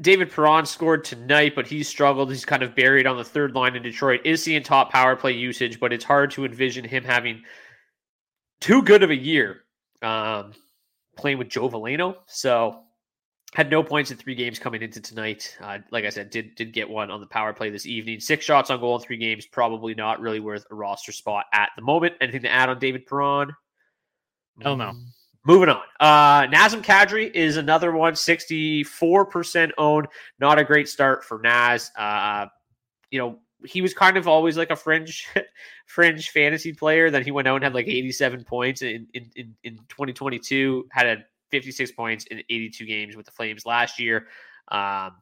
David 0.00 0.30
Perron 0.30 0.66
scored 0.66 1.04
tonight, 1.04 1.54
but 1.54 1.66
he's 1.66 1.88
struggled. 1.88 2.30
He's 2.30 2.44
kind 2.44 2.62
of 2.62 2.74
buried 2.74 3.06
on 3.06 3.16
the 3.16 3.24
third 3.24 3.54
line 3.54 3.76
in 3.76 3.82
Detroit. 3.82 4.20
Is 4.24 4.42
seeing 4.42 4.62
top 4.62 4.90
power 4.90 5.14
play 5.14 5.32
usage, 5.32 5.78
but 5.78 5.92
it's 5.92 6.04
hard 6.04 6.30
to 6.32 6.44
envision 6.44 6.84
him 6.84 7.04
having 7.04 7.42
too 8.60 8.82
good 8.82 9.02
of 9.02 9.10
a 9.10 9.16
year 9.16 9.62
um, 10.00 10.52
playing 11.16 11.38
with 11.38 11.48
Joe 11.48 11.68
Veleno. 11.68 12.16
So 12.26 12.80
had 13.54 13.70
no 13.70 13.82
points 13.82 14.10
in 14.10 14.16
three 14.16 14.34
games 14.34 14.58
coming 14.58 14.80
into 14.80 15.00
tonight. 15.00 15.56
Uh, 15.60 15.78
like 15.90 16.04
I 16.04 16.08
said, 16.08 16.30
did 16.30 16.54
did 16.54 16.72
get 16.72 16.88
one 16.88 17.10
on 17.10 17.20
the 17.20 17.26
power 17.26 17.52
play 17.52 17.70
this 17.70 17.86
evening. 17.86 18.18
Six 18.18 18.44
shots 18.44 18.70
on 18.70 18.80
goal 18.80 18.96
in 18.96 19.02
three 19.02 19.18
games. 19.18 19.46
Probably 19.46 19.94
not 19.94 20.20
really 20.20 20.40
worth 20.40 20.64
a 20.70 20.74
roster 20.74 21.12
spot 21.12 21.44
at 21.52 21.70
the 21.76 21.82
moment. 21.82 22.14
Anything 22.20 22.42
to 22.42 22.50
add 22.50 22.70
on 22.70 22.78
David 22.78 23.06
Perron? 23.06 23.52
Hell 24.60 24.76
no. 24.76 24.94
Moving 25.44 25.70
on. 25.70 25.82
Uh, 25.98 26.46
Nazem 26.46 26.82
Kadri 26.82 27.30
is 27.32 27.56
another 27.56 27.92
one, 27.92 28.12
64% 28.12 29.70
owned. 29.76 30.06
Not 30.38 30.58
a 30.58 30.64
great 30.64 30.88
start 30.88 31.24
for 31.24 31.40
Naz. 31.40 31.90
Uh, 31.98 32.46
you 33.10 33.18
know, 33.18 33.38
he 33.64 33.82
was 33.82 33.92
kind 33.92 34.16
of 34.16 34.28
always 34.28 34.56
like 34.56 34.70
a 34.70 34.76
fringe 34.76 35.28
fringe 35.86 36.30
fantasy 36.30 36.72
player. 36.72 37.10
Then 37.10 37.24
he 37.24 37.30
went 37.30 37.48
out 37.48 37.56
and 37.56 37.64
had 37.64 37.74
like 37.74 37.88
87 37.88 38.44
points 38.44 38.82
in, 38.82 39.06
in, 39.14 39.30
in, 39.34 39.54
in 39.64 39.76
2022, 39.88 40.86
had 40.90 41.06
a 41.06 41.24
56 41.50 41.92
points 41.92 42.24
in 42.26 42.38
82 42.48 42.86
games 42.86 43.16
with 43.16 43.26
the 43.26 43.32
Flames 43.32 43.66
last 43.66 43.98
year. 43.98 44.28
Um, 44.68 45.16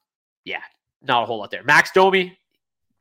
yeah, 0.45 0.63
not 1.03 1.23
a 1.23 1.27
whole 1.27 1.39
lot 1.39 1.51
there. 1.51 1.65
Max 1.65 1.91
Domi, 1.93 2.39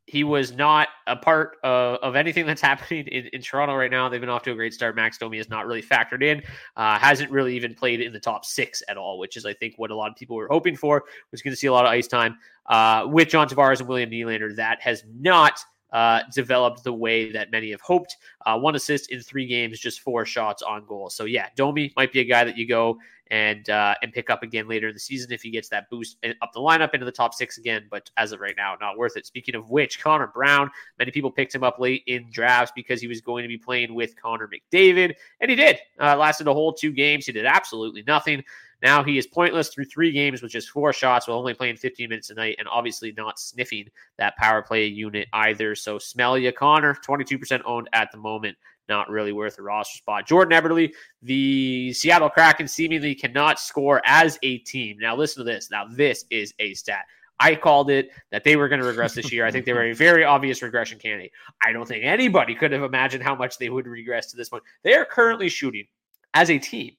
he 0.09 0.23
was 0.23 0.53
not 0.53 0.87
a 1.05 1.15
part 1.15 1.57
of, 1.63 1.97
of 1.97 2.15
anything 2.15 2.47
that's 2.47 2.61
happening 2.69 3.05
in, 3.07 3.27
in, 3.27 3.41
Toronto 3.41 3.75
right 3.75 3.91
now. 3.91 4.09
They've 4.09 4.19
been 4.19 4.29
off 4.29 4.41
to 4.43 4.51
a 4.51 4.55
great 4.55 4.73
start. 4.73 4.95
Max 4.95 5.19
Domi 5.19 5.37
has 5.37 5.49
not 5.49 5.67
really 5.67 5.83
factored 5.83 6.23
in, 6.23 6.41
uh, 6.75 6.97
hasn't 6.97 7.29
really 7.29 7.55
even 7.55 7.75
played 7.75 8.01
in 8.01 8.11
the 8.11 8.19
top 8.19 8.43
six 8.43 8.81
at 8.89 8.97
all, 8.97 9.19
which 9.19 9.37
is, 9.37 9.45
I 9.45 9.53
think, 9.53 9.75
what 9.77 9.91
a 9.91 9.95
lot 9.95 10.09
of 10.09 10.15
people 10.15 10.35
were 10.35 10.47
hoping 10.49 10.75
for. 10.75 11.03
Was 11.31 11.41
going 11.43 11.53
to 11.53 11.57
see 11.57 11.67
a 11.67 11.73
lot 11.73 11.85
of 11.85 11.91
ice 11.91 12.07
time 12.07 12.37
uh, 12.65 13.05
with 13.07 13.29
John 13.29 13.47
Tavares 13.47 13.79
and 13.79 13.87
William 13.87 14.09
Nylander. 14.09 14.55
That 14.55 14.81
has 14.81 15.03
not 15.19 15.59
uh, 15.91 16.21
developed 16.33 16.83
the 16.83 16.93
way 16.93 17.31
that 17.31 17.51
many 17.51 17.71
have 17.71 17.81
hoped. 17.81 18.17
Uh, 18.45 18.57
one 18.57 18.75
assist 18.75 19.11
in 19.11 19.21
three 19.21 19.45
games, 19.45 19.79
just 19.79 20.01
four 20.01 20.25
shots 20.25 20.61
on 20.61 20.85
goal. 20.85 21.09
So 21.09 21.25
yeah, 21.25 21.47
Domi 21.55 21.93
might 21.95 22.11
be 22.11 22.19
a 22.19 22.25
guy 22.25 22.43
that 22.43 22.57
you 22.57 22.67
go 22.67 22.97
and 23.31 23.69
uh, 23.69 23.95
and 24.01 24.11
pick 24.11 24.29
up 24.29 24.43
again 24.43 24.67
later 24.67 24.87
in 24.87 24.93
the 24.93 24.99
season 24.99 25.31
if 25.31 25.41
he 25.41 25.51
gets 25.51 25.69
that 25.69 25.89
boost 25.89 26.17
up 26.41 26.51
the 26.53 26.59
lineup 26.59 26.93
into 26.93 27.05
the 27.05 27.11
top 27.11 27.33
six 27.33 27.57
again. 27.57 27.85
But 27.89 28.09
as 28.17 28.31
of 28.31 28.39
right 28.39 28.55
now, 28.57 28.75
not 28.79 28.97
worth 28.97 29.17
it. 29.17 29.25
Speaking 29.25 29.55
of 29.55 29.69
which, 29.69 30.01
Connor 30.01 30.27
Brown, 30.27 30.69
many 30.97 31.11
people 31.11 31.31
picked 31.31 31.53
him 31.53 31.63
up 31.63 31.79
late 31.79 32.03
in 32.07 32.29
drafts 32.31 32.71
because 32.75 33.01
he 33.01 33.07
was 33.07 33.21
going 33.21 33.43
to 33.43 33.47
be 33.47 33.57
playing 33.57 33.93
with 33.93 34.19
Connor 34.19 34.49
McDavid, 34.49 35.15
and 35.41 35.49
he 35.49 35.55
did. 35.55 35.77
Uh, 35.99 36.15
lasted 36.17 36.47
a 36.47 36.53
whole 36.53 36.73
two 36.73 36.91
games. 36.91 37.25
He 37.25 37.31
did 37.31 37.45
absolutely 37.45 38.03
nothing. 38.07 38.43
Now 38.81 39.03
he 39.03 39.17
is 39.17 39.27
pointless 39.27 39.69
through 39.69 39.85
three 39.85 40.11
games 40.11 40.41
with 40.41 40.51
just 40.51 40.69
four 40.69 40.93
shots 40.93 41.27
while 41.27 41.37
only 41.37 41.53
playing 41.53 41.75
15 41.75 42.09
minutes 42.09 42.29
a 42.29 42.33
night 42.33 42.55
and 42.59 42.67
obviously 42.67 43.11
not 43.11 43.39
sniffing 43.39 43.89
that 44.17 44.37
power 44.37 44.61
play 44.61 44.85
unit 44.85 45.27
either. 45.33 45.75
So 45.75 45.99
smell 45.99 46.37
you, 46.37 46.51
Connor, 46.51 46.95
22% 46.95 47.61
owned 47.65 47.89
at 47.91 48.11
the 48.11 48.17
moment 48.17 48.57
not 48.89 49.09
really 49.09 49.31
worth 49.31 49.57
a 49.59 49.61
roster 49.61 49.97
spot. 49.97 50.27
Jordan 50.27 50.61
Eberle, 50.61 50.91
the 51.21 51.93
Seattle 51.93 52.29
Kraken 52.29 52.67
seemingly 52.67 53.15
cannot 53.15 53.59
score 53.59 54.01
as 54.03 54.37
a 54.43 54.57
team. 54.59 54.97
Now, 54.99 55.15
listen 55.15 55.45
to 55.45 55.51
this. 55.51 55.69
Now, 55.71 55.85
this 55.89 56.25
is 56.29 56.53
a 56.59 56.73
stat. 56.73 57.05
I 57.39 57.55
called 57.55 57.89
it 57.89 58.09
that 58.31 58.43
they 58.43 58.57
were 58.57 58.67
going 58.67 58.81
to 58.81 58.87
regress 58.87 59.13
this 59.13 59.31
year. 59.31 59.45
I 59.45 59.51
think 59.51 59.65
they 59.65 59.71
were 59.71 59.83
a 59.83 59.93
very 59.93 60.25
obvious 60.25 60.61
regression 60.61 60.99
candidate. 60.99 61.31
I 61.65 61.71
don't 61.71 61.87
think 61.87 62.03
anybody 62.03 62.53
could 62.53 62.73
have 62.73 62.83
imagined 62.83 63.23
how 63.23 63.35
much 63.35 63.57
they 63.57 63.69
would 63.69 63.87
regress 63.87 64.29
to 64.31 64.37
this 64.37 64.49
point. 64.49 64.63
They 64.83 64.93
are 64.95 65.05
currently 65.05 65.47
shooting 65.47 65.85
as 66.33 66.49
a 66.49 66.57
team 66.57 66.97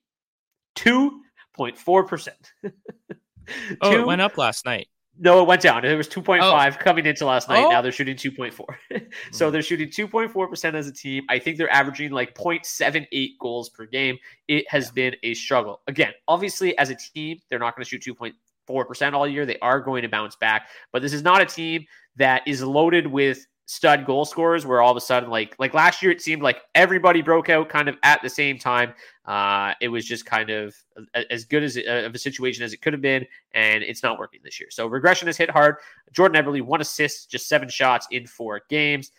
2.4%. 0.77 2.29
oh, 3.83 3.93
it 3.93 4.07
went 4.07 4.23
up 4.23 4.39
last 4.39 4.65
night. 4.65 4.89
No, 5.23 5.43
it 5.43 5.47
went 5.47 5.61
down. 5.61 5.85
It 5.85 5.95
was 5.95 6.09
2.5 6.09 6.41
oh. 6.41 6.83
coming 6.83 7.05
into 7.05 7.27
last 7.27 7.47
night. 7.51 7.63
Oh. 7.63 7.69
Now 7.69 7.83
they're 7.83 7.93
shooting 7.93 8.17
2.4. 8.17 8.53
so 8.53 8.65
mm-hmm. 8.65 9.53
they're 9.53 9.63
shooting 9.63 9.89
2.4% 9.89 10.75
as 10.75 10.87
a 10.87 10.93
team. 10.93 11.25
I 11.29 11.39
think 11.39 11.59
they're 11.59 11.71
averaging 11.71 12.11
like 12.11 12.35
0.78 12.35 13.33
goals 13.39 13.69
per 13.69 13.85
game. 13.85 14.17
It 14.49 14.65
has 14.71 14.87
yeah. 14.87 14.93
been 14.95 15.17
a 15.23 15.35
struggle. 15.35 15.83
Again, 15.89 16.13
obviously, 16.27 16.77
as 16.79 16.89
a 16.89 16.95
team, 16.95 17.39
they're 17.51 17.59
not 17.59 17.77
going 17.77 17.85
to 17.85 17.91
shoot 17.91 18.17
2.4% 18.19 19.13
all 19.13 19.29
year. 19.29 19.45
They 19.45 19.59
are 19.59 19.79
going 19.79 20.03
to 20.03 20.09
bounce 20.09 20.37
back. 20.37 20.69
But 20.91 21.03
this 21.03 21.13
is 21.13 21.23
not 21.23 21.43
a 21.43 21.47
team 21.47 21.85
that 22.17 22.41
is 22.47 22.63
loaded 22.63 23.07
with 23.07 23.47
stud 23.71 24.05
goal 24.05 24.25
scorers 24.25 24.67
where 24.67 24.83
all 24.83 24.91
of 24.91 24.97
a 24.97 25.01
sudden 25.01 25.31
like 25.31 25.55
like 25.61 25.75
last 25.75 26.03
year 26.03 26.11
it 26.11 26.21
seemed 26.21 26.43
like 26.43 26.63
everybody 26.75 27.23
broke 27.23 27.49
out 27.49 27.69
kind 27.69 27.89
of 27.89 27.97
at 28.03 28.21
the 28.21 28.29
same 28.29 28.59
time. 28.59 28.93
Uh 29.27 29.75
it 29.81 29.87
was 29.87 30.05
just 30.05 30.27
kind 30.27 30.51
of 30.51 30.75
as 31.31 31.45
good 31.45 31.63
as 31.63 31.77
uh, 31.77 32.03
of 32.05 32.13
a 32.13 32.19
situation 32.19 32.65
as 32.65 32.73
it 32.73 32.83
could 32.83 32.93
have 32.93 33.01
been 33.01 33.25
and 33.55 33.85
it's 33.85 34.03
not 34.03 34.19
working 34.19 34.41
this 34.43 34.59
year. 34.59 34.71
So 34.73 34.89
regression 34.89 35.29
has 35.29 35.37
hit 35.37 35.49
hard. 35.49 35.77
Jordan 36.11 36.43
Eberle 36.43 36.63
one 36.63 36.81
assist 36.81 37.31
just 37.31 37.47
seven 37.47 37.69
shots 37.69 38.09
in 38.11 38.27
four 38.27 38.63
games. 38.69 39.13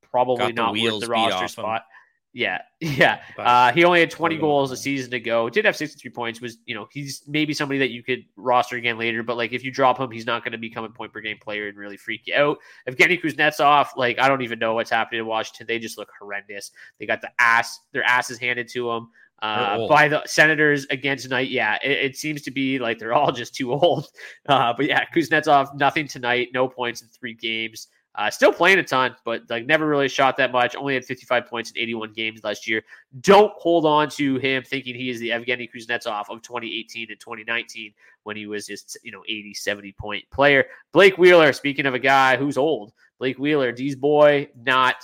Probably 0.00 0.54
not 0.54 0.72
worth 0.72 1.00
the 1.00 1.06
roster 1.08 1.46
spot 1.46 1.82
him. 1.82 1.86
Yeah, 2.34 2.60
yeah. 2.80 3.20
Uh, 3.36 3.72
he 3.72 3.84
only 3.84 4.00
had 4.00 4.10
20 4.10 4.36
goals 4.36 4.70
a 4.70 4.76
season 4.76 5.12
ago. 5.14 5.48
Did 5.48 5.64
have 5.64 5.76
63 5.76 6.10
points. 6.10 6.40
Was 6.40 6.58
you 6.66 6.74
know 6.74 6.86
he's 6.90 7.22
maybe 7.26 7.54
somebody 7.54 7.78
that 7.78 7.90
you 7.90 8.02
could 8.02 8.24
roster 8.36 8.76
again 8.76 8.98
later, 8.98 9.22
but 9.22 9.36
like 9.36 9.52
if 9.52 9.64
you 9.64 9.70
drop 9.70 9.98
him, 9.98 10.10
he's 10.10 10.26
not 10.26 10.44
going 10.44 10.52
to 10.52 10.58
become 10.58 10.84
a 10.84 10.90
point 10.90 11.12
per 11.12 11.20
game 11.20 11.38
player 11.38 11.68
and 11.68 11.78
really 11.78 11.96
freak 11.96 12.26
you 12.26 12.34
out. 12.34 12.58
If 12.86 12.96
Evgeny 12.96 13.20
Kuznetsov, 13.22 13.88
like 13.96 14.18
I 14.18 14.28
don't 14.28 14.42
even 14.42 14.58
know 14.58 14.74
what's 14.74 14.90
happening 14.90 15.20
in 15.20 15.26
Washington. 15.26 15.66
They 15.66 15.78
just 15.78 15.98
look 15.98 16.10
horrendous. 16.18 16.70
They 16.98 17.06
got 17.06 17.20
the 17.20 17.30
ass, 17.38 17.80
their 17.92 18.04
asses 18.04 18.38
handed 18.38 18.68
to 18.68 18.88
them. 18.88 19.10
uh, 19.40 19.86
by 19.86 20.08
the 20.08 20.22
Senators 20.26 20.84
again 20.90 21.16
tonight. 21.16 21.48
Yeah, 21.48 21.78
it, 21.82 21.90
it, 21.90 22.16
seems 22.16 22.42
to 22.42 22.50
be 22.50 22.80
like 22.80 22.98
they're 22.98 23.14
all 23.14 23.32
just 23.32 23.54
too 23.54 23.72
old. 23.72 24.08
Uh, 24.48 24.72
but 24.74 24.86
yeah, 24.86 25.04
Kuznetsov, 25.14 25.74
nothing 25.74 26.08
tonight, 26.08 26.48
no 26.54 26.66
points 26.68 27.02
in 27.02 27.08
three 27.08 27.34
games. 27.34 27.88
Uh, 28.18 28.28
still 28.28 28.52
playing 28.52 28.80
a 28.80 28.82
ton, 28.82 29.14
but 29.24 29.48
like 29.48 29.64
never 29.64 29.86
really 29.86 30.08
shot 30.08 30.36
that 30.36 30.50
much. 30.50 30.74
Only 30.74 30.94
had 30.94 31.04
55 31.04 31.46
points 31.46 31.70
in 31.70 31.78
81 31.78 32.12
games 32.14 32.42
last 32.42 32.66
year. 32.66 32.82
Don't 33.20 33.52
hold 33.54 33.86
on 33.86 34.08
to 34.10 34.38
him 34.38 34.64
thinking 34.64 34.96
he 34.96 35.08
is 35.08 35.20
the 35.20 35.28
Evgeny 35.28 35.70
Kuznetsov 35.72 36.28
of 36.28 36.42
2018 36.42 37.06
and 37.10 37.20
2019 37.20 37.94
when 38.24 38.36
he 38.36 38.48
was 38.48 38.66
just, 38.66 38.98
you 39.04 39.12
know, 39.12 39.22
80, 39.28 39.54
70 39.54 39.92
point 39.92 40.24
player. 40.32 40.64
Blake 40.92 41.16
Wheeler, 41.16 41.52
speaking 41.52 41.86
of 41.86 41.94
a 41.94 41.98
guy 42.00 42.36
who's 42.36 42.58
old, 42.58 42.92
Blake 43.20 43.38
Wheeler, 43.38 43.70
D's 43.70 43.94
boy, 43.94 44.48
not 44.64 44.96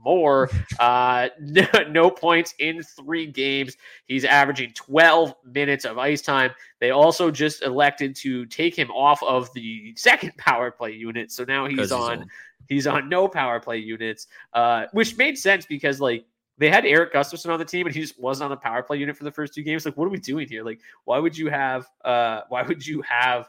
anymore. 0.00 0.50
Uh, 0.78 1.28
no, 1.40 1.66
no, 1.88 2.10
points 2.10 2.54
in 2.58 2.82
three 2.82 3.26
games. 3.26 3.76
He's 4.06 4.24
averaging 4.24 4.72
12 4.74 5.34
minutes 5.44 5.84
of 5.84 5.98
ice 5.98 6.22
time. 6.22 6.50
They 6.80 6.90
also 6.90 7.30
just 7.30 7.62
elected 7.62 8.16
to 8.16 8.46
take 8.46 8.76
him 8.76 8.90
off 8.90 9.22
of 9.22 9.52
the 9.54 9.94
second 9.96 10.32
power 10.38 10.70
play 10.70 10.92
unit. 10.92 11.30
So 11.30 11.44
now 11.44 11.66
he's 11.66 11.92
on 11.92 12.26
he's 12.68 12.86
on 12.86 13.08
no 13.08 13.28
power 13.28 13.60
play 13.60 13.78
units, 13.78 14.26
uh, 14.52 14.86
which 14.92 15.16
made 15.16 15.38
sense 15.38 15.66
because 15.66 16.00
like 16.00 16.24
they 16.58 16.68
had 16.68 16.84
Erik 16.84 17.14
Gustafsson 17.14 17.50
on 17.50 17.58
the 17.58 17.64
team 17.64 17.86
and 17.86 17.94
he 17.94 18.02
just 18.02 18.20
wasn't 18.20 18.44
on 18.44 18.50
the 18.50 18.56
power 18.56 18.82
play 18.82 18.98
unit 18.98 19.16
for 19.16 19.24
the 19.24 19.32
first 19.32 19.54
two 19.54 19.62
games. 19.62 19.86
Like, 19.86 19.96
what 19.96 20.04
are 20.04 20.10
we 20.10 20.18
doing 20.18 20.46
here? 20.46 20.62
Like, 20.62 20.80
why 21.04 21.18
would 21.18 21.36
you 21.36 21.48
have 21.48 21.86
uh 22.04 22.42
why 22.48 22.62
would 22.62 22.86
you 22.86 23.02
have 23.02 23.48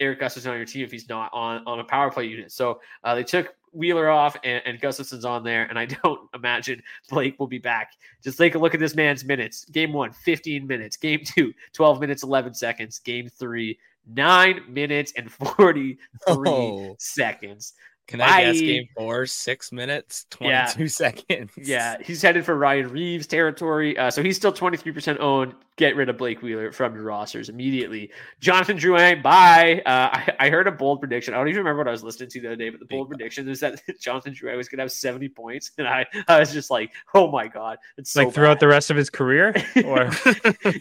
Erik 0.00 0.20
Gustafsson 0.20 0.50
on 0.50 0.56
your 0.56 0.66
team 0.66 0.84
if 0.84 0.90
he's 0.90 1.08
not 1.08 1.30
on 1.32 1.62
on 1.66 1.80
a 1.80 1.84
power 1.84 2.10
play 2.10 2.24
unit? 2.24 2.50
So 2.50 2.80
uh, 3.04 3.14
they 3.14 3.24
took 3.24 3.54
Wheeler 3.72 4.08
off 4.08 4.36
and, 4.42 4.62
and 4.64 4.80
Gustafsson's 4.80 5.24
on 5.24 5.44
there, 5.44 5.64
and 5.64 5.78
I 5.78 5.86
don't 6.02 6.28
imagine 6.34 6.82
Blake 7.08 7.38
will 7.38 7.46
be 7.46 7.58
back. 7.58 7.92
Just 8.22 8.38
take 8.38 8.54
a 8.54 8.58
look 8.58 8.74
at 8.74 8.80
this 8.80 8.94
man's 8.94 9.24
minutes. 9.24 9.64
Game 9.66 9.92
one, 9.92 10.12
15 10.12 10.66
minutes. 10.66 10.96
Game 10.96 11.20
two, 11.24 11.52
12 11.72 12.00
minutes, 12.00 12.22
11 12.22 12.54
seconds. 12.54 12.98
Game 12.98 13.28
three, 13.28 13.78
nine 14.06 14.60
minutes 14.68 15.12
and 15.16 15.30
43 15.56 15.98
oh. 16.28 16.96
seconds. 16.98 17.74
Can 18.10 18.20
I 18.20 18.42
guess 18.42 18.60
game 18.60 18.88
four, 18.96 19.24
six 19.24 19.70
minutes, 19.70 20.26
22 20.30 20.48
yeah. 20.48 20.66
seconds? 20.88 21.52
Yeah, 21.56 21.96
he's 22.02 22.20
headed 22.20 22.44
for 22.44 22.56
Ryan 22.56 22.88
Reaves 22.88 23.28
territory. 23.28 23.96
Uh, 23.96 24.10
so 24.10 24.20
he's 24.20 24.36
still 24.36 24.52
23% 24.52 25.20
owned. 25.20 25.54
Get 25.76 25.94
rid 25.94 26.08
of 26.08 26.18
Blake 26.18 26.42
Wheeler 26.42 26.72
from 26.72 26.92
your 26.96 27.04
rosters 27.04 27.48
immediately. 27.48 28.10
Jonathan 28.40 28.76
Drouin, 28.76 29.22
bye. 29.22 29.80
Uh, 29.86 30.10
I, 30.12 30.32
I, 30.40 30.50
heard 30.50 30.66
a 30.66 30.72
bold 30.72 30.98
prediction. 30.98 31.34
I 31.34 31.36
don't 31.36 31.46
even 31.48 31.58
remember 31.58 31.78
what 31.78 31.88
I 31.88 31.92
was 31.92 32.02
listening 32.02 32.30
to 32.30 32.40
the 32.40 32.48
other 32.48 32.56
day, 32.56 32.68
but 32.70 32.80
the 32.80 32.86
bold 32.86 33.08
Big 33.08 33.18
prediction 33.18 33.48
is 33.48 33.60
that 33.60 33.80
Jonathan 34.00 34.34
Drouin 34.34 34.56
was 34.56 34.68
going 34.68 34.78
to 34.78 34.82
have 34.82 34.92
70 34.92 35.28
points. 35.28 35.70
And 35.78 35.86
I, 35.86 36.04
I 36.26 36.40
was 36.40 36.52
just 36.52 36.68
like, 36.68 36.92
oh 37.14 37.30
my 37.30 37.46
God. 37.46 37.78
It's 37.96 38.10
so 38.10 38.24
like 38.24 38.34
throughout 38.34 38.54
bad. 38.54 38.60
the 38.60 38.68
rest 38.68 38.90
of 38.90 38.96
his 38.96 39.08
career? 39.08 39.54
Or 39.84 40.10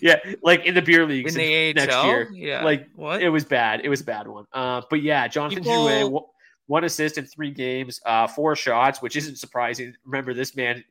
yeah, 0.02 0.18
like 0.42 0.66
in 0.66 0.74
the 0.74 0.82
beer 0.82 1.06
leagues 1.06 1.36
in 1.36 1.42
the 1.42 1.74
next 1.74 1.94
AHL? 1.94 2.06
year. 2.06 2.30
Yeah. 2.34 2.64
Like 2.64 2.90
what? 2.96 3.22
It 3.22 3.30
was 3.30 3.46
bad. 3.46 3.82
It 3.84 3.90
was 3.90 4.02
a 4.02 4.04
bad 4.04 4.28
one. 4.28 4.46
Uh, 4.52 4.82
but 4.90 5.02
yeah, 5.02 5.28
Jonathan 5.28 5.64
People... 5.64 5.88
Drouin 5.88 6.24
one 6.70 6.84
assist 6.84 7.18
in 7.18 7.26
three 7.26 7.50
games, 7.50 8.00
uh, 8.06 8.28
four 8.28 8.56
shots, 8.56 9.02
which 9.02 9.16
isn't 9.16 9.38
surprising. 9.38 9.96
Remember, 10.06 10.36
this 10.36 10.56
man 10.56 10.84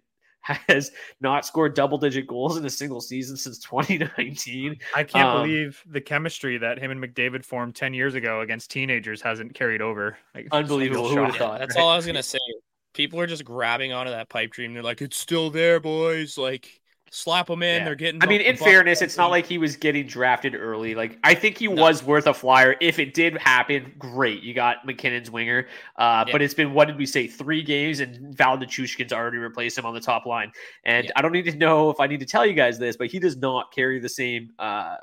has 0.42 0.90
not 1.20 1.46
scored 1.46 1.74
double 1.74 1.98
digit 1.98 2.26
goals 2.26 2.56
in 2.56 2.64
a 2.66 2.70
single 2.70 3.00
season 3.00 3.36
since 3.36 3.58
2019. 3.60 4.76
I 4.96 5.04
can't 5.04 5.28
um, 5.28 5.42
believe 5.42 5.80
the 5.86 6.00
chemistry 6.00 6.58
that 6.58 6.80
him 6.80 6.90
and 6.90 7.00
McDavid 7.00 7.44
formed 7.44 7.76
10 7.76 7.94
years 7.94 8.14
ago 8.14 8.40
against 8.40 8.72
teenagers 8.72 9.22
hasn't 9.22 9.54
carried 9.54 9.80
over. 9.80 10.18
Like, 10.34 10.48
unbelievable. 10.50 11.08
Who 11.08 11.16
would 11.16 11.26
have 11.26 11.36
thought? 11.36 11.60
That's 11.60 11.76
right? 11.76 11.82
all 11.82 11.90
I 11.90 11.96
was 11.96 12.06
going 12.06 12.16
to 12.16 12.24
say. 12.24 12.38
People 12.92 13.20
are 13.20 13.28
just 13.28 13.44
grabbing 13.44 13.92
onto 13.92 14.10
that 14.10 14.28
pipe 14.28 14.50
dream. 14.50 14.74
They're 14.74 14.82
like, 14.82 15.00
it's 15.00 15.16
still 15.16 15.50
there, 15.50 15.78
boys. 15.78 16.36
Like, 16.36 16.80
slap 17.10 17.46
them 17.46 17.62
in. 17.62 17.80
Yeah. 17.80 17.84
They're 17.84 17.94
getting. 17.94 18.22
I 18.22 18.26
mean, 18.26 18.40
in 18.40 18.56
fairness, 18.56 19.02
it's 19.02 19.16
not 19.16 19.30
like 19.30 19.46
he 19.46 19.58
was 19.58 19.76
getting 19.76 20.06
drafted 20.06 20.54
early. 20.54 20.94
Like 20.94 21.18
I 21.24 21.34
think 21.34 21.58
he 21.58 21.68
no. 21.68 21.82
was 21.82 22.02
worth 22.02 22.26
a 22.26 22.34
flyer. 22.34 22.76
If 22.80 22.98
it 22.98 23.14
did 23.14 23.36
happen, 23.38 23.92
great. 23.98 24.42
You 24.42 24.54
got 24.54 24.84
MacKinnon's 24.84 25.30
winger. 25.30 25.66
Uh, 25.96 26.24
yeah. 26.26 26.32
But 26.32 26.42
it's 26.42 26.54
been 26.54 26.72
what 26.72 26.86
did 26.86 26.98
we 26.98 27.06
say? 27.06 27.26
Three 27.26 27.62
games, 27.62 28.00
and 28.00 28.36
Val 28.36 28.58
Nichushkin's 28.58 29.12
already 29.12 29.38
replaced 29.38 29.78
him 29.78 29.86
on 29.86 29.94
the 29.94 30.00
top 30.00 30.26
line. 30.26 30.52
And 30.84 31.06
yeah. 31.06 31.12
I 31.16 31.22
don't 31.22 31.32
need 31.32 31.46
to 31.46 31.56
know 31.56 31.90
if 31.90 32.00
I 32.00 32.06
need 32.06 32.20
to 32.20 32.26
tell 32.26 32.46
you 32.46 32.54
guys 32.54 32.78
this, 32.78 32.96
but 32.96 33.08
he 33.08 33.18
does 33.18 33.36
not 33.36 33.72
carry 33.72 33.98
the 34.00 34.08
same 34.08 34.50
uh, 34.58 34.96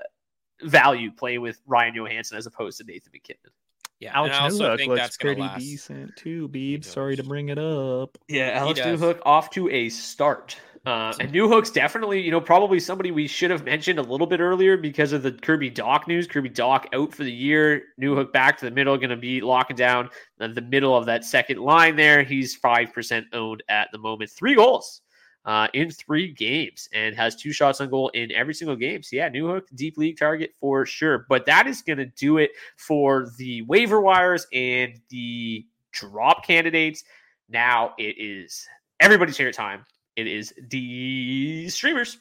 value 0.63 1.11
playing 1.11 1.41
with 1.41 1.59
Ryan 1.65 1.95
Johansen 1.95 2.37
as 2.37 2.45
opposed 2.45 2.77
to 2.79 2.83
Nathan 2.83 3.11
MacKinnon. 3.13 3.51
Yeah, 3.99 4.11
Alex 4.13 4.35
Newhook 4.35 4.87
looks 4.87 5.17
pretty 5.17 5.41
last. 5.41 5.59
decent 5.59 6.15
too, 6.17 6.49
Beeb. 6.49 6.83
Sorry 6.83 7.15
to 7.15 7.23
bring 7.23 7.49
it 7.49 7.57
up. 7.57 8.17
Yeah, 8.27 8.49
Alex 8.49 8.81
Newhook 8.81 9.19
off 9.25 9.49
to 9.51 9.69
a 9.69 9.87
start. 9.89 10.57
Uh, 10.85 11.11
and 11.19 11.33
Newhook's 11.33 11.71
definitely, 11.71 12.21
you 12.21 12.29
know, 12.29 12.39
probably 12.39 12.79
somebody 12.79 13.09
we 13.09 13.27
should 13.27 13.49
have 13.49 13.65
mentioned 13.65 13.97
a 13.97 14.03
little 14.03 14.27
bit 14.27 14.39
earlier 14.39 14.77
because 14.77 15.13
of 15.13 15.23
the 15.23 15.31
Kirby 15.31 15.71
Dach 15.71 16.07
news. 16.07 16.27
Kirby 16.27 16.51
Dach 16.51 16.85
out 16.93 17.11
for 17.11 17.23
the 17.23 17.31
year. 17.31 17.85
Newhook 17.99 18.31
back 18.31 18.55
to 18.59 18.65
the 18.65 18.71
middle, 18.71 18.95
going 18.95 19.09
to 19.09 19.17
be 19.17 19.41
locking 19.41 19.75
down 19.75 20.09
the 20.37 20.61
middle 20.61 20.95
of 20.95 21.07
that 21.07 21.25
second 21.25 21.57
line 21.57 21.95
there. 21.95 22.21
He's 22.21 22.59
5% 22.59 23.25
owned 23.33 23.63
at 23.67 23.89
the 23.91 23.97
moment. 23.97 24.29
Three 24.29 24.53
goals 24.53 25.01
uh, 25.45 25.69
in 25.73 25.89
three 25.89 26.31
games 26.31 26.87
and 26.93 27.15
has 27.15 27.35
two 27.35 27.51
shots 27.51 27.81
on 27.81 27.89
goal 27.89 28.09
in 28.09 28.31
every 28.31 28.53
single 28.53 28.75
game. 28.75 29.01
So, 29.01 29.15
yeah, 29.15 29.29
Newhook, 29.29 29.63
deep 29.73 29.97
league 29.97 30.19
target 30.19 30.51
for 30.59 30.85
sure. 30.85 31.25
But 31.29 31.47
that 31.47 31.65
is 31.65 31.81
going 31.81 31.97
to 31.97 32.05
do 32.05 32.37
it 32.37 32.51
for 32.77 33.31
the 33.39 33.63
waiver 33.63 34.01
wires 34.01 34.45
and 34.53 35.01
the 35.09 35.65
drop 35.93 36.45
candidates. 36.45 37.03
Now 37.49 37.95
it 37.97 38.17
is 38.19 38.67
everybody's 38.99 39.37
favorite 39.37 39.55
time 39.55 39.83
it 40.15 40.27
is 40.27 40.53
the 40.69 41.69
streamers. 41.69 42.17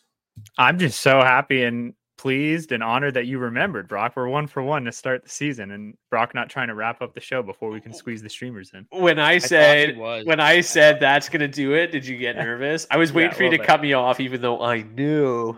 I'm 0.59 0.79
just 0.79 1.01
so 1.01 1.21
happy 1.21 1.65
and 1.65 1.95
pleased 2.17 2.73
and 2.73 2.83
honored 2.83 3.15
that 3.15 3.27
you 3.27 3.39
remembered, 3.39 3.89
Brock. 3.89 4.15
We're 4.17 4.29
one 4.29 4.47
for 4.47 4.63
one 4.63 4.85
to 4.85 4.93
start 4.93 5.23
the 5.23 5.29
season, 5.29 5.71
and 5.71 5.97
Brock 6.11 6.35
not 6.35 6.49
trying 6.49 6.69
to 6.69 6.75
wrap 6.75 7.03
up 7.03 7.15
the 7.15 7.21
show 7.21 7.43
before 7.43 7.71
we 7.71 7.81
can 7.81 7.93
oh. 7.93 7.97
squeeze 7.97 8.23
the 8.23 8.29
streamers 8.29 8.73
in. 8.73 8.87
When 8.91 9.19
I 9.19 9.39
said 9.39 9.99
I 9.99 10.23
when 10.23 10.41
I 10.41 10.61
said 10.61 11.01
that's 11.01 11.29
gonna 11.29 11.49
do 11.49 11.75
it, 11.75 11.89
did 11.93 12.07
you 12.07 12.17
get 12.17 12.37
nervous? 12.49 12.87
I 12.91 12.97
was 12.97 13.13
waiting 13.13 13.33
yeah, 13.33 13.37
for 13.37 13.45
you 13.45 13.51
to 13.51 13.59
bit. 13.59 13.67
cut 13.67 13.81
me 13.81 13.93
off, 13.93 14.21
even 14.21 14.41
though 14.41 14.63
I 14.63 14.83
knew. 14.83 15.57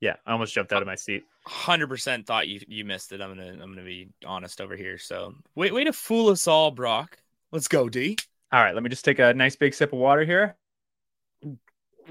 Yeah, 0.00 0.16
I 0.24 0.32
almost 0.32 0.54
jumped 0.54 0.72
out 0.72 0.80
of 0.80 0.86
my 0.86 0.94
seat. 0.94 1.24
Hundred 1.44 1.88
percent 1.88 2.26
thought 2.26 2.48
you 2.48 2.60
you 2.68 2.84
missed 2.84 3.12
it. 3.12 3.20
I'm 3.20 3.30
gonna 3.30 3.52
I'm 3.52 3.74
gonna 3.74 3.82
be 3.82 4.08
honest 4.24 4.60
over 4.60 4.76
here. 4.76 4.98
So 4.98 5.34
wait, 5.54 5.74
way 5.74 5.84
to 5.84 5.92
fool 5.92 6.30
us 6.30 6.46
all, 6.46 6.70
Brock. 6.70 7.18
Let's 7.52 7.68
go, 7.68 7.88
D. 7.88 8.16
All 8.52 8.62
right, 8.62 8.74
let 8.74 8.82
me 8.82 8.90
just 8.90 9.04
take 9.04 9.18
a 9.18 9.34
nice 9.34 9.56
big 9.56 9.74
sip 9.74 9.92
of 9.92 9.98
water 9.98 10.24
here. 10.24 10.56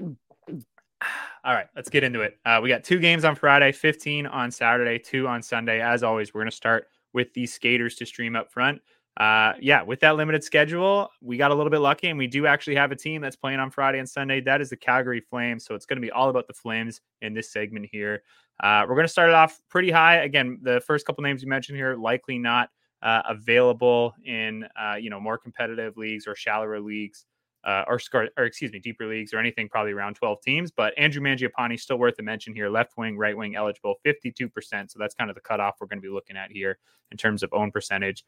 All 0.00 1.54
right, 1.54 1.66
let's 1.74 1.88
get 1.88 2.04
into 2.04 2.20
it. 2.20 2.38
Uh, 2.44 2.60
we 2.62 2.68
got 2.68 2.84
two 2.84 2.98
games 2.98 3.24
on 3.24 3.34
Friday, 3.34 3.72
15 3.72 4.26
on 4.26 4.50
Saturday, 4.50 4.98
two 4.98 5.26
on 5.26 5.42
Sunday. 5.42 5.80
As 5.80 6.02
always, 6.02 6.34
we're 6.34 6.42
going 6.42 6.50
to 6.50 6.56
start 6.56 6.88
with 7.14 7.32
the 7.32 7.46
skaters 7.46 7.94
to 7.96 8.06
stream 8.06 8.36
up 8.36 8.52
front. 8.52 8.80
Uh, 9.16 9.54
yeah, 9.60 9.82
with 9.82 10.00
that 10.00 10.16
limited 10.16 10.44
schedule, 10.44 11.10
we 11.20 11.36
got 11.36 11.50
a 11.50 11.54
little 11.54 11.70
bit 11.70 11.80
lucky, 11.80 12.08
and 12.08 12.18
we 12.18 12.26
do 12.26 12.46
actually 12.46 12.76
have 12.76 12.92
a 12.92 12.96
team 12.96 13.22
that's 13.22 13.36
playing 13.36 13.58
on 13.58 13.70
Friday 13.70 13.98
and 13.98 14.08
Sunday. 14.08 14.40
That 14.40 14.60
is 14.60 14.70
the 14.70 14.76
Calgary 14.76 15.20
Flames. 15.20 15.64
So 15.64 15.74
it's 15.74 15.86
going 15.86 15.96
to 15.96 16.02
be 16.02 16.10
all 16.10 16.28
about 16.28 16.46
the 16.46 16.54
Flames 16.54 17.00
in 17.22 17.34
this 17.34 17.50
segment 17.50 17.88
here. 17.90 18.22
Uh, 18.62 18.84
we're 18.86 18.94
going 18.94 19.06
to 19.06 19.12
start 19.12 19.30
it 19.30 19.34
off 19.34 19.60
pretty 19.68 19.90
high. 19.90 20.16
Again, 20.16 20.58
the 20.62 20.80
first 20.82 21.06
couple 21.06 21.22
names 21.22 21.42
you 21.42 21.48
mentioned 21.48 21.76
here 21.76 21.96
likely 21.96 22.38
not 22.38 22.68
uh, 23.02 23.22
available 23.28 24.14
in 24.24 24.66
uh, 24.78 24.96
you 24.96 25.08
know 25.08 25.18
more 25.20 25.38
competitive 25.38 25.96
leagues 25.96 26.26
or 26.26 26.34
shallower 26.34 26.80
leagues 26.80 27.24
uh, 27.64 27.84
or, 27.86 28.00
or 28.36 28.44
excuse 28.44 28.72
me, 28.72 28.78
deeper 28.78 29.06
leagues 29.06 29.34
or 29.34 29.38
anything, 29.38 29.68
probably 29.68 29.92
around 29.92 30.14
12 30.14 30.40
teams. 30.42 30.70
But 30.70 30.94
Andrew 30.98 31.22
Mangiapane 31.22 31.78
still 31.78 31.98
worth 31.98 32.18
a 32.18 32.22
mention 32.22 32.54
here. 32.54 32.68
Left 32.68 32.96
wing, 32.96 33.18
right 33.18 33.36
wing 33.36 33.56
eligible, 33.56 33.96
52%. 34.06 34.50
So 34.90 34.98
that's 34.98 35.14
kind 35.14 35.30
of 35.30 35.34
the 35.34 35.42
cutoff 35.42 35.76
we're 35.80 35.86
going 35.86 35.98
to 35.98 36.06
be 36.06 36.12
looking 36.12 36.36
at 36.36 36.50
here 36.50 36.78
in 37.10 37.16
terms 37.16 37.42
of 37.42 37.52
own 37.52 37.70
percentage. 37.70 38.24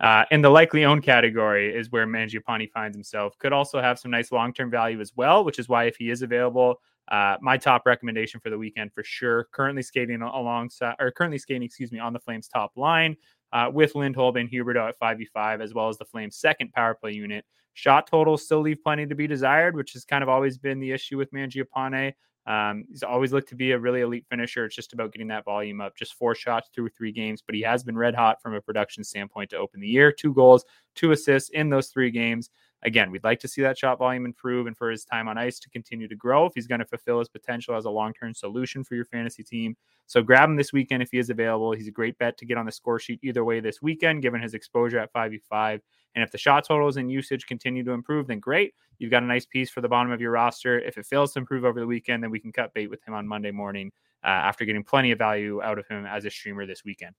Uh, 0.00 0.24
in 0.32 0.42
the 0.42 0.50
likely 0.50 0.84
own 0.84 1.00
category 1.00 1.72
is 1.72 1.92
where 1.92 2.06
Mangiapane 2.06 2.68
finds 2.72 2.96
himself. 2.96 3.38
Could 3.38 3.52
also 3.52 3.80
have 3.80 3.98
some 3.98 4.10
nice 4.10 4.32
long 4.32 4.52
term 4.52 4.70
value 4.70 5.00
as 5.00 5.12
well, 5.14 5.44
which 5.44 5.60
is 5.60 5.68
why 5.68 5.84
if 5.84 5.96
he 5.96 6.10
is 6.10 6.22
available, 6.22 6.80
uh, 7.08 7.36
my 7.40 7.56
top 7.56 7.82
recommendation 7.86 8.40
for 8.40 8.50
the 8.50 8.58
weekend 8.58 8.92
for 8.92 9.04
sure. 9.04 9.46
Currently 9.52 9.82
skating 9.82 10.22
alongside, 10.22 10.96
or 10.98 11.12
currently 11.12 11.38
skating, 11.38 11.62
excuse 11.62 11.92
me, 11.92 12.00
on 12.00 12.12
the 12.12 12.18
Flames 12.18 12.48
top 12.48 12.72
line 12.74 13.16
uh, 13.52 13.70
with 13.72 13.94
Lindholm 13.94 14.36
and 14.36 14.50
Huberdeau 14.50 14.88
at 14.88 14.98
5v5, 14.98 15.60
as 15.60 15.74
well 15.74 15.88
as 15.88 15.98
the 15.98 16.04
Flames' 16.04 16.36
second 16.36 16.72
power 16.72 16.94
play 16.94 17.12
unit. 17.12 17.44
Shot 17.74 18.06
totals 18.06 18.44
still 18.44 18.60
leave 18.60 18.82
plenty 18.82 19.06
to 19.06 19.14
be 19.14 19.26
desired, 19.26 19.76
which 19.76 19.92
has 19.94 20.04
kind 20.04 20.22
of 20.22 20.28
always 20.28 20.58
been 20.58 20.78
the 20.78 20.92
issue 20.92 21.16
with 21.16 21.32
Mangiapane. 21.32 22.12
Um, 22.46 22.84
he's 22.88 23.02
always 23.02 23.32
looked 23.32 23.48
to 23.50 23.54
be 23.54 23.70
a 23.70 23.78
really 23.78 24.00
elite 24.00 24.26
finisher. 24.28 24.64
It's 24.64 24.74
just 24.74 24.92
about 24.92 25.12
getting 25.12 25.28
that 25.28 25.44
volume 25.44 25.80
up. 25.80 25.96
Just 25.96 26.14
four 26.14 26.34
shots 26.34 26.68
through 26.74 26.88
three 26.88 27.12
games, 27.12 27.42
but 27.44 27.54
he 27.54 27.62
has 27.62 27.84
been 27.84 27.96
red 27.96 28.14
hot 28.14 28.42
from 28.42 28.54
a 28.54 28.60
production 28.60 29.04
standpoint 29.04 29.50
to 29.50 29.56
open 29.56 29.80
the 29.80 29.88
year. 29.88 30.10
Two 30.12 30.34
goals, 30.34 30.64
two 30.94 31.12
assists 31.12 31.50
in 31.50 31.70
those 31.70 31.88
three 31.88 32.10
games. 32.10 32.50
Again, 32.84 33.10
we'd 33.10 33.24
like 33.24 33.40
to 33.40 33.48
see 33.48 33.62
that 33.62 33.78
shot 33.78 33.98
volume 33.98 34.24
improve 34.24 34.66
and 34.66 34.76
for 34.76 34.90
his 34.90 35.04
time 35.04 35.28
on 35.28 35.38
ice 35.38 35.58
to 35.60 35.70
continue 35.70 36.08
to 36.08 36.16
grow 36.16 36.46
if 36.46 36.52
he's 36.54 36.66
going 36.66 36.80
to 36.80 36.84
fulfill 36.84 37.18
his 37.18 37.28
potential 37.28 37.74
as 37.76 37.84
a 37.84 37.90
long 37.90 38.12
term 38.12 38.34
solution 38.34 38.84
for 38.84 38.94
your 38.94 39.04
fantasy 39.04 39.42
team. 39.42 39.76
So 40.06 40.22
grab 40.22 40.48
him 40.48 40.56
this 40.56 40.72
weekend 40.72 41.02
if 41.02 41.10
he 41.10 41.18
is 41.18 41.30
available. 41.30 41.72
He's 41.72 41.88
a 41.88 41.92
great 41.92 42.18
bet 42.18 42.36
to 42.38 42.44
get 42.44 42.58
on 42.58 42.66
the 42.66 42.72
score 42.72 42.98
sheet 42.98 43.20
either 43.22 43.44
way 43.44 43.60
this 43.60 43.80
weekend, 43.80 44.22
given 44.22 44.42
his 44.42 44.54
exposure 44.54 44.98
at 44.98 45.12
5v5. 45.12 45.80
And 46.14 46.22
if 46.22 46.30
the 46.30 46.38
shot 46.38 46.66
totals 46.66 46.98
and 46.98 47.10
usage 47.10 47.46
continue 47.46 47.82
to 47.84 47.92
improve, 47.92 48.26
then 48.26 48.40
great. 48.40 48.74
You've 48.98 49.10
got 49.10 49.22
a 49.22 49.26
nice 49.26 49.46
piece 49.46 49.70
for 49.70 49.80
the 49.80 49.88
bottom 49.88 50.12
of 50.12 50.20
your 50.20 50.32
roster. 50.32 50.78
If 50.78 50.98
it 50.98 51.06
fails 51.06 51.32
to 51.32 51.38
improve 51.38 51.64
over 51.64 51.80
the 51.80 51.86
weekend, 51.86 52.22
then 52.22 52.30
we 52.30 52.40
can 52.40 52.52
cut 52.52 52.74
bait 52.74 52.88
with 52.88 53.02
him 53.06 53.14
on 53.14 53.26
Monday 53.26 53.50
morning 53.50 53.90
uh, 54.22 54.28
after 54.28 54.64
getting 54.64 54.84
plenty 54.84 55.12
of 55.12 55.18
value 55.18 55.62
out 55.62 55.78
of 55.78 55.86
him 55.88 56.04
as 56.04 56.24
a 56.24 56.30
streamer 56.30 56.66
this 56.66 56.84
weekend. 56.84 57.14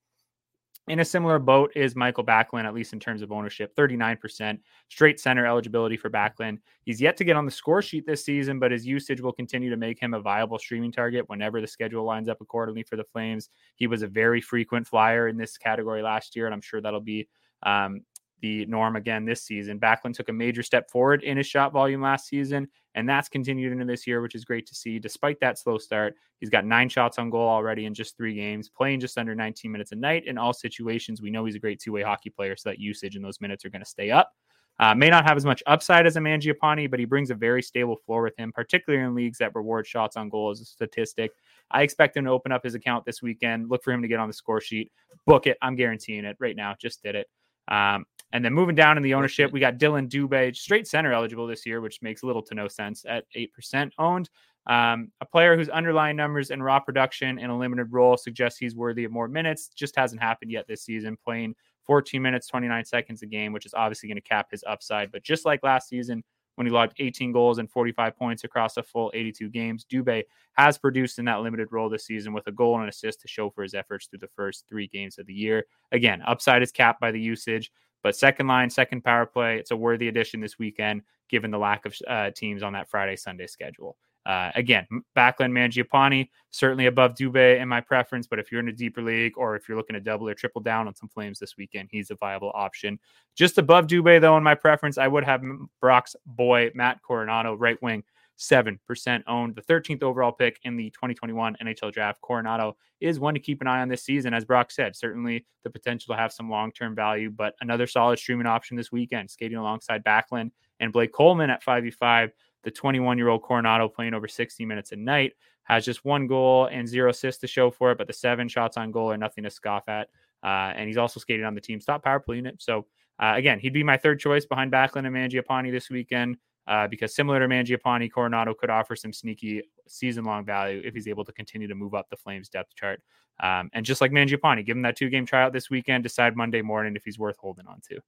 In 0.89 0.99
a 0.99 1.05
similar 1.05 1.39
boat 1.39 1.71
is 1.75 1.95
Michael 1.95 2.25
Backlund, 2.25 2.65
at 2.65 2.73
least 2.73 2.91
in 2.91 2.99
terms 2.99 3.21
of 3.21 3.31
ownership, 3.31 3.73
39% 3.77 4.59
straight 4.89 5.17
center 5.17 5.45
eligibility 5.45 5.95
for 5.95 6.09
Backlund. 6.09 6.57
He's 6.83 6.99
yet 6.99 7.15
to 7.17 7.23
get 7.23 7.37
on 7.37 7.45
the 7.45 7.51
score 7.51 7.81
sheet 7.81 8.05
this 8.05 8.25
season, 8.25 8.59
but 8.59 8.73
his 8.73 8.85
usage 8.85 9.21
will 9.21 9.31
continue 9.31 9.69
to 9.69 9.77
make 9.77 9.97
him 9.97 10.13
a 10.13 10.19
viable 10.19 10.59
streaming 10.59 10.91
target 10.91 11.29
whenever 11.29 11.61
the 11.61 11.67
schedule 11.67 12.03
lines 12.03 12.27
up 12.27 12.41
accordingly 12.41 12.83
for 12.83 12.97
the 12.97 13.05
Flames. 13.05 13.49
He 13.75 13.87
was 13.87 14.01
a 14.01 14.07
very 14.07 14.41
frequent 14.41 14.85
flyer 14.85 15.29
in 15.29 15.37
this 15.37 15.57
category 15.57 16.01
last 16.01 16.35
year, 16.35 16.47
and 16.47 16.53
I'm 16.53 16.61
sure 16.61 16.81
that'll 16.81 16.99
be 16.99 17.29
um, 17.65 18.01
the 18.43 18.65
norm 18.65 18.97
again 18.97 19.23
this 19.23 19.41
season. 19.41 19.79
Backlund 19.79 20.13
took 20.15 20.27
a 20.27 20.33
major 20.33 20.61
step 20.61 20.91
forward 20.91 21.23
in 21.23 21.37
his 21.37 21.47
shot 21.47 21.71
volume 21.71 22.01
last 22.01 22.27
season, 22.27 22.67
and 22.93 23.07
that's 23.07 23.29
continued 23.29 23.71
into 23.71 23.85
this 23.85 24.05
year, 24.05 24.21
which 24.21 24.35
is 24.35 24.43
great 24.43 24.67
to 24.67 24.75
see. 24.75 24.99
Despite 24.99 25.39
that 25.39 25.57
slow 25.57 25.77
start, 25.77 26.15
he's 26.41 26.49
got 26.49 26.65
nine 26.65 26.89
shots 26.89 27.17
on 27.17 27.29
goal 27.29 27.47
already 27.47 27.85
in 27.85 27.93
just 27.93 28.17
three 28.17 28.35
games, 28.35 28.67
playing 28.67 28.99
just 28.99 29.17
under 29.17 29.33
19 29.33 29.71
minutes 29.71 29.93
a 29.93 29.95
night 29.95 30.25
in 30.27 30.37
all 30.37 30.51
situations. 30.51 31.21
We 31.21 31.31
know 31.31 31.45
he's 31.45 31.55
a 31.55 31.59
great 31.59 31.79
two 31.79 31.93
way 31.93 32.03
hockey 32.03 32.29
player, 32.29 32.57
so 32.57 32.67
that 32.67 32.79
usage 32.79 33.15
in 33.15 33.21
those 33.21 33.39
minutes 33.39 33.63
are 33.63 33.69
going 33.69 33.81
to 33.81 33.89
stay 33.89 34.11
up. 34.11 34.33
Uh, 34.77 34.93
may 34.93 35.09
not 35.09 35.25
have 35.25 35.37
as 35.37 35.45
much 35.45 35.63
upside 35.65 36.05
as 36.05 36.17
a 36.17 36.19
Mangiapane, 36.19 36.91
but 36.91 36.99
he 36.99 37.05
brings 37.05 37.31
a 37.31 37.35
very 37.35 37.61
stable 37.61 37.95
floor 38.05 38.23
with 38.23 38.37
him, 38.37 38.51
particularly 38.51 39.05
in 39.05 39.15
leagues 39.15 39.37
that 39.37 39.55
reward 39.55 39.87
shots 39.87 40.17
on 40.17 40.27
goal 40.27 40.49
as 40.49 40.59
a 40.59 40.65
statistic. 40.65 41.31
I 41.71 41.83
expect 41.83 42.17
him 42.17 42.25
to 42.25 42.31
open 42.31 42.51
up 42.51 42.65
his 42.65 42.75
account 42.75 43.05
this 43.05 43.21
weekend. 43.21 43.69
Look 43.69 43.85
for 43.85 43.93
him 43.93 44.01
to 44.01 44.07
get 44.09 44.19
on 44.19 44.27
the 44.27 44.33
score 44.33 44.59
sheet. 44.59 44.91
Book 45.25 45.47
it. 45.47 45.57
I'm 45.61 45.77
guaranteeing 45.77 46.25
it 46.25 46.35
right 46.41 46.57
now. 46.57 46.75
Just 46.77 47.01
did 47.03 47.15
it. 47.15 47.27
Um, 47.67 48.05
and 48.33 48.43
then 48.43 48.51
moving 48.51 48.75
down 48.75 48.97
in 48.97 49.03
the 49.03 49.13
ownership, 49.13 49.51
we 49.51 49.59
got 49.59 49.77
Dillon 49.77 50.09
Dubé, 50.09 50.55
straight 50.55 50.87
center 50.87 51.13
eligible 51.13 51.45
this 51.45 51.65
year, 51.67 51.81
which 51.81 52.01
makes 52.01 52.23
little 52.23 52.41
to 52.41 52.55
no 52.55 52.67
sense 52.67 53.05
at 53.07 53.25
8% 53.37 53.91
owned. 53.99 54.29
Um, 54.65 55.11
a 55.21 55.25
player 55.25 55.55
whose 55.55 55.69
underlying 55.69 56.15
numbers 56.15 56.49
and 56.49 56.63
raw 56.63 56.79
production 56.79 57.37
in 57.37 57.51
a 57.51 57.57
limited 57.57 57.93
role 57.93 58.17
suggests 58.17 58.57
he's 58.57 58.75
worthy 58.75 59.03
of 59.03 59.11
more 59.11 59.27
minutes. 59.27 59.67
Just 59.67 59.95
hasn't 59.95 60.21
happened 60.21 60.51
yet 60.51 60.67
this 60.67 60.81
season, 60.81 61.15
playing 61.23 61.53
14 61.85 62.21
minutes, 62.21 62.47
29 62.47 62.83
seconds 62.85 63.21
a 63.21 63.27
game, 63.27 63.53
which 63.53 63.67
is 63.67 63.73
obviously 63.75 64.09
going 64.09 64.17
to 64.17 64.21
cap 64.21 64.47
his 64.49 64.63
upside. 64.65 65.11
But 65.11 65.23
just 65.23 65.45
like 65.45 65.61
last 65.61 65.87
season, 65.87 66.23
when 66.55 66.65
he 66.65 66.73
logged 66.73 66.93
18 66.97 67.31
goals 67.31 67.57
and 67.59 67.69
45 67.69 68.15
points 68.15 68.43
across 68.43 68.77
a 68.77 68.83
full 68.83 69.11
82 69.13 69.49
games, 69.49 69.85
Dubé 69.85 70.23
has 70.53 70.77
produced 70.77 71.19
in 71.19 71.25
that 71.25 71.41
limited 71.41 71.67
role 71.71 71.89
this 71.89 72.05
season 72.05 72.33
with 72.33 72.47
a 72.47 72.51
goal 72.51 72.79
and 72.79 72.89
assist 72.89 73.21
to 73.21 73.27
show 73.27 73.49
for 73.49 73.63
his 73.63 73.73
efforts 73.73 74.07
through 74.07 74.19
the 74.19 74.27
first 74.35 74.65
three 74.69 74.87
games 74.87 75.17
of 75.17 75.25
the 75.25 75.33
year. 75.33 75.65
Again, 75.91 76.21
upside 76.25 76.63
is 76.63 76.71
capped 76.71 76.99
by 76.99 77.11
the 77.11 77.19
usage. 77.19 77.71
But 78.03 78.15
second 78.15 78.47
line, 78.47 78.69
second 78.69 79.03
power 79.03 79.25
play, 79.25 79.57
it's 79.57 79.71
a 79.71 79.77
worthy 79.77 80.09
addition 80.09 80.41
this 80.41 80.59
weekend, 80.59 81.01
given 81.29 81.49
the 81.49 81.57
lack 81.57 81.85
of 81.85 81.95
uh, 82.07 82.31
teams 82.31 82.61
on 82.61 82.73
that 82.73 82.89
Friday 82.89 83.15
Sunday 83.15 83.47
schedule. 83.47 83.97
Uh, 84.25 84.51
again, 84.55 84.87
Backlund 85.17 85.51
Mangiapane, 85.51 86.29
certainly 86.51 86.85
above 86.85 87.13
Dubé 87.15 87.59
in 87.59 87.67
my 87.67 87.81
preference. 87.81 88.25
But 88.25 88.39
if 88.39 88.51
you're 88.51 88.61
in 88.61 88.69
a 88.69 88.73
deeper 88.73 89.01
league 89.01 89.33
or 89.37 89.55
if 89.55 89.67
you're 89.67 89.77
looking 89.77 89.95
to 89.95 89.99
double 89.99 90.29
or 90.29 90.33
triple 90.33 90.61
down 90.61 90.87
on 90.87 90.95
some 90.95 91.09
Flames 91.09 91.39
this 91.39 91.57
weekend, 91.57 91.89
he's 91.91 92.09
a 92.09 92.15
viable 92.15 92.51
option. 92.53 92.99
Just 93.35 93.57
above 93.57 93.87
Dubé, 93.87 94.21
though, 94.21 94.37
in 94.37 94.43
my 94.43 94.55
preference, 94.55 94.97
I 94.97 95.07
would 95.07 95.25
have 95.25 95.43
Brock's 95.81 96.15
boy, 96.25 96.71
Matt 96.73 96.99
Coronato, 97.07 97.55
right 97.57 97.81
wing. 97.81 98.03
7% 98.43 99.23
owned. 99.27 99.55
The 99.55 99.61
13th 99.61 100.03
overall 100.03 100.31
pick 100.31 100.59
in 100.63 100.75
the 100.75 100.89
2021 100.89 101.55
NHL 101.63 101.93
draft. 101.93 102.19
Coronato 102.21 102.73
is 102.99 103.19
one 103.19 103.33
to 103.33 103.39
keep 103.39 103.61
an 103.61 103.67
eye 103.67 103.81
on 103.81 103.87
this 103.87 104.03
season. 104.03 104.33
As 104.33 104.43
Brock 104.43 104.69
said, 104.69 104.95
certainly 104.95 105.45
the 105.63 105.69
potential 105.69 106.13
to 106.13 106.19
have 106.19 106.33
some 106.33 106.49
long 106.49 106.71
term 106.71 106.93
value, 106.93 107.29
but 107.29 107.55
another 107.61 107.87
solid 107.87 108.19
streaming 108.19 108.47
option 108.47 108.75
this 108.75 108.91
weekend, 108.91 109.31
skating 109.31 109.57
alongside 109.57 110.03
Backlund 110.03 110.51
and 110.79 110.91
Blake 110.91 111.13
Coleman 111.13 111.49
at 111.49 111.63
5v5. 111.63 112.31
The 112.63 112.71
21 112.71 113.17
year 113.17 113.29
old 113.29 113.43
Coronato 113.43 113.93
playing 113.93 114.13
over 114.13 114.27
60 114.27 114.65
minutes 114.65 114.91
a 114.91 114.95
night 114.95 115.33
has 115.63 115.85
just 115.85 116.03
one 116.03 116.27
goal 116.27 116.65
and 116.65 116.87
zero 116.87 117.09
assists 117.09 117.41
to 117.41 117.47
show 117.47 117.71
for 117.71 117.91
it, 117.91 117.97
but 117.97 118.07
the 118.07 118.13
seven 118.13 118.47
shots 118.47 118.77
on 118.77 118.91
goal 118.91 119.11
are 119.11 119.17
nothing 119.17 119.43
to 119.45 119.49
scoff 119.49 119.87
at. 119.87 120.09
Uh, 120.43 120.73
and 120.75 120.87
he's 120.87 120.97
also 120.97 121.19
skating 121.19 121.45
on 121.45 121.55
the 121.55 121.61
team's 121.61 121.85
top 121.85 122.03
power 122.03 122.19
play 122.19 122.35
unit. 122.37 122.61
So, 122.61 122.85
uh, 123.19 123.33
again, 123.35 123.59
he'd 123.59 123.73
be 123.73 123.83
my 123.83 123.97
third 123.97 124.19
choice 124.19 124.45
behind 124.45 124.71
Backlund 124.71 125.05
and 125.05 125.15
Mangiapane 125.15 125.71
this 125.71 125.89
weekend 125.89 126.37
uh, 126.67 126.87
because 126.87 127.15
similar 127.15 127.39
to 127.39 127.47
Mangiapane, 127.47 128.09
Coronato 128.11 128.55
could 128.55 128.69
offer 128.69 128.95
some 128.95 129.13
sneaky 129.13 129.63
season 129.87 130.23
long 130.23 130.45
value 130.45 130.81
if 130.83 130.93
he's 130.93 131.07
able 131.07 131.25
to 131.25 131.33
continue 131.33 131.67
to 131.67 131.75
move 131.75 131.93
up 131.93 132.09
the 132.09 132.17
Flames 132.17 132.49
depth 132.49 132.75
chart. 132.75 133.01
Um, 133.41 133.69
and 133.73 133.85
just 133.85 134.01
like 134.01 134.11
Mangiapane, 134.11 134.65
give 134.65 134.77
him 134.77 134.83
that 134.83 134.95
two 134.95 135.09
game 135.09 135.25
tryout 135.25 135.53
this 135.53 135.69
weekend, 135.69 136.03
decide 136.03 136.35
Monday 136.35 136.61
morning 136.61 136.95
if 136.95 137.03
he's 137.03 137.19
worth 137.19 137.37
holding 137.37 137.67
on 137.67 137.81
to. 137.89 137.99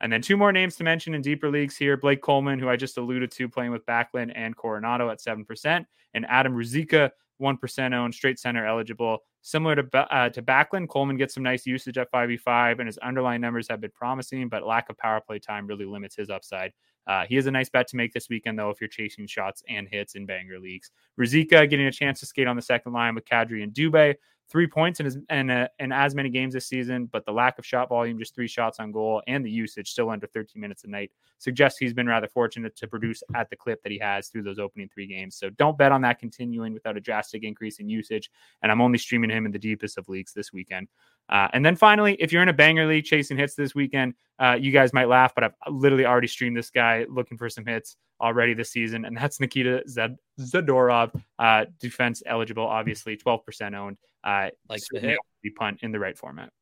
And 0.00 0.12
then 0.12 0.22
two 0.22 0.36
more 0.36 0.52
names 0.52 0.76
to 0.76 0.84
mention 0.84 1.14
in 1.14 1.22
deeper 1.22 1.50
leagues 1.50 1.76
here 1.76 1.96
Blake 1.96 2.22
Coleman, 2.22 2.58
who 2.58 2.68
I 2.68 2.76
just 2.76 2.96
alluded 2.96 3.30
to, 3.32 3.48
playing 3.48 3.70
with 3.70 3.84
Backlund 3.86 4.32
and 4.34 4.56
Coronato 4.56 5.10
at 5.10 5.20
7%, 5.20 5.84
and 6.14 6.26
Adam 6.26 6.54
Ruzicka, 6.54 7.10
1% 7.40 7.94
owned, 7.94 8.14
straight 8.14 8.38
center 8.38 8.66
eligible. 8.66 9.18
Similar 9.42 9.76
to 9.76 10.14
uh, 10.14 10.28
to 10.30 10.42
Backlund, 10.42 10.88
Coleman 10.88 11.16
gets 11.16 11.34
some 11.34 11.42
nice 11.42 11.66
usage 11.66 11.98
at 11.98 12.12
5v5, 12.12 12.78
and 12.78 12.86
his 12.86 12.98
underlying 12.98 13.40
numbers 13.40 13.68
have 13.68 13.80
been 13.80 13.90
promising, 13.90 14.48
but 14.48 14.66
lack 14.66 14.90
of 14.90 14.98
power 14.98 15.20
play 15.20 15.38
time 15.38 15.66
really 15.66 15.86
limits 15.86 16.16
his 16.16 16.30
upside. 16.30 16.72
Uh, 17.06 17.24
he 17.28 17.36
is 17.36 17.46
a 17.46 17.50
nice 17.50 17.68
bet 17.68 17.88
to 17.88 17.96
make 17.96 18.12
this 18.12 18.28
weekend, 18.28 18.58
though, 18.58 18.70
if 18.70 18.80
you're 18.80 18.88
chasing 18.88 19.26
shots 19.26 19.62
and 19.68 19.88
hits 19.88 20.14
in 20.14 20.26
banger 20.26 20.58
leagues. 20.58 20.90
Ruzicka 21.18 21.68
getting 21.68 21.86
a 21.86 21.92
chance 21.92 22.20
to 22.20 22.26
skate 22.26 22.46
on 22.46 22.56
the 22.56 22.62
second 22.62 22.92
line 22.92 23.14
with 23.14 23.24
Kadri 23.24 23.62
and 23.62 23.72
Dubé 23.72 24.16
three 24.50 24.66
points 24.66 24.98
in 25.00 25.06
as, 25.06 25.16
and, 25.28 25.50
uh, 25.50 25.68
in 25.78 25.92
as 25.92 26.14
many 26.14 26.28
games 26.28 26.54
this 26.54 26.66
season, 26.66 27.06
but 27.06 27.24
the 27.24 27.32
lack 27.32 27.58
of 27.58 27.64
shot 27.64 27.88
volume, 27.88 28.18
just 28.18 28.34
three 28.34 28.48
shots 28.48 28.80
on 28.80 28.90
goal, 28.90 29.22
and 29.28 29.44
the 29.44 29.50
usage 29.50 29.90
still 29.90 30.10
under 30.10 30.26
13 30.26 30.60
minutes 30.60 30.82
a 30.84 30.88
night 30.88 31.12
suggests 31.38 31.78
he's 31.78 31.94
been 31.94 32.08
rather 32.08 32.26
fortunate 32.26 32.74
to 32.76 32.88
produce 32.88 33.22
at 33.34 33.48
the 33.48 33.56
clip 33.56 33.80
that 33.82 33.92
he 33.92 33.98
has 33.98 34.28
through 34.28 34.42
those 34.42 34.58
opening 34.58 34.88
three 34.92 35.06
games. 35.06 35.36
So 35.36 35.50
don't 35.50 35.78
bet 35.78 35.92
on 35.92 36.02
that 36.02 36.18
continuing 36.18 36.74
without 36.74 36.96
a 36.96 37.00
drastic 37.00 37.44
increase 37.44 37.78
in 37.78 37.88
usage. 37.88 38.30
And 38.62 38.72
I'm 38.72 38.80
only 38.80 38.98
streaming 38.98 39.30
him 39.30 39.46
in 39.46 39.52
the 39.52 39.58
deepest 39.58 39.96
of 39.96 40.08
leagues 40.08 40.32
this 40.32 40.52
weekend. 40.52 40.88
Uh, 41.30 41.48
and 41.52 41.64
then 41.64 41.76
finally, 41.76 42.16
if 42.18 42.32
you're 42.32 42.42
in 42.42 42.48
a 42.48 42.52
banger 42.52 42.86
league 42.86 43.04
chasing 43.04 43.38
hits 43.38 43.54
this 43.54 43.74
weekend, 43.74 44.14
uh, 44.40 44.56
you 44.60 44.72
guys 44.72 44.92
might 44.92 45.08
laugh, 45.08 45.32
but 45.34 45.44
I've 45.44 45.54
literally 45.68 46.04
already 46.04 46.26
streamed 46.26 46.56
this 46.56 46.70
guy 46.70 47.06
looking 47.08 47.38
for 47.38 47.48
some 47.48 47.64
hits 47.64 47.96
already 48.20 48.52
this 48.52 48.70
season, 48.70 49.04
and 49.04 49.16
that's 49.16 49.38
Nikita 49.38 49.84
Zed- 49.88 50.18
Zadorov, 50.40 51.12
uh, 51.38 51.66
defense 51.78 52.22
eligible, 52.26 52.66
obviously 52.66 53.16
12% 53.16 53.74
owned. 53.74 53.96
Uh, 54.22 54.50
like 54.68 54.82
the 54.90 55.00
hit. 55.00 55.18
punt 55.56 55.78
in 55.82 55.92
the 55.92 55.98
right 55.98 56.18
format. 56.18 56.52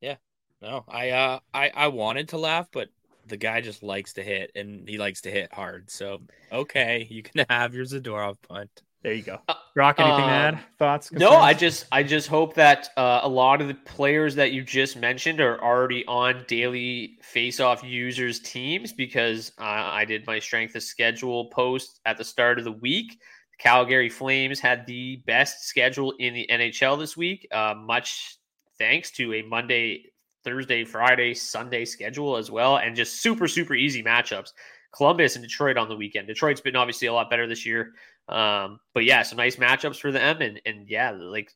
Yeah, 0.00 0.16
no, 0.60 0.84
I 0.86 1.10
uh, 1.10 1.38
I 1.52 1.72
I 1.74 1.88
wanted 1.88 2.28
to 2.28 2.38
laugh, 2.38 2.68
but 2.72 2.88
the 3.26 3.36
guy 3.36 3.60
just 3.60 3.82
likes 3.82 4.12
to 4.14 4.22
hit, 4.22 4.52
and 4.54 4.88
he 4.88 4.96
likes 4.98 5.22
to 5.22 5.30
hit 5.30 5.52
hard. 5.52 5.90
So 5.90 6.22
okay, 6.52 7.06
you 7.10 7.22
can 7.22 7.44
have 7.50 7.74
your 7.74 7.84
Zadorov 7.84 8.36
punt. 8.48 8.70
There 9.02 9.12
you 9.12 9.22
go. 9.22 9.40
Uh, 9.48 9.54
Rock, 9.74 9.98
anything 9.98 10.24
um, 10.24 10.28
to 10.28 10.34
add? 10.34 10.58
Thoughts? 10.78 11.08
Concerns? 11.08 11.30
No, 11.30 11.36
I 11.36 11.54
just 11.54 11.86
I 11.90 12.04
just 12.04 12.28
hope 12.28 12.54
that 12.54 12.88
uh, 12.96 13.20
a 13.22 13.28
lot 13.28 13.60
of 13.60 13.66
the 13.66 13.74
players 13.74 14.36
that 14.36 14.52
you 14.52 14.62
just 14.62 14.96
mentioned 14.96 15.40
are 15.40 15.60
already 15.60 16.04
on 16.06 16.44
daily 16.46 17.18
face-off 17.20 17.82
users 17.82 18.38
teams 18.38 18.92
because 18.92 19.50
uh, 19.58 19.64
I 19.64 20.04
did 20.04 20.26
my 20.26 20.38
strength 20.38 20.76
of 20.76 20.84
schedule 20.84 21.46
post 21.46 22.00
at 22.06 22.16
the 22.16 22.24
start 22.24 22.58
of 22.58 22.64
the 22.64 22.72
week. 22.72 23.18
The 23.50 23.62
Calgary 23.62 24.08
Flames 24.08 24.60
had 24.60 24.86
the 24.86 25.16
best 25.26 25.64
schedule 25.64 26.12
in 26.20 26.34
the 26.34 26.46
NHL 26.48 26.96
this 26.96 27.16
week, 27.16 27.48
uh, 27.50 27.74
much 27.76 28.36
thanks 28.78 29.10
to 29.12 29.34
a 29.34 29.42
Monday, 29.42 30.12
Thursday, 30.44 30.84
Friday, 30.84 31.34
Sunday 31.34 31.84
schedule 31.84 32.36
as 32.36 32.52
well, 32.52 32.76
and 32.76 32.94
just 32.94 33.20
super 33.20 33.48
super 33.48 33.74
easy 33.74 34.02
matchups. 34.02 34.52
Columbus 34.94 35.36
and 35.36 35.42
Detroit 35.42 35.78
on 35.78 35.88
the 35.88 35.96
weekend. 35.96 36.26
Detroit's 36.26 36.60
been 36.60 36.76
obviously 36.76 37.08
a 37.08 37.12
lot 37.12 37.30
better 37.30 37.46
this 37.46 37.64
year. 37.64 37.94
Um, 38.28 38.80
but 38.94 39.04
yeah, 39.04 39.22
some 39.22 39.36
nice 39.36 39.56
matchups 39.56 40.00
for 40.00 40.12
the 40.12 40.22
M. 40.22 40.40
And, 40.40 40.60
and 40.64 40.88
yeah, 40.88 41.10
like 41.10 41.52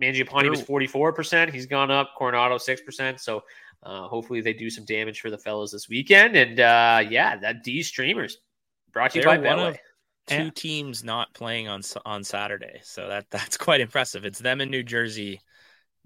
Mangiapane 0.00 0.50
was 0.50 0.62
44%. 0.62 1.52
He's 1.52 1.66
gone 1.66 1.90
up. 1.90 2.10
Coronato 2.18 2.56
6%. 2.56 3.20
So 3.20 3.42
uh, 3.82 4.08
hopefully 4.08 4.40
they 4.40 4.52
do 4.52 4.70
some 4.70 4.84
damage 4.84 5.20
for 5.20 5.30
the 5.30 5.38
fellows 5.38 5.72
this 5.72 5.88
weekend. 5.88 6.36
And 6.36 6.60
uh, 6.60 7.04
yeah, 7.08 7.36
that 7.36 7.62
D 7.62 7.82
streamers 7.82 8.38
brought 8.92 9.12
to 9.12 9.20
you 9.20 9.24
by 9.24 9.38
Betway. 9.38 9.76
Two 10.26 10.50
teams 10.50 11.04
not 11.04 11.32
playing 11.34 11.68
on 11.68 11.82
on 12.04 12.24
Saturday, 12.24 12.80
so 12.82 13.06
that 13.08 13.26
that's 13.30 13.56
quite 13.56 13.80
impressive. 13.80 14.24
It's 14.24 14.40
them 14.40 14.60
in 14.60 14.70
New 14.70 14.82
Jersey 14.82 15.40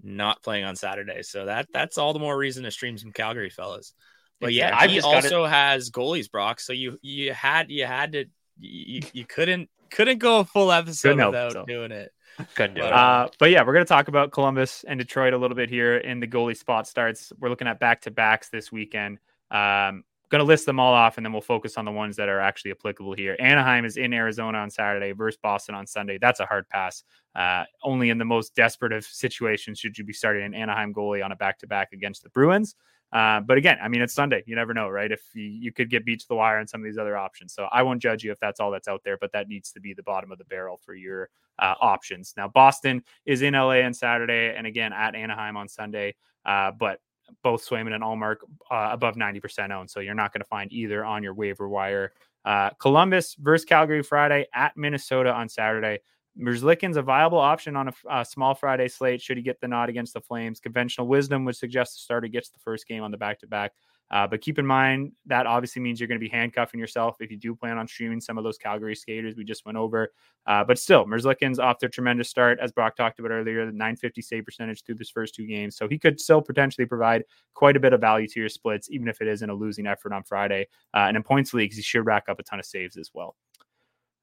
not 0.03 0.43
playing 0.43 0.63
on 0.63 0.75
Saturday, 0.75 1.23
so 1.23 1.45
that 1.45 1.67
that's 1.73 1.97
all 1.97 2.13
the 2.13 2.19
more 2.19 2.37
reason 2.37 2.63
to 2.65 2.71
stream 2.71 2.99
some 2.99 3.11
Calgary 3.11 3.49
fellas. 3.49 3.93
But 4.39 4.53
yeah, 4.53 4.79
yeah 4.83 4.87
he 4.87 5.01
also 5.01 5.45
has 5.47 5.89
goalies, 5.89 6.29
Brock. 6.29 6.59
So 6.59 6.71
you 6.71 6.99
you 7.01 7.33
had 7.33 7.71
you 7.71 7.87
had 7.87 8.11
to 8.11 8.25
you, 8.59 9.01
you 9.11 9.25
couldn't 9.25 9.71
couldn't 9.91 10.19
go 10.19 10.39
a 10.39 10.45
full 10.45 10.71
episode 10.71 11.17
without 11.17 11.51
so. 11.51 11.65
doing 11.65 11.91
it. 11.91 12.11
Couldn't 12.55 12.75
do 12.75 12.83
it. 12.83 12.91
Uh, 12.91 13.27
but 13.39 13.51
yeah, 13.51 13.61
we're 13.61 13.73
going 13.73 13.85
to 13.85 13.89
talk 13.89 14.07
about 14.07 14.31
Columbus 14.31 14.83
and 14.87 14.97
Detroit 14.97 15.33
a 15.33 15.37
little 15.37 15.55
bit 15.55 15.69
here 15.69 15.97
in 15.97 16.19
the 16.19 16.27
goalie 16.27 16.57
spot 16.57 16.87
starts. 16.87 17.31
We're 17.39 17.49
looking 17.49 17.67
at 17.67 17.79
back 17.79 18.01
to 18.01 18.11
backs 18.11 18.49
this 18.49 18.71
weekend. 18.71 19.19
Um, 19.51 20.03
going 20.31 20.39
to 20.39 20.45
list 20.45 20.65
them 20.65 20.79
all 20.79 20.93
off 20.93 21.17
and 21.17 21.25
then 21.25 21.33
we'll 21.33 21.41
focus 21.41 21.77
on 21.77 21.83
the 21.83 21.91
ones 21.91 22.15
that 22.15 22.29
are 22.29 22.39
actually 22.39 22.71
applicable 22.71 23.13
here. 23.13 23.35
Anaheim 23.37 23.83
is 23.83 23.97
in 23.97 24.13
Arizona 24.13 24.59
on 24.59 24.71
Saturday 24.71 25.11
versus 25.11 25.37
Boston 25.43 25.75
on 25.75 25.85
Sunday. 25.85 26.17
That's 26.19 26.39
a 26.39 26.45
hard 26.45 26.69
pass. 26.69 27.03
Uh, 27.35 27.65
only 27.83 28.09
in 28.09 28.17
the 28.17 28.25
most 28.25 28.55
desperate 28.55 28.93
of 28.93 29.03
situations 29.03 29.77
should 29.77 29.97
you 29.97 30.05
be 30.05 30.13
starting 30.13 30.43
an 30.45 30.53
Anaheim 30.53 30.93
goalie 30.93 31.23
on 31.23 31.33
a 31.33 31.35
back 31.35 31.59
to 31.59 31.67
back 31.67 31.91
against 31.91 32.23
the 32.23 32.29
Bruins. 32.29 32.75
Uh, 33.11 33.41
but 33.41 33.57
again, 33.57 33.77
I 33.81 33.89
mean, 33.89 34.01
it's 34.01 34.13
Sunday. 34.13 34.41
You 34.45 34.55
never 34.55 34.73
know, 34.73 34.87
right? 34.87 35.11
If 35.11 35.21
you, 35.33 35.43
you, 35.43 35.73
could 35.73 35.89
get 35.89 36.05
beat 36.05 36.21
to 36.21 36.27
the 36.29 36.35
wire 36.35 36.59
on 36.59 36.67
some 36.67 36.79
of 36.79 36.85
these 36.85 36.97
other 36.97 37.17
options. 37.17 37.53
So 37.53 37.67
I 37.71 37.83
won't 37.83 38.01
judge 38.01 38.23
you 38.23 38.31
if 38.31 38.39
that's 38.39 38.61
all 38.61 38.71
that's 38.71 38.87
out 38.87 39.01
there, 39.03 39.17
but 39.17 39.33
that 39.33 39.49
needs 39.49 39.71
to 39.73 39.81
be 39.81 39.93
the 39.93 40.03
bottom 40.03 40.31
of 40.31 40.37
the 40.37 40.45
barrel 40.45 40.79
for 40.81 40.93
your 40.93 41.29
uh, 41.59 41.75
options. 41.81 42.33
Now, 42.37 42.47
Boston 42.47 43.03
is 43.25 43.41
in 43.41 43.53
LA 43.53 43.81
on 43.81 43.93
Saturday 43.93 44.53
and 44.55 44.65
again 44.65 44.93
at 44.93 45.13
Anaheim 45.13 45.57
on 45.57 45.67
Sunday. 45.67 46.15
Uh, 46.45 46.71
but 46.71 46.99
both 47.43 47.67
Swayman 47.67 47.93
and 47.93 48.03
Ullmark 48.03 48.37
uh, 48.69 48.89
above 48.91 49.15
90% 49.15 49.71
owned. 49.71 49.89
So 49.89 49.99
you're 49.99 50.13
not 50.13 50.33
going 50.33 50.41
to 50.41 50.47
find 50.47 50.71
either 50.71 51.03
on 51.03 51.23
your 51.23 51.33
waiver 51.33 51.67
wire. 51.67 52.13
Uh, 52.43 52.71
Columbus 52.71 53.35
versus 53.35 53.65
Calgary 53.65 54.03
Friday 54.03 54.47
at 54.53 54.75
Minnesota 54.75 55.33
on 55.33 55.47
Saturday. 55.47 55.99
Merzlikins 56.39 56.95
a 56.95 57.01
viable 57.01 57.39
option 57.39 57.75
on 57.75 57.89
a, 57.89 57.93
a, 58.09 58.25
small 58.25 58.55
Friday 58.55 58.87
slate 58.87 59.21
should 59.21 59.37
he 59.37 59.43
get 59.43 59.59
the 59.59 59.67
nod 59.67 59.89
against 59.89 60.13
the 60.13 60.21
Flames. 60.21 60.59
Conventional 60.59 61.07
wisdom 61.07 61.43
would 61.45 61.57
suggest 61.57 61.93
the 61.93 61.99
starter 61.99 62.27
gets 62.27 62.49
the 62.49 62.59
first 62.59 62.87
game 62.87 63.03
on 63.03 63.11
the 63.11 63.17
back 63.17 63.39
to 63.39 63.47
back. 63.47 63.73
Uh, 64.11 64.27
but 64.27 64.41
keep 64.41 64.59
in 64.59 64.65
mind 64.65 65.13
that 65.25 65.45
obviously 65.45 65.81
means 65.81 65.99
you're 65.99 66.07
going 66.07 66.19
to 66.19 66.23
be 66.23 66.29
handcuffing 66.29 66.79
yourself 66.79 67.15
if 67.21 67.31
you 67.31 67.37
do 67.37 67.55
plan 67.55 67.77
on 67.77 67.87
streaming 67.87 68.19
some 68.19 68.37
of 68.37 68.43
those 68.43 68.57
Calgary 68.57 68.95
skaters 68.95 69.35
we 69.37 69.43
just 69.43 69.65
went 69.65 69.77
over. 69.77 70.11
Uh, 70.45 70.63
but 70.65 70.77
still, 70.77 71.05
Merzlikins 71.05 71.59
off 71.59 71.79
their 71.79 71.87
tremendous 71.87 72.29
start, 72.29 72.59
as 72.61 72.73
Brock 72.73 72.97
talked 72.97 73.19
about 73.19 73.31
earlier, 73.31 73.65
the 73.65 73.71
950 73.71 74.21
save 74.21 74.43
percentage 74.43 74.83
through 74.83 74.97
his 74.97 75.09
first 75.09 75.33
two 75.33 75.47
games. 75.47 75.77
So 75.77 75.87
he 75.87 75.97
could 75.97 76.19
still 76.19 76.41
potentially 76.41 76.85
provide 76.85 77.23
quite 77.53 77.77
a 77.77 77.79
bit 77.79 77.93
of 77.93 78.01
value 78.01 78.27
to 78.27 78.39
your 78.39 78.49
splits, 78.49 78.89
even 78.91 79.07
if 79.07 79.21
it 79.21 79.27
isn't 79.29 79.49
a 79.49 79.53
losing 79.53 79.87
effort 79.87 80.11
on 80.11 80.23
Friday. 80.23 80.67
Uh, 80.93 81.05
and 81.07 81.15
in 81.15 81.23
points 81.23 81.53
leagues, 81.53 81.77
he 81.77 81.81
should 81.81 82.05
rack 82.05 82.25
up 82.27 82.39
a 82.39 82.43
ton 82.43 82.59
of 82.59 82.65
saves 82.65 82.97
as 82.97 83.11
well. 83.13 83.35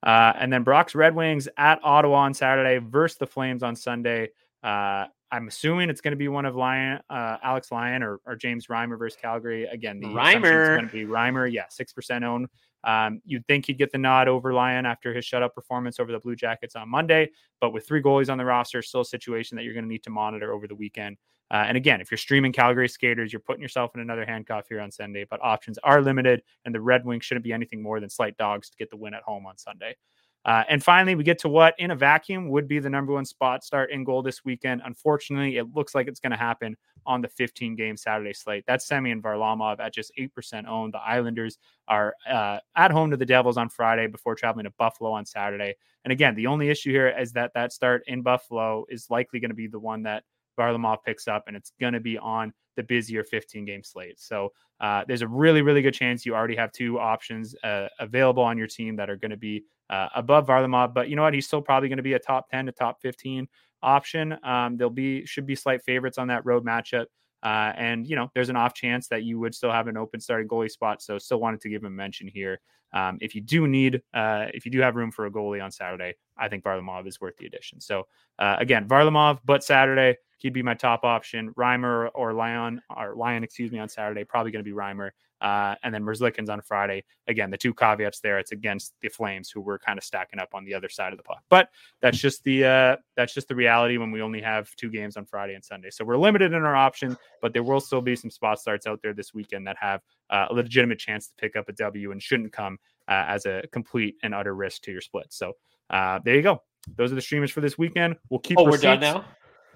Uh, 0.02 0.32
and 0.38 0.52
then 0.52 0.62
Brock's 0.62 0.94
Red 0.94 1.14
Wings 1.14 1.48
at 1.56 1.80
Ottawa 1.82 2.18
on 2.18 2.34
Saturday 2.34 2.78
versus 2.84 3.18
the 3.18 3.26
Flames 3.26 3.62
on 3.62 3.74
Sunday. 3.74 4.28
Uh, 4.62 5.06
I'm 5.30 5.48
assuming 5.48 5.90
it's 5.90 6.00
going 6.00 6.12
to 6.12 6.16
be 6.16 6.28
one 6.28 6.46
of 6.46 6.58
uh, 6.58 6.98
Alex 7.10 7.70
Lyon 7.70 8.02
or, 8.02 8.20
or, 8.24 8.34
James 8.34 8.68
Reimer 8.68 8.98
versus 8.98 9.18
Calgary. 9.20 9.64
Again, 9.64 10.00
the 10.00 10.06
Reimer 10.06 10.76
going 10.76 10.88
to 10.88 10.92
be 10.92 11.04
Reimer. 11.04 11.50
Yeah, 11.52 11.64
six 11.68 11.92
percent 11.92 12.24
own. 12.24 12.48
Um, 12.84 13.20
you'd 13.24 13.46
think 13.46 13.66
he'd 13.66 13.76
get 13.76 13.92
the 13.92 13.98
nod 13.98 14.28
over 14.28 14.54
Lyon 14.54 14.86
after 14.86 15.12
his 15.12 15.24
shutout 15.24 15.52
performance 15.52 16.00
over 16.00 16.12
the 16.12 16.20
Blue 16.20 16.36
Jackets 16.36 16.76
on 16.76 16.88
Monday, 16.88 17.30
but 17.60 17.72
with 17.72 17.86
three 17.86 18.02
goalies 18.02 18.30
on 18.30 18.38
the 18.38 18.44
roster, 18.44 18.80
still 18.82 19.00
a 19.00 19.04
situation 19.04 19.56
that 19.56 19.64
you're 19.64 19.74
going 19.74 19.84
to 19.84 19.90
need 19.90 20.04
to 20.04 20.10
monitor 20.10 20.52
over 20.52 20.66
the 20.66 20.74
weekend. 20.74 21.16
Uh, 21.50 21.64
and 21.66 21.76
again, 21.76 22.00
if 22.00 22.10
you're 22.10 22.18
streaming 22.18 22.52
Calgary 22.52 22.88
skaters, 22.88 23.32
you're 23.32 23.40
putting 23.40 23.62
yourself 23.62 23.94
in 23.94 24.00
another 24.00 24.26
handcuff 24.26 24.66
here 24.68 24.80
on 24.80 24.90
Sunday. 24.90 25.24
But 25.28 25.40
options 25.42 25.78
are 25.82 26.02
limited, 26.02 26.42
and 26.64 26.74
the 26.74 26.80
Red 26.80 27.04
Wings 27.04 27.24
shouldn't 27.24 27.44
be 27.44 27.52
anything 27.52 27.82
more 27.82 28.00
than 28.00 28.10
slight 28.10 28.36
dogs 28.36 28.68
to 28.70 28.76
get 28.76 28.90
the 28.90 28.96
win 28.96 29.14
at 29.14 29.22
home 29.22 29.46
on 29.46 29.56
Sunday. 29.56 29.96
Uh, 30.44 30.64
and 30.68 30.82
finally, 30.82 31.14
we 31.14 31.24
get 31.24 31.38
to 31.38 31.48
what 31.48 31.74
in 31.78 31.90
a 31.90 31.96
vacuum 31.96 32.48
would 32.48 32.68
be 32.68 32.78
the 32.78 32.88
number 32.88 33.12
one 33.12 33.24
spot 33.24 33.64
start 33.64 33.90
in 33.90 34.04
goal 34.04 34.22
this 34.22 34.44
weekend. 34.44 34.80
Unfortunately, 34.84 35.56
it 35.56 35.66
looks 35.74 35.94
like 35.94 36.06
it's 36.06 36.20
going 36.20 36.30
to 36.30 36.38
happen 36.38 36.76
on 37.04 37.20
the 37.20 37.28
15 37.28 37.74
game 37.74 37.96
Saturday 37.96 38.32
slate. 38.32 38.64
That's 38.66 38.86
Semyon 38.86 39.20
Varlamov 39.20 39.80
at 39.80 39.92
just 39.92 40.12
8% 40.18 40.66
owned. 40.66 40.94
The 40.94 41.00
Islanders 41.00 41.58
are 41.88 42.14
uh, 42.30 42.60
at 42.76 42.90
home 42.90 43.10
to 43.10 43.16
the 43.16 43.26
Devils 43.26 43.56
on 43.56 43.68
Friday 43.68 44.06
before 44.06 44.34
traveling 44.34 44.64
to 44.64 44.72
Buffalo 44.78 45.10
on 45.10 45.26
Saturday. 45.26 45.74
And 46.04 46.12
again, 46.12 46.34
the 46.34 46.46
only 46.46 46.70
issue 46.70 46.92
here 46.92 47.08
is 47.08 47.32
that 47.32 47.52
that 47.54 47.72
start 47.72 48.02
in 48.06 48.22
Buffalo 48.22 48.84
is 48.88 49.10
likely 49.10 49.40
going 49.40 49.50
to 49.50 49.54
be 49.54 49.66
the 49.66 49.80
one 49.80 50.04
that 50.04 50.22
Varlamov 50.58 50.98
picks 51.04 51.28
up, 51.28 51.44
and 51.46 51.56
it's 51.56 51.72
going 51.80 51.94
to 51.94 52.00
be 52.00 52.18
on 52.18 52.52
the 52.76 52.82
busier 52.82 53.24
15 53.24 53.64
game 53.64 53.82
slate. 53.82 54.20
So 54.20 54.52
uh, 54.80 55.04
there's 55.08 55.22
a 55.22 55.28
really, 55.28 55.62
really 55.62 55.82
good 55.82 55.94
chance 55.94 56.26
you 56.26 56.34
already 56.34 56.56
have 56.56 56.72
two 56.72 56.98
options 56.98 57.54
uh, 57.64 57.88
available 57.98 58.42
on 58.42 58.58
your 58.58 58.66
team 58.66 58.96
that 58.96 59.08
are 59.08 59.16
going 59.16 59.30
to 59.30 59.36
be 59.36 59.64
uh, 59.90 60.08
above 60.14 60.46
Varlamov. 60.46 60.94
But 60.94 61.08
you 61.08 61.16
know 61.16 61.22
what? 61.22 61.34
He's 61.34 61.46
still 61.46 61.62
probably 61.62 61.88
going 61.88 61.96
to 61.96 62.02
be 62.02 62.12
a 62.12 62.18
top 62.18 62.48
10 62.50 62.66
to 62.66 62.72
top 62.72 63.00
15 63.00 63.48
option. 63.82 64.36
Um, 64.44 64.76
there'll 64.76 64.90
be 64.90 65.24
should 65.26 65.46
be 65.46 65.56
slight 65.56 65.82
favorites 65.82 66.18
on 66.18 66.28
that 66.28 66.44
road 66.44 66.64
matchup. 66.64 67.06
Uh, 67.42 67.72
and 67.76 68.06
you 68.06 68.16
know, 68.16 68.30
there's 68.34 68.48
an 68.48 68.56
off 68.56 68.74
chance 68.74 69.08
that 69.08 69.22
you 69.22 69.38
would 69.38 69.54
still 69.54 69.70
have 69.70 69.86
an 69.86 69.96
open 69.96 70.20
starting 70.20 70.48
goalie 70.48 70.70
spot. 70.70 71.02
So, 71.02 71.18
still 71.18 71.40
wanted 71.40 71.60
to 71.62 71.68
give 71.68 71.82
him 71.82 71.86
a 71.86 71.96
mention 71.96 72.28
here. 72.28 72.60
Um, 72.92 73.18
if 73.20 73.34
you 73.34 73.40
do 73.40 73.66
need, 73.66 74.02
uh, 74.14 74.46
if 74.54 74.64
you 74.64 74.72
do 74.72 74.80
have 74.80 74.96
room 74.96 75.10
for 75.10 75.26
a 75.26 75.30
goalie 75.30 75.62
on 75.62 75.70
Saturday, 75.70 76.14
I 76.38 76.48
think 76.48 76.64
Varlamov 76.64 77.06
is 77.06 77.20
worth 77.20 77.36
the 77.36 77.46
addition. 77.46 77.80
So, 77.80 78.06
uh, 78.38 78.56
again, 78.58 78.88
Varlamov, 78.88 79.40
but 79.44 79.62
Saturday 79.62 80.16
he'd 80.38 80.52
be 80.52 80.62
my 80.62 80.74
top 80.74 81.04
option. 81.04 81.52
Reimer 81.54 82.10
or 82.14 82.32
Lyon 82.32 82.80
or 82.96 83.14
Lyon, 83.14 83.44
excuse 83.44 83.70
me, 83.70 83.78
on 83.78 83.88
Saturday, 83.88 84.24
probably 84.24 84.52
going 84.52 84.64
to 84.64 84.68
be 84.68 84.74
Reimer. 84.74 85.10
Uh, 85.40 85.74
and 85.82 85.94
then 85.94 86.02
Merzlikins 86.02 86.48
on 86.48 86.60
Friday. 86.60 87.04
Again, 87.28 87.50
the 87.50 87.56
two 87.56 87.72
caveats 87.72 88.20
there. 88.20 88.38
It's 88.38 88.52
against 88.52 88.94
the 89.00 89.08
Flames, 89.08 89.50
who 89.50 89.60
were 89.60 89.78
kind 89.78 89.98
of 89.98 90.04
stacking 90.04 90.40
up 90.40 90.54
on 90.54 90.64
the 90.64 90.74
other 90.74 90.88
side 90.88 91.12
of 91.12 91.16
the 91.16 91.22
puck. 91.22 91.42
But 91.48 91.68
that's 92.00 92.18
just 92.18 92.42
the 92.44 92.64
uh, 92.64 92.96
that's 93.16 93.34
just 93.34 93.48
the 93.48 93.54
reality 93.54 93.98
when 93.98 94.10
we 94.10 94.22
only 94.22 94.40
have 94.40 94.74
two 94.76 94.90
games 94.90 95.16
on 95.16 95.24
Friday 95.24 95.54
and 95.54 95.64
Sunday. 95.64 95.90
So 95.90 96.04
we're 96.04 96.16
limited 96.16 96.52
in 96.52 96.62
our 96.62 96.76
options, 96.76 97.16
but 97.40 97.52
there 97.52 97.62
will 97.62 97.80
still 97.80 98.00
be 98.00 98.16
some 98.16 98.30
spot 98.30 98.58
starts 98.58 98.86
out 98.86 99.00
there 99.02 99.14
this 99.14 99.32
weekend 99.34 99.66
that 99.66 99.76
have 99.80 100.00
uh, 100.30 100.46
a 100.50 100.54
legitimate 100.54 100.98
chance 100.98 101.28
to 101.28 101.34
pick 101.36 101.56
up 101.56 101.68
a 101.68 101.72
W 101.72 102.12
and 102.12 102.22
shouldn't 102.22 102.52
come 102.52 102.78
uh, 103.08 103.24
as 103.28 103.46
a 103.46 103.62
complete 103.72 104.16
and 104.22 104.34
utter 104.34 104.54
risk 104.54 104.82
to 104.82 104.92
your 104.92 105.00
split. 105.00 105.26
So 105.30 105.52
uh, 105.90 106.18
there 106.24 106.34
you 106.34 106.42
go. 106.42 106.62
Those 106.96 107.12
are 107.12 107.16
the 107.16 107.20
streamers 107.20 107.50
for 107.50 107.60
this 107.60 107.76
weekend. 107.76 108.16
We'll 108.30 108.40
keep. 108.40 108.58
Oh, 108.58 108.66
receipts. 108.66 108.84
we're 108.84 108.96
done 108.96 109.00
now. 109.00 109.24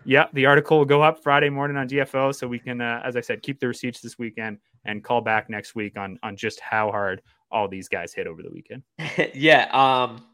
Yeah, 0.04 0.26
the 0.32 0.46
article 0.46 0.78
will 0.78 0.84
go 0.84 1.00
up 1.02 1.22
Friday 1.22 1.48
morning 1.48 1.76
on 1.76 1.88
DFO, 1.88 2.34
so 2.34 2.48
we 2.48 2.58
can, 2.58 2.80
uh, 2.80 3.00
as 3.04 3.16
I 3.16 3.20
said, 3.20 3.40
keep 3.42 3.60
the 3.60 3.68
receipts 3.68 4.00
this 4.00 4.18
weekend 4.18 4.58
and 4.84 5.02
call 5.02 5.20
back 5.20 5.48
next 5.48 5.74
week 5.74 5.96
on 5.96 6.18
on 6.22 6.36
just 6.36 6.60
how 6.60 6.90
hard 6.90 7.22
all 7.50 7.68
these 7.68 7.88
guys 7.88 8.12
hit 8.12 8.26
over 8.26 8.42
the 8.42 8.50
weekend. 8.50 8.82
yeah, 9.34 9.68
um, 9.72 10.24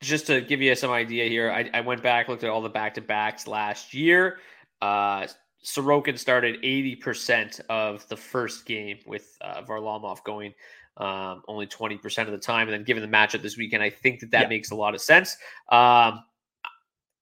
just 0.00 0.26
to 0.26 0.40
give 0.40 0.60
you 0.60 0.74
some 0.74 0.90
idea 0.90 1.28
here, 1.28 1.50
I, 1.50 1.70
I 1.72 1.80
went 1.80 2.02
back 2.02 2.28
looked 2.28 2.44
at 2.44 2.50
all 2.50 2.62
the 2.62 2.68
back 2.68 2.94
to 2.94 3.00
backs 3.00 3.46
last 3.46 3.94
year. 3.94 4.38
Uh, 4.82 5.26
Sorokin 5.64 6.18
started 6.18 6.58
eighty 6.62 6.94
percent 6.96 7.60
of 7.68 8.06
the 8.08 8.16
first 8.16 8.66
game 8.66 8.98
with 9.06 9.36
uh, 9.40 9.62
Varlamov 9.62 10.22
going 10.24 10.54
um, 10.96 11.42
only 11.48 11.66
20% 11.66 12.26
of 12.26 12.32
the 12.32 12.38
time. 12.38 12.68
And 12.68 12.72
then 12.72 12.84
given 12.84 13.02
the 13.02 13.16
matchup 13.16 13.42
this 13.42 13.56
weekend, 13.56 13.82
I 13.82 13.90
think 13.90 14.20
that 14.20 14.30
that 14.30 14.42
yeah. 14.42 14.48
makes 14.48 14.70
a 14.70 14.74
lot 14.74 14.94
of 14.94 15.00
sense. 15.00 15.36
Um, 15.70 16.22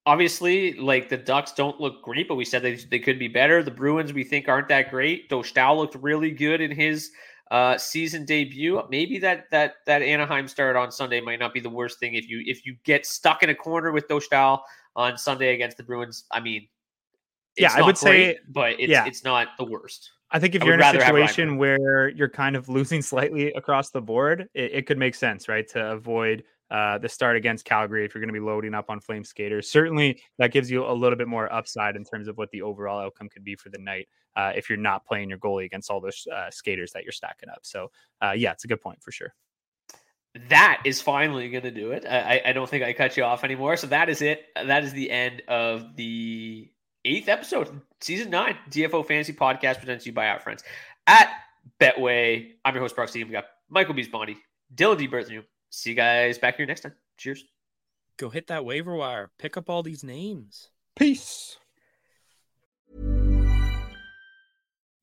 obviously, 0.07 0.75
like 0.75 1.09
the 1.09 1.17
Ducks 1.17 1.53
don't 1.53 1.81
look 1.81 2.03
great, 2.03 2.29
but 2.29 2.35
we 2.35 2.45
said 2.45 2.63
they, 2.63 2.77
they 2.77 2.99
could 2.99 3.19
be 3.19 3.29
better. 3.29 3.63
The 3.63 3.71
Bruins 3.71 4.13
we 4.13 4.25
think 4.25 4.49
aren't 4.49 4.69
that 4.69 4.91
great. 4.91 5.29
Dostal 5.29 5.77
looked 5.77 5.95
really 5.97 6.31
good 6.31 6.61
in 6.61 6.71
his 6.71 7.11
uh, 7.51 7.77
season 7.79 8.25
debut. 8.25 8.83
Maybe 8.91 9.19
that 9.19 9.51
that 9.51 9.75
that 9.87 10.03
Anaheim 10.03 10.49
start 10.49 10.77
on 10.77 10.91
Sunday 10.91 11.21
might 11.21 11.39
not 11.39 11.53
be 11.53 11.61
the 11.61 11.71
worst 11.71 11.99
thing 11.99 12.15
if 12.15 12.29
you 12.29 12.43
if 12.47 12.65
you 12.65 12.77
get 12.85 13.07
stuck 13.07 13.43
in 13.43 13.51
a 13.51 13.55
corner 13.55 13.93
with 13.93 14.09
Dostal 14.09 14.61
on 14.97 15.19
Sunday 15.19 15.55
against 15.55 15.77
the 15.77 15.83
Bruins. 15.83 16.25
I 16.31 16.41
mean, 16.41 16.69
yeah, 17.57 17.73
I 17.75 17.83
would 17.83 17.97
great, 17.97 18.37
say, 18.37 18.39
but 18.49 18.81
it's 18.81 18.91
yeah. 18.91 19.05
it's 19.05 19.25
not 19.25 19.49
the 19.59 19.65
worst. 19.65 20.11
I 20.31 20.39
think 20.39 20.55
if 20.55 20.63
I 20.63 20.65
you're 20.65 20.75
in 20.75 20.81
a 20.81 20.93
situation 20.93 21.59
where 21.59 22.09
you're 22.09 22.31
kind 22.31 22.57
of 22.57 22.69
losing 22.71 23.03
slightly 23.03 23.53
across 23.53 23.91
the 23.91 24.01
board, 24.01 24.49
it, 24.55 24.73
it 24.73 24.87
could 24.87 24.97
make 24.97 25.15
sense, 25.15 25.47
right, 25.47 25.69
to 25.69 25.93
avoid 25.93 26.43
uh, 26.73 26.97
the 26.97 27.09
start 27.09 27.37
against 27.37 27.67
Calgary 27.67 28.05
if 28.05 28.15
you're 28.15 28.21
going 28.21 28.33
to 28.33 28.41
be 28.41 28.45
loading 28.45 28.73
up 28.73 28.89
on 28.89 28.99
Flame 28.99 29.25
Skaters. 29.25 29.71
Certainly, 29.71 30.23
that 30.39 30.53
gives 30.53 30.71
you 30.71 30.87
a 30.87 30.93
little 30.93 31.19
bit 31.19 31.29
more 31.29 31.53
upside 31.53 31.97
in 31.97 32.05
terms 32.05 32.29
of 32.29 32.39
what 32.39 32.51
the 32.51 32.63
overall 32.63 32.99
outcome 32.99 33.29
could 33.29 33.45
be 33.45 33.55
for 33.55 33.69
the 33.69 33.77
night 33.77 34.09
uh, 34.37 34.53
if 34.57 34.71
you're 34.71 34.79
not 34.79 35.05
playing 35.05 35.29
your 35.29 35.39
goalie 35.39 35.67
against 35.67 35.91
all 35.91 36.01
those 36.01 36.27
uh, 36.35 36.51
skaters 36.51 36.91
that 36.93 37.03
you're 37.03 37.13
stacking 37.13 37.51
up. 37.51 37.61
So, 37.63 37.91
uh, 38.23 38.33
yeah, 38.35 38.53
it's 38.53 38.65
a 38.65 38.69
good 38.69 38.81
point 38.81 39.03
for 39.03 39.13
sure. 39.13 39.35
That 40.49 40.81
is 40.87 41.03
finally 41.03 41.51
going 41.51 41.65
to 41.65 41.71
do 41.71 41.93
it. 41.93 42.07
I, 42.07 42.41
I 42.47 42.53
don't 42.55 42.69
think 42.69 42.83
I 42.83 42.95
cut 42.95 43.19
you 43.19 43.25
off 43.25 43.45
anymore. 43.45 43.77
So 43.77 43.89
that 43.89 44.09
is 44.09 44.23
it. 44.23 44.47
That 44.57 44.83
is 44.83 44.95
the 44.95 45.11
end 45.11 45.43
of 45.47 45.95
the 45.95 46.71
eighth 47.05 47.29
episode, 47.29 47.83
season 48.01 48.31
nine, 48.31 48.57
DFO 48.71 49.07
Fantasy 49.07 49.35
Podcast 49.35 49.77
presents 49.77 50.07
you 50.07 50.13
by 50.13 50.29
our 50.29 50.41
friends 50.41 50.65
at 51.07 51.31
Betway. 51.79 52.53
I'm 52.65 52.75
your 52.75 52.83
host, 52.83 52.97
Brock 52.97 53.11
Seguin. 53.11 53.29
We 53.29 53.33
got 53.33 53.45
Michael 53.69 53.95
Beebs 53.95 54.11
Bondy, 54.11 54.39
Dylan 54.75 54.97
D. 54.97 55.07
Berthnew, 55.07 55.45
see 55.73 55.91
you 55.91 55.97
guys 55.97 56.39
back 56.39 56.57
here 56.57 56.67
next 56.67 56.83
time. 56.83 56.95
Cheers. 57.17 57.45
Go 58.19 58.29
hit 58.29 58.49
that 58.49 58.65
waiver 58.65 58.95
wire. 58.95 59.31
Pick 59.39 59.57
up 59.57 59.69
all 59.69 59.83
these 59.83 60.05
names. 60.05 60.69
Peace. 60.95 61.57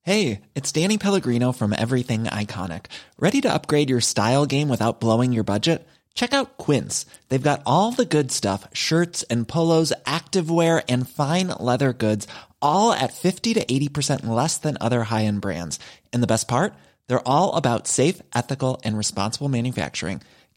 Hey, 0.03 0.41
it's 0.55 0.71
Danny 0.71 0.97
Pellegrino 0.97 1.51
from 1.51 1.73
Everything 1.77 2.23
Iconic. 2.23 2.85
Ready 3.19 3.41
to 3.41 3.53
upgrade 3.53 3.89
your 3.89 4.01
style 4.01 4.45
game 4.45 4.69
without 4.69 5.01
blowing 5.01 5.33
your 5.33 5.43
budget? 5.43 5.87
Check 6.13 6.33
out 6.33 6.57
Quince. 6.57 7.05
They've 7.27 7.41
got 7.41 7.61
all 7.65 7.91
the 7.91 8.05
good 8.05 8.31
stuff 8.31 8.67
shirts 8.73 9.23
and 9.23 9.47
polos, 9.47 9.93
activewear, 10.05 10.83
and 10.87 11.07
fine 11.07 11.47
leather 11.47 11.93
goods, 11.93 12.27
all 12.61 12.93
at 12.93 13.13
50 13.13 13.55
to 13.55 13.65
80% 13.65 14.25
less 14.25 14.57
than 14.57 14.77
other 14.79 15.03
high 15.03 15.25
end 15.25 15.41
brands. 15.41 15.79
And 16.13 16.23
the 16.23 16.27
best 16.27 16.47
part? 16.47 16.73
They're 17.07 17.27
all 17.27 17.55
about 17.55 17.87
safe, 17.87 18.21
ethical, 18.33 18.79
and 18.83 18.97
responsible 18.97 19.49
manufacturing. 19.49 20.21